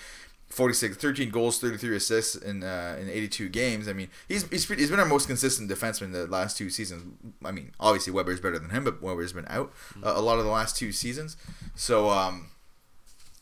46, 0.50 0.98
13 0.98 1.30
goals, 1.30 1.60
33 1.60 1.98
assists 1.98 2.36
in 2.36 2.64
uh, 2.64 2.98
in 3.00 3.10
82 3.10 3.50
games. 3.50 3.88
I 3.88 3.94
mean, 3.94 4.10
he's, 4.28 4.48
he's 4.50 4.68
he's 4.68 4.90
been 4.90 5.00
our 5.00 5.06
most 5.06 5.28
consistent 5.28 5.70
defenseman 5.70 6.14
the 6.14 6.26
last 6.26 6.58
two 6.58 6.70
seasons. 6.70 7.04
I 7.44 7.52
mean, 7.52 7.72
obviously 7.80 8.14
Weber's 8.14 8.40
better 8.40 8.58
than 8.58 8.70
him, 8.70 8.84
but 8.84 9.02
Weber's 9.02 9.34
been 9.34 9.48
out 9.50 9.74
uh, 10.04 10.14
a 10.16 10.22
lot 10.22 10.40
of 10.40 10.46
the 10.46 10.52
last 10.52 10.78
two 10.78 10.92
seasons. 10.92 11.36
So 11.76 12.10
um, 12.10 12.50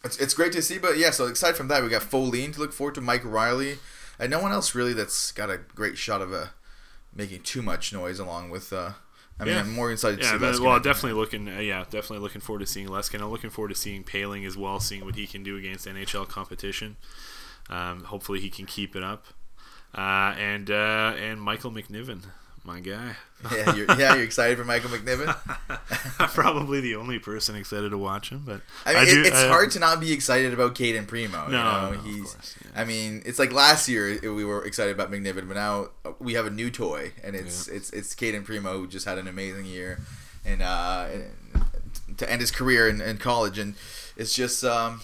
it's, 0.03 0.17
it's 0.17 0.33
great 0.33 0.51
to 0.53 0.61
see. 0.61 0.79
But 0.79 0.97
yeah, 0.97 1.11
so 1.11 1.25
aside 1.25 1.55
from 1.55 1.67
that, 1.67 1.83
we 1.83 1.89
got 1.89 2.01
Folin 2.01 2.53
to 2.53 2.59
look 2.59 2.73
forward 2.73 2.95
to, 2.95 3.01
Mike 3.01 3.23
Reilly, 3.23 3.77
and 4.19 4.31
no 4.31 4.39
one 4.39 4.51
else 4.51 4.73
really 4.73 4.93
that's 4.93 5.31
got 5.31 5.49
a 5.49 5.57
great 5.57 5.97
shot 5.97 6.21
of 6.21 6.33
uh, 6.33 6.47
making 7.13 7.41
too 7.41 7.61
much 7.61 7.93
noise. 7.93 8.17
Along 8.19 8.49
with, 8.49 8.73
uh, 8.73 8.91
I 9.39 9.43
mean, 9.45 9.53
Yeah. 9.53 9.59
I'm 9.61 9.73
more 9.73 9.91
excited 9.91 10.19
to 10.19 10.25
Yeah, 10.25 10.31
see. 10.33 10.37
but, 10.39 10.53
Leskinen. 10.55 10.59
well, 10.65 10.79
definitely 10.79 11.19
looking. 11.19 11.49
Uh, 11.49 11.59
yeah, 11.59 11.83
definitely 11.83 12.19
looking 12.19 12.41
forward 12.41 12.59
to 12.59 12.65
seeing 12.65 12.87
Leskin. 12.87 13.21
I'm 13.21 13.31
looking 13.31 13.49
forward 13.49 13.69
to 13.69 13.75
seeing 13.75 14.03
Poehling 14.03 14.45
as 14.47 14.55
well, 14.55 14.79
seeing 14.79 15.03
what 15.03 15.15
he 15.15 15.27
can 15.27 15.43
do 15.43 15.57
against 15.57 15.85
NHL 15.87 16.27
competition. 16.27 16.95
Um, 17.69 18.05
hopefully, 18.05 18.39
he 18.39 18.49
can 18.49 18.65
keep 18.65 18.95
it 18.95 19.03
up. 19.03 19.25
Uh, 19.93 20.33
and 20.37 20.69
uh, 20.71 21.13
and 21.17 21.41
Michael 21.41 21.71
McNiven, 21.71 22.23
my 22.65 22.79
guy. 22.79 23.15
yeah, 23.51 23.75
you're, 23.75 23.85
yeah, 23.99 24.15
you're 24.15 24.23
excited 24.23 24.57
for 24.57 24.65
Michael 24.65 24.89
McNiven. 24.89 25.35
I'm 26.19 26.29
probably 26.29 26.81
the 26.81 26.95
only 26.95 27.19
person 27.19 27.55
excited 27.55 27.91
to 27.91 27.97
watch 27.97 28.29
him, 28.29 28.43
but 28.45 28.61
I 28.85 28.93
mean, 28.93 29.05
do- 29.05 29.21
it, 29.21 29.27
it's 29.27 29.35
uh, 29.35 29.49
hard 29.49 29.71
to 29.71 29.79
not 29.79 29.99
be 29.99 30.11
excited 30.11 30.53
about 30.53 30.73
Cayden 30.75 31.05
Primeau. 31.05 31.47
No, 31.47 31.49
you 31.49 31.51
know? 31.51 31.91
no, 31.91 31.97
he's. 31.99 32.33
course, 32.33 32.55
yeah. 32.63 32.81
I 32.81 32.85
mean, 32.85 33.21
it's 33.25 33.37
like 33.37 33.53
last 33.53 33.87
year 33.87 34.19
we 34.33 34.43
were 34.43 34.65
excited 34.65 34.95
about 34.95 35.11
McNiven, 35.11 35.47
but 35.47 35.55
now 35.55 35.89
uh, 36.03 36.13
we 36.19 36.33
have 36.33 36.45
a 36.47 36.49
new 36.49 36.71
toy, 36.71 37.11
and 37.23 37.35
it's 37.35 37.67
it's 37.67 37.91
it's 37.91 38.15
Cayden 38.15 38.43
Primeau 38.43 38.79
who 38.79 38.87
just 38.87 39.05
had 39.05 39.17
an 39.17 39.27
amazing 39.27 39.65
year, 39.65 39.99
and 40.43 40.61
uh, 40.61 41.07
to 42.17 42.31
end 42.31 42.41
his 42.41 42.51
career 42.51 42.89
in, 42.89 42.99
in 43.01 43.17
college, 43.17 43.59
and 43.59 43.75
it's 44.17 44.33
just. 44.33 44.63
Um, 44.63 45.01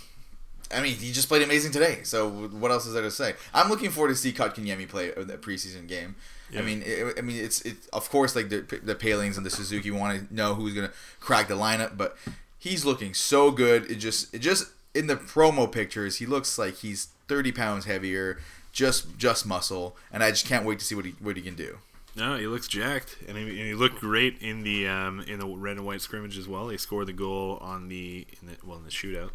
I 0.74 0.82
mean, 0.82 0.96
he 0.96 1.12
just 1.12 1.28
played 1.28 1.42
amazing 1.42 1.72
today. 1.72 2.00
So 2.04 2.30
what 2.30 2.72
else 2.72 2.86
is 2.86 2.94
there 2.94 3.04
to 3.04 3.12
say? 3.12 3.36
I'm 3.54 3.70
looking 3.70 3.90
forward 3.90 4.10
to 4.10 4.16
see 4.16 4.32
Kotkaniemi 4.32 4.88
play 4.88 5.12
a 5.12 5.24
the 5.24 5.38
preseason 5.38 5.88
game. 5.88 6.16
I 6.58 6.62
mean, 6.62 6.84
it, 6.86 7.18
I 7.18 7.22
mean, 7.22 7.38
it's 7.38 7.62
it. 7.62 7.78
Of 7.94 8.10
course, 8.10 8.36
like 8.36 8.50
the 8.50 8.60
the 8.84 8.96
Poehlings 8.96 9.38
and 9.38 9.46
the 9.46 9.50
Suzuki 9.50 9.90
want 9.90 10.30
to 10.30 10.36
know 10.36 10.54
who's 10.56 10.74
gonna 10.74 10.92
crack 11.20 11.48
the 11.48 11.56
lineup, 11.56 11.98
but 11.98 12.18
he's 12.60 12.84
looking 12.84 13.14
so 13.14 13.52
good. 13.52 13.90
It 13.90 13.96
just 13.96 14.34
it 14.34 14.40
just 14.40 14.70
in 14.94 15.08
the 15.08 15.16
promo 15.16 15.72
pictures, 15.72 16.18
he 16.18 16.26
looks 16.26 16.58
like 16.58 16.76
he's 16.78 17.10
30 17.28 17.52
pounds 17.54 17.86
heavier, 17.86 18.40
just 18.72 19.18
just 19.18 19.46
muscle, 19.46 19.96
and 20.12 20.24
I 20.24 20.32
just 20.32 20.46
can't 20.46 20.66
wait 20.66 20.80
to 20.80 20.86
see 20.86 20.96
what 20.96 21.06
he 21.06 21.12
what 21.20 21.38
he 21.38 21.42
can 21.42 21.56
do. 21.56 21.78
No, 22.16 22.38
he 22.38 22.46
looks 22.46 22.68
jacked, 22.68 23.18
and 23.28 23.38
he, 23.38 23.44
and 23.44 23.68
he 23.68 23.74
looked 23.74 24.02
great 24.02 24.42
in 24.42 24.64
the 24.64 24.88
um, 24.88 25.22
in 25.22 25.40
the 25.40 25.48
red 25.48 25.78
and 25.78 25.86
white 25.86 26.02
scrimmage 26.02 26.38
as 26.38 26.48
well. 26.48 26.68
He 26.68 26.78
scored 26.78 27.08
the 27.08 27.14
goal 27.14 27.58
on 27.62 27.88
the, 27.88 28.28
in 28.42 28.50
the 28.50 28.58
well 28.66 28.78
in 28.78 28.84
the 28.84 28.90
shootout. 28.90 29.32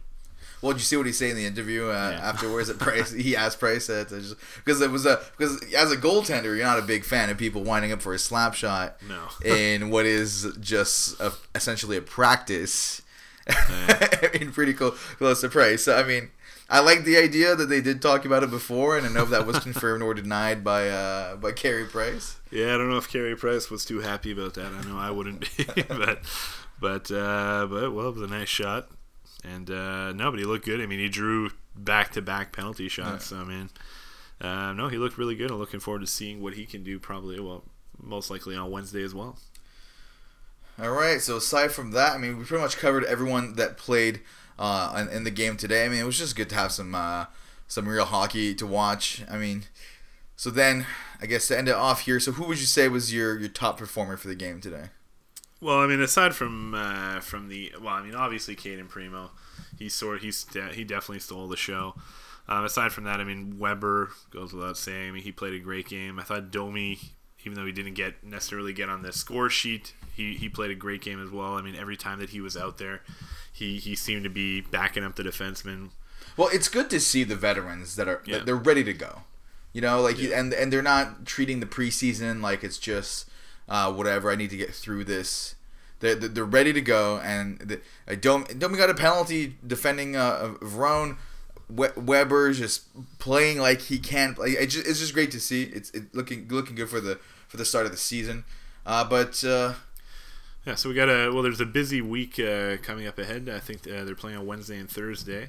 Well, 0.66 0.72
did 0.74 0.81
you 0.81 0.85
see 0.85 0.96
what 0.96 1.07
he 1.07 1.12
said 1.12 1.31
in 1.31 1.37
the 1.37 1.46
interview 1.46 1.85
uh, 1.87 2.11
Yeah. 2.18 2.29
afterwards? 2.31 2.68
At 2.68 2.79
Price, 2.79 3.12
he 3.12 3.37
asked 3.37 3.61
Price 3.61 3.88
uh, 3.88 4.05
to 4.09 4.20
just 4.20 4.35
because 4.64 4.81
it 4.81 4.90
was 4.90 5.07
a 5.07 5.20
because 5.38 5.62
as 5.74 5.92
a 5.92 5.96
goaltender, 5.96 6.57
you're 6.57 6.64
not 6.66 6.79
a 6.79 6.83
big 6.83 7.05
fan 7.05 7.31
of 7.31 7.38
people 7.38 7.62
winding 7.62 7.92
up 7.92 8.02
for 8.02 8.12
a 8.14 8.18
slap 8.18 8.55
shot 8.55 8.96
No. 9.09 9.29
in 9.48 9.90
what 9.90 10.05
is 10.07 10.46
just 10.61 11.20
a, 11.20 11.33
essentially 11.55 11.96
a 11.96 12.02
practice 12.02 13.02
in 14.35 14.52
pretty 14.52 14.74
cool, 14.74 14.90
close 15.18 15.40
to 15.42 15.48
Price. 15.48 15.85
So 15.85 15.96
I 15.96 16.02
mean, 16.02 16.31
I 16.68 16.81
like 16.81 17.05
the 17.05 17.16
idea 17.16 17.55
that 17.55 17.66
they 17.66 17.81
did 17.81 18.02
talk 18.02 18.24
about 18.24 18.42
it 18.42 18.50
before, 18.50 18.96
and 18.98 19.07
I 19.07 19.11
know 19.11 19.22
if 19.22 19.31
that 19.31 19.46
was 19.46 19.61
confirmed 19.61 20.02
or 20.02 20.14
denied 20.14 20.64
by 20.64 20.88
uh, 20.88 21.37
by 21.37 21.52
Carey 21.52 21.85
Price. 21.85 22.37
Yeah, 22.50 22.74
I 22.74 22.79
don't 22.79 22.90
know 22.90 22.96
if 22.96 23.09
Carey 23.09 23.37
Price 23.37 23.70
was 23.70 23.85
too 23.85 24.00
happy 24.00 24.33
about 24.33 24.55
that. 24.55 24.72
I 24.72 24.83
know 24.83 24.98
I 24.98 25.11
wouldn't 25.12 25.40
be, 25.57 25.64
but 25.88 26.20
but 26.81 27.09
uh, 27.12 27.66
but 27.70 27.92
well, 27.92 28.09
it 28.09 28.14
was 28.14 28.22
a 28.22 28.26
nice 28.26 28.48
shot, 28.48 28.88
and 29.44 29.70
uh, 29.70 30.12
no, 30.12 30.31
but 30.31 30.40
he 30.40 30.46
looked 30.46 30.64
good. 30.64 30.81
I 30.81 30.87
mean, 30.87 30.99
he 30.99 31.09
drew 31.09 31.51
back 31.75 32.12
to 32.12 32.22
back 32.22 32.53
penalty 32.53 32.88
shots. 32.88 33.27
So 33.27 33.37
I 33.37 33.44
mean, 33.44 33.70
uh, 34.40 34.72
no, 34.72 34.88
he 34.88 34.99
looked 34.99 35.18
really 35.18 35.35
good. 35.35 35.51
I'm 35.51 35.59
looking 35.59 35.81
forward 35.81 36.01
to 36.01 36.07
seeing 36.07 36.42
what 36.42 36.55
he 36.55 36.66
can 36.66 36.83
do. 36.83 36.99
Probably, 36.99 37.38
well, 37.40 37.64
most 38.01 38.31
likely 38.31 38.57
on 38.57 38.70
Wednesday 38.70 39.03
as 39.03 39.14
well. 39.14 39.38
All 40.81 40.90
right. 40.90 41.20
So 41.20 41.37
aside 41.37 41.72
from 41.72 41.92
that, 41.92 42.12
I 42.12 42.18
mean, 42.18 42.38
we 42.38 42.44
pretty 42.44 42.62
much 42.62 42.77
covered 42.77 43.05
everyone 43.05 43.55
that 43.55 43.79
played 43.79 44.20
uh, 44.59 44.94
in, 45.01 45.16
in 45.16 45.25
the 45.25 45.31
game 45.31 45.57
today. 45.57 45.87
I 45.87 45.88
mean, 45.88 46.01
it 46.01 46.07
was 46.07 46.18
just 46.18 46.37
good 46.37 46.51
to 46.51 46.55
have 46.55 46.72
some 46.72 46.94
uh, 46.94 47.27
some 47.66 47.88
real 47.88 48.05
hockey 48.05 48.55
to 48.55 48.66
watch. 48.66 49.22
I 49.31 49.38
mean, 49.38 49.64
so 50.37 50.51
then 50.51 50.87
I 51.20 51.27
guess 51.27 51.49
to 51.49 51.59
end 51.59 51.68
it 51.68 51.75
off 51.75 52.03
here. 52.03 52.20
So 52.20 52.33
who 52.33 52.44
would 52.44 52.61
you 52.61 52.66
say 52.66 52.88
was 52.88 53.12
your 53.12 53.38
your 53.38 53.49
top 53.49 53.79
performer 53.79 54.16
for 54.16 54.29
the 54.29 54.35
game 54.35 54.61
today? 54.61 54.88
Well, 55.61 55.79
I 55.79 55.87
mean, 55.87 56.01
aside 56.01 56.35
from 56.35 56.75
uh, 56.75 57.21
from 57.21 57.49
the 57.49 57.73
well, 57.81 57.95
I 57.95 58.03
mean, 58.03 58.14
obviously 58.14 58.55
Cayden 58.55 58.88
Primeau, 58.88 59.31
he 59.79 59.88
sort 59.88 60.21
he's 60.23 60.45
de- 60.45 60.73
he 60.75 60.85
definitely 60.85 61.21
stole 61.21 61.49
the 61.49 61.57
show. 61.57 61.95
Um, 62.49 62.64
aside 62.64 62.92
from 62.92 63.05
that, 63.05 63.21
I 63.21 63.25
mean, 63.25 63.59
Weber 63.59 64.11
goes 64.31 64.53
without 64.53 64.77
saying. 64.77 65.09
I 65.09 65.11
mean, 65.12 65.23
he 65.23 65.33
played 65.33 65.55
a 65.55 65.59
great 65.59 65.88
game. 65.88 66.21
I 66.21 66.23
thought 66.23 66.51
Domi, 66.53 66.99
even 67.45 67.55
though 67.55 67.66
he 67.66 67.73
didn't 67.73 67.95
get 67.95 68.23
necessarily 68.23 68.73
get 68.73 68.88
on 68.88 69.03
the 69.03 69.12
score 69.12 69.51
sheet, 69.51 69.95
he, 70.14 70.35
he 70.35 70.49
played 70.49 70.71
a 70.71 70.75
great 70.77 71.01
game 71.01 71.21
as 71.21 71.31
well. 71.31 71.55
I 71.57 71.62
mean, 71.62 71.75
every 71.75 71.97
time 71.97 72.21
that 72.21 72.31
he 72.31 72.40
was 72.40 72.57
out 72.57 72.79
there, 72.79 73.01
he, 73.53 73.79
he 73.79 73.97
seemed 73.97 74.23
to 74.25 74.31
be 74.31 74.61
backing 74.61 75.03
up 75.03 75.16
the 75.16 75.25
defenseman. 75.25 75.90
Well, 76.37 76.49
it's 76.53 76.69
good 76.69 76.88
to 76.90 77.01
see 77.01 77.25
the 77.25 77.35
veterans 77.35 77.97
that 77.97 78.07
are 78.07 78.23
Yeah. 78.27 78.37
that 78.38 78.47
they're 78.47 78.55
ready 78.55 78.85
to 78.85 78.92
go. 78.92 79.23
You 79.73 79.81
know, 79.81 80.01
like 80.01 80.16
Yeah. 80.19 80.38
and 80.38 80.53
and 80.55 80.73
they're 80.73 80.83
not 80.83 81.27
treating 81.27 81.59
the 81.59 81.66
preseason 81.66 82.42
like 82.42 82.62
it's 82.62 82.79
just 82.79 83.29
uh, 83.68 83.92
whatever. 83.92 84.31
I 84.31 84.37
need 84.37 84.50
to 84.50 84.57
get 84.57 84.74
through 84.74 85.05
this. 85.05 85.55
They're, 86.00 86.14
they're 86.14 86.44
ready 86.44 86.72
to 86.74 86.81
go, 86.83 87.18
and 87.18 87.59
the, 87.59 87.81
I 88.07 88.16
don't 88.16 88.59
don't 88.59 88.70
we 88.72 88.76
got 88.79 88.90
a 88.90 88.94
penalty 88.94 89.57
defending 89.66 90.14
uh, 90.16 90.55
Varone. 90.61 91.16
We- 91.68 91.88
Weber's 91.96 92.59
just 92.59 92.85
playing 93.18 93.59
like 93.59 93.81
he 93.81 93.98
can. 93.98 94.37
Like, 94.38 94.52
it 94.52 94.66
just, 94.68 94.87
it's 94.87 95.00
just 95.00 95.14
great 95.14 95.31
to 95.33 95.40
see. 95.40 95.62
It's 95.64 95.90
it 95.90 96.14
looking 96.14 96.46
looking 96.48 96.74
good 96.76 96.88
for 96.90 97.00
the 97.00 97.18
for 97.48 97.57
the 97.57 97.64
start 97.64 97.87
of 97.87 97.92
the 97.92 97.98
season. 97.98 98.44
Uh, 98.85 99.05
but 99.09 99.42
uh, 99.42 99.72
Yeah, 100.66 100.74
so 100.74 100.90
we 100.90 100.94
got 100.94 101.09
a 101.09 101.31
well. 101.33 101.42
There's 101.42 101.61
a 101.61 101.66
busy 101.66 102.00
week 102.02 102.38
uh, 102.38 102.76
coming 102.83 103.07
up 103.07 103.18
ahead. 103.18 103.48
I 103.48 103.59
think 103.59 103.81
uh, 103.88 104.05
they're 104.05 104.14
playing 104.14 104.37
on 104.37 104.46
Wednesday 104.46 104.79
and 104.79 104.88
Thursday 104.90 105.48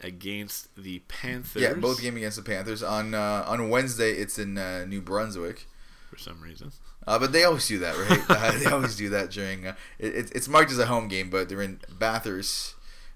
against 0.00 0.74
the 0.76 1.00
Panthers. 1.08 1.62
yeah, 1.62 1.74
both 1.74 2.00
games 2.00 2.16
against 2.16 2.36
the 2.36 2.42
Panthers 2.42 2.82
on 2.82 3.14
uh, 3.14 3.44
on 3.46 3.68
Wednesday. 3.68 4.12
It's 4.12 4.38
in 4.38 4.56
uh, 4.58 4.86
New 4.86 5.00
Brunswick. 5.02 5.66
for 6.10 6.16
some 6.16 6.40
reason. 6.40 6.72
Uh, 7.08 7.18
but 7.18 7.32
they 7.32 7.42
always 7.44 7.66
do 7.66 7.78
that, 7.78 7.96
right? 7.96 8.22
uh, 8.28 8.58
they 8.58 8.66
always 8.66 8.94
do 8.96 9.08
that 9.08 9.30
during. 9.30 9.66
Uh, 9.66 9.74
it, 9.98 10.08
it's- 10.14 10.30
it's 10.32 10.48
marked 10.48 10.70
as 10.70 10.78
a 10.78 10.86
home 10.86 11.08
game, 11.08 11.30
but 11.30 11.48
they're 11.48 11.62
in 11.62 11.80
Bathurst, 11.98 12.74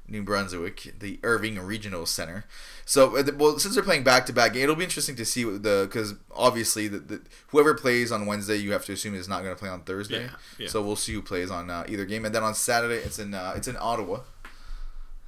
New 0.09 0.23
Brunswick, 0.23 0.95
the 0.99 1.21
Irving 1.23 1.59
Regional 1.61 2.07
Center. 2.07 2.45
So, 2.85 3.17
uh, 3.17 3.25
well, 3.37 3.59
since 3.59 3.75
they're 3.75 3.85
playing 3.85 4.03
back 4.03 4.27
to 4.27 4.33
back, 4.33 4.57
it'll 4.57 4.75
be 4.75 4.85
interesting 4.85 5.15
to 5.17 5.25
see 5.25 5.45
what 5.45 5.63
the 5.63 5.87
because 5.89 6.15
obviously 6.35 6.89
the, 6.89 6.99
the 6.99 7.21
whoever 7.49 7.75
plays 7.75 8.11
on 8.11 8.27
Wednesday, 8.27 8.57
you 8.57 8.73
have 8.73 8.85
to 8.87 8.93
assume 8.95 9.15
is 9.15 9.29
not 9.29 9.43
going 9.43 9.55
to 9.55 9.59
play 9.59 9.69
on 9.69 9.83
Thursday. 9.83 10.23
Yeah, 10.25 10.31
yeah. 10.59 10.69
So 10.69 10.83
we'll 10.83 10.97
see 10.97 11.13
who 11.13 11.23
plays 11.23 11.51
on 11.51 11.71
uh, 11.71 11.85
either 11.89 12.05
game, 12.05 12.25
and 12.25 12.35
then 12.35 12.43
on 12.43 12.55
Saturday 12.55 12.97
it's 12.97 13.19
in 13.19 13.35
uh, 13.35 13.53
it's 13.57 13.69
in 13.69 13.77
Ottawa. 13.79 14.21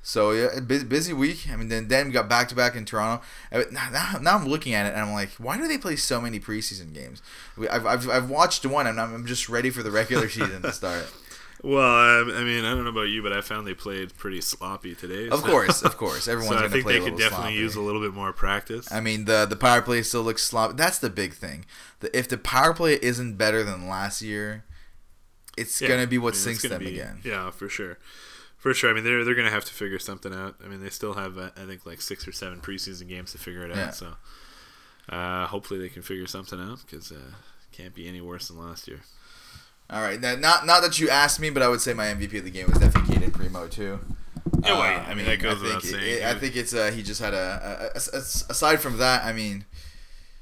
So 0.07 0.33
yeah, 0.33 0.61
busy, 0.61 0.85
busy 0.85 1.13
week. 1.15 1.49
I 1.51 1.57
mean, 1.57 1.69
then 1.69 1.89
then 1.89 2.09
we 2.09 2.13
got 2.13 2.29
back 2.29 2.49
to 2.51 2.55
back 2.55 2.77
in 2.77 2.85
Toronto. 2.85 3.25
Now, 3.73 4.19
now, 4.21 4.37
I'm 4.37 4.47
looking 4.47 4.75
at 4.75 4.85
it 4.85 4.91
and 4.93 5.01
I'm 5.01 5.13
like, 5.15 5.31
why 5.39 5.57
do 5.57 5.67
they 5.67 5.79
play 5.79 5.97
so 5.97 6.21
many 6.21 6.39
preseason 6.39 6.93
games? 6.93 7.23
We- 7.57 7.71
I've, 7.71 7.87
I've, 7.87 8.09
I've 8.11 8.29
watched 8.31 8.67
one 8.67 8.87
I'm 8.87 8.99
I'm 8.99 9.25
just 9.27 9.49
ready 9.49 9.71
for 9.71 9.83
the 9.83 9.91
regular 9.91 10.29
season 10.29 10.63
to 10.63 10.73
start. 10.73 11.07
Well, 11.63 11.81
I, 11.81 12.19
I 12.41 12.45
mean, 12.45 12.63
I 12.67 12.75
don't 12.75 12.85
know 12.85 12.91
about 12.91 13.09
you, 13.09 13.23
but 13.23 13.33
I 13.33 13.41
found 13.41 13.67
they 13.67 13.73
played 13.73 14.15
pretty 14.19 14.43
sloppy 14.43 14.95
today. 14.95 15.31
Of 15.31 15.43
course, 15.43 15.81
of 15.81 15.97
course, 16.03 16.29
everyone's 16.29 16.59
So 16.61 16.67
I 16.67 16.69
think 16.69 16.85
they 16.87 16.99
could 16.99 17.17
definitely 17.17 17.31
sloppy. 17.31 17.55
use 17.55 17.75
a 17.75 17.81
little 17.81 18.03
bit 18.03 18.13
more 18.13 18.35
practice. 18.35 18.93
I 18.93 19.01
mean, 19.01 19.25
the 19.25 19.47
the 19.47 19.57
power 19.57 19.81
play 19.81 20.03
still 20.03 20.21
looks 20.23 20.43
sloppy. 20.43 20.75
That's 20.77 20.99
the 20.99 21.09
big 21.09 21.33
thing. 21.33 21.65
The, 22.01 22.15
if 22.15 22.29
the 22.29 22.37
power 22.37 22.75
play 22.75 22.99
isn't 23.01 23.39
better 23.39 23.63
than 23.65 23.89
last 23.89 24.21
year, 24.21 24.65
it's 25.57 25.81
Yeah, 25.81 25.89
gonna 25.89 26.07
be 26.07 26.19
what 26.19 26.35
I 26.35 26.37
mean, 26.37 26.43
sinks 26.43 26.63
them 26.65 26.81
be- 26.81 26.99
again. 27.01 27.21
Yeah, 27.25 27.51
for 27.51 27.71
sure, 27.71 27.97
for 28.65 28.73
sure. 28.73 28.89
I 28.91 28.95
mean, 28.95 29.05
they're 29.05 29.25
they're 29.25 29.35
gonna 29.35 29.51
have 29.51 29.67
to 29.67 29.75
figure 29.75 29.99
something 29.99 30.33
out. 30.33 30.57
I 30.65 30.69
mean, 30.69 30.81
they 30.83 30.89
still 30.89 31.13
have 31.15 31.37
uh, 31.39 31.51
I 31.57 31.67
think 31.67 31.85
like 31.85 32.01
six 32.01 32.27
or 32.27 32.33
seven 32.33 32.61
preseason 32.61 33.07
games 33.09 33.33
to 33.33 33.39
figure 33.39 33.63
it 33.63 33.71
out. 33.71 33.77
Yeah. 33.77 33.91
So 33.91 34.15
uh, 35.11 35.47
hopefully 35.49 35.79
they 35.81 35.91
can 35.91 36.01
figure 36.03 36.27
something 36.27 36.59
out 36.59 36.81
because 36.87 37.13
uh, 37.13 37.17
can't 37.73 37.95
be 37.95 38.09
any 38.09 38.23
worse 38.23 38.49
than 38.49 38.59
last 38.59 38.89
year. 38.89 39.01
All 39.91 40.01
right, 40.01 40.19
now, 40.19 40.35
not 40.35 40.65
not 40.65 40.81
that 40.83 40.99
you 40.99 41.11
asked 41.11 41.39
me, 41.41 41.51
but 41.51 41.63
I 41.63 41.69
would 41.69 41.83
say 41.83 41.93
my 41.93 42.07
MVP 42.07 42.39
of 42.39 42.45
the 42.45 42.51
game 42.51 42.67
was 42.69 42.79
definitely 42.79 43.15
Cayden 43.17 43.31
Primeau 43.33 43.69
too. 43.69 44.01
Yeah, 44.65 44.73
well, 44.73 44.81
Uh, 44.81 44.85
yeah, 44.93 45.07
I 45.09 45.15
mean, 45.15 45.27
that 45.27 45.41
goes 45.41 45.59
I 45.61 45.63
without 45.63 45.83
think, 45.83 45.95
saying. 46.01 46.17
it- 46.19 46.25
I 46.25 46.35
think 46.39 46.57
it's 46.57 46.73
uh, 46.75 46.91
he 46.91 47.03
just 47.03 47.21
had 47.21 47.35
a, 47.35 47.91
a, 47.95 47.99
a- 47.99 48.17
a- 48.17 48.51
aside 48.51 48.81
from 48.81 48.97
that. 48.97 49.25
I 49.25 49.33
mean, 49.35 49.67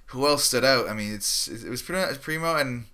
who 0.07 0.27
else 0.29 0.45
stood 0.45 0.65
out? 0.65 0.89
I 0.89 0.95
mean, 0.95 1.13
it's 1.13 1.49
it 1.49 1.69
was 1.69 1.83
pretty 1.83 2.07
much 2.07 2.23
Primeau 2.23 2.55
and 2.55 2.85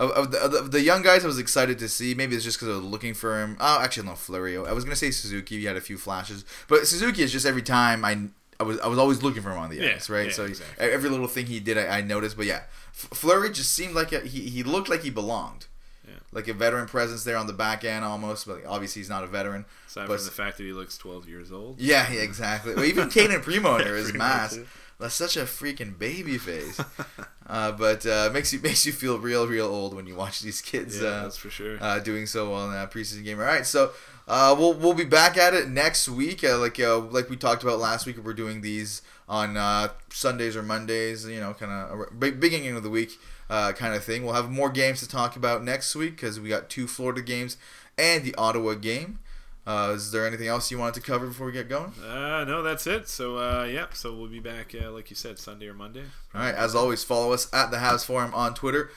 of, 0.00 0.10
of, 0.12 0.30
the, 0.32 0.38
of 0.40 0.70
the- 0.72 0.80
young 0.82 1.02
guys. 1.02 1.22
I 1.24 1.28
was 1.28 1.38
excited 1.38 1.78
to 1.78 1.88
see. 1.88 2.14
Maybe 2.14 2.34
it's 2.34 2.44
just 2.44 2.58
because 2.58 2.74
I 2.74 2.76
was 2.80 2.84
looking 2.90 3.14
for 3.14 3.40
him. 3.40 3.56
Oh, 3.60 3.78
actually, 3.80 4.06
no, 4.08 4.14
Fleury. 4.14 4.56
I 4.56 4.72
was 4.72 4.82
gonna 4.84 4.96
say 4.96 5.10
Suzuki. 5.12 5.58
He 5.60 5.66
had 5.66 5.76
a 5.76 5.80
few 5.80 5.96
flashes, 5.98 6.44
but 6.68 6.86
Suzuki 6.86 7.22
is 7.22 7.30
just 7.32 7.46
every 7.46 7.62
time 7.62 8.04
I. 8.04 8.28
I 8.58 8.62
was, 8.62 8.78
I 8.80 8.88
was 8.88 8.98
always 8.98 9.22
looking 9.22 9.40
for 9.40 9.50
him 9.52 9.56
on 9.58 9.70
the 9.70 9.76
Yeah, 9.76 9.92
ice, 9.96 10.10
right? 10.10 10.26
yeah, 10.26 10.32
so 10.32 10.44
exactly. 10.44 10.86
every 10.90 11.08
little 11.08 11.28
thing 11.28 11.46
he 11.46 11.60
did, 11.60 11.78
I, 11.78 11.98
I 11.98 12.00
noticed. 12.02 12.36
But 12.36 12.44
yeah, 12.44 12.64
Fleury 12.92 13.48
just 13.50 13.72
seemed 13.72 13.94
like 13.94 14.12
a, 14.12 14.20
he, 14.20 14.50
he 14.50 14.62
looked 14.62 14.90
like 14.90 15.00
he 15.02 15.08
belonged, 15.08 15.64
Yeah. 16.06 16.16
like 16.30 16.46
a 16.46 16.52
veteran 16.52 16.86
presence 16.86 17.24
there 17.24 17.38
on 17.38 17.46
the 17.46 17.54
back 17.54 17.84
end 17.86 18.04
almost. 18.04 18.46
But 18.46 18.66
obviously 18.66 19.00
he's 19.00 19.08
not 19.08 19.24
a 19.24 19.28
veteran. 19.28 19.64
Aside 19.86 20.08
But- 20.08 20.18
from 20.18 20.26
the 20.26 20.32
fact 20.32 20.58
that 20.58 20.64
he 20.64 20.74
looks 20.74 20.98
12 20.98 21.26
years 21.26 21.50
old. 21.50 21.80
Yeah, 21.80 22.12
yeah, 22.12 22.20
exactly. 22.20 22.74
Well, 22.74 22.84
even 22.84 23.08
Cayden 23.08 23.40
Primeau 23.40 23.76
under 23.78 23.96
his 23.96 24.12
mask. 24.12 24.60
That's 24.98 25.14
such 25.14 25.38
a 25.38 25.44
freaking 25.44 25.98
baby 25.98 26.36
face. 26.36 26.78
Uh, 27.50 27.72
but 27.72 28.06
uh, 28.06 28.30
makes 28.32 28.52
you 28.52 28.60
makes 28.62 28.86
you 28.86 28.92
feel 28.92 29.18
real, 29.18 29.46
real 29.46 29.66
old 29.66 29.92
when 29.92 30.06
you 30.06 30.14
watch 30.14 30.40
these 30.40 30.60
kids 30.60 31.02
yeah, 31.02 31.08
uh, 31.08 31.22
that's 31.24 31.36
for 31.36 31.50
sure. 31.50 31.78
uh, 31.80 31.98
doing 31.98 32.24
so 32.24 32.50
well 32.50 32.64
in 32.66 32.72
that 32.72 32.92
preseason 32.92 33.24
game. 33.24 33.40
All 33.40 33.44
right, 33.44 33.66
so 33.66 33.90
uh, 34.28 34.54
we'll 34.56 34.74
we'll 34.74 34.94
be 34.94 35.04
back 35.04 35.36
at 35.36 35.52
it 35.54 35.68
next 35.68 36.08
week. 36.08 36.44
Uh, 36.44 36.56
like 36.58 36.78
uh, 36.78 36.98
like 36.98 37.28
we 37.28 37.36
talked 37.36 37.64
about 37.64 37.80
last 37.80 38.06
week, 38.06 38.16
we're 38.18 38.32
doing 38.32 38.60
these 38.60 39.02
on 39.28 39.56
uh, 39.56 39.88
Sundays 40.10 40.56
or 40.56 40.62
Mondays. 40.62 41.26
You 41.26 41.40
know, 41.40 41.52
kind 41.52 41.72
of 41.72 42.20
beginning 42.20 42.76
of 42.76 42.84
the 42.84 42.90
week 42.90 43.18
uh, 43.50 43.72
kind 43.72 43.94
of 43.94 44.04
thing. 44.04 44.24
We'll 44.24 44.34
have 44.34 44.48
more 44.48 44.70
games 44.70 45.00
to 45.00 45.08
talk 45.08 45.34
about 45.34 45.64
next 45.64 45.96
week 45.96 46.12
because 46.12 46.38
we 46.38 46.48
got 46.48 46.70
two 46.70 46.86
Florida 46.86 47.20
games 47.20 47.56
and 47.98 48.22
the 48.22 48.34
Ottawa 48.36 48.74
game. 48.74 49.18
Uh, 49.66 49.92
is 49.94 50.10
there 50.10 50.26
anything 50.26 50.48
else 50.48 50.70
you 50.70 50.78
wanted 50.78 50.94
to 50.94 51.00
cover 51.00 51.26
before 51.26 51.46
we 51.46 51.52
get 51.52 51.68
going? 51.68 51.92
Uh, 52.02 52.44
no, 52.44 52.62
that's 52.62 52.86
it. 52.86 53.08
So, 53.08 53.36
uh, 53.36 53.64
yeah, 53.64 53.86
so 53.92 54.14
we'll 54.14 54.28
be 54.28 54.40
back, 54.40 54.74
uh, 54.74 54.90
like 54.90 55.10
you 55.10 55.16
said, 55.16 55.38
Sunday 55.38 55.68
or 55.68 55.74
Monday. 55.74 56.04
All 56.34 56.40
right. 56.40 56.54
As 56.54 56.74
always, 56.74 57.04
follow 57.04 57.32
us 57.32 57.52
at 57.52 57.70
the 57.70 57.78
House 57.78 58.04
Forum 58.04 58.32
on 58.34 58.54
Twitter. 58.54 58.90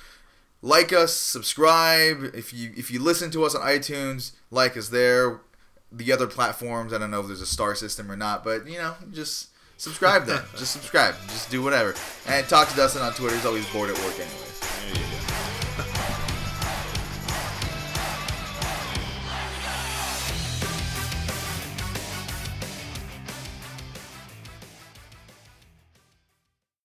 Like 0.62 0.94
us, 0.94 1.14
subscribe. 1.14 2.32
If 2.34 2.54
you 2.54 2.72
if 2.78 2.90
you 2.90 3.02
listen 3.02 3.30
to 3.32 3.44
us 3.44 3.54
on 3.54 3.62
iTunes, 3.62 4.32
like 4.50 4.78
us 4.78 4.88
there. 4.90 5.42
The 5.92 6.12
other 6.12 6.26
platforms, 6.26 6.94
I 6.94 6.98
don't 6.98 7.12
know 7.12 7.20
if 7.20 7.28
there's 7.28 7.42
a 7.42 7.46
star 7.46 7.76
system 7.76 8.10
or 8.10 8.16
not, 8.16 8.44
but 8.44 8.66
you 8.66 8.78
know, 8.78 8.96
just 9.12 9.50
subscribe 9.78 10.26
then. 10.26 10.42
just 10.58 10.72
subscribe. 10.72 11.16
Just 11.28 11.52
do 11.52 11.62
whatever. 11.62 11.94
And 12.28 12.48
talk 12.48 12.70
to 12.70 12.76
Dustin 12.78 13.02
on 13.02 13.12
Twitter. 13.14 13.36
He's 13.36 13.46
always 13.46 13.70
bored 13.74 13.90
at 13.90 13.98
work 14.00 14.16
anyway. 14.16 15.13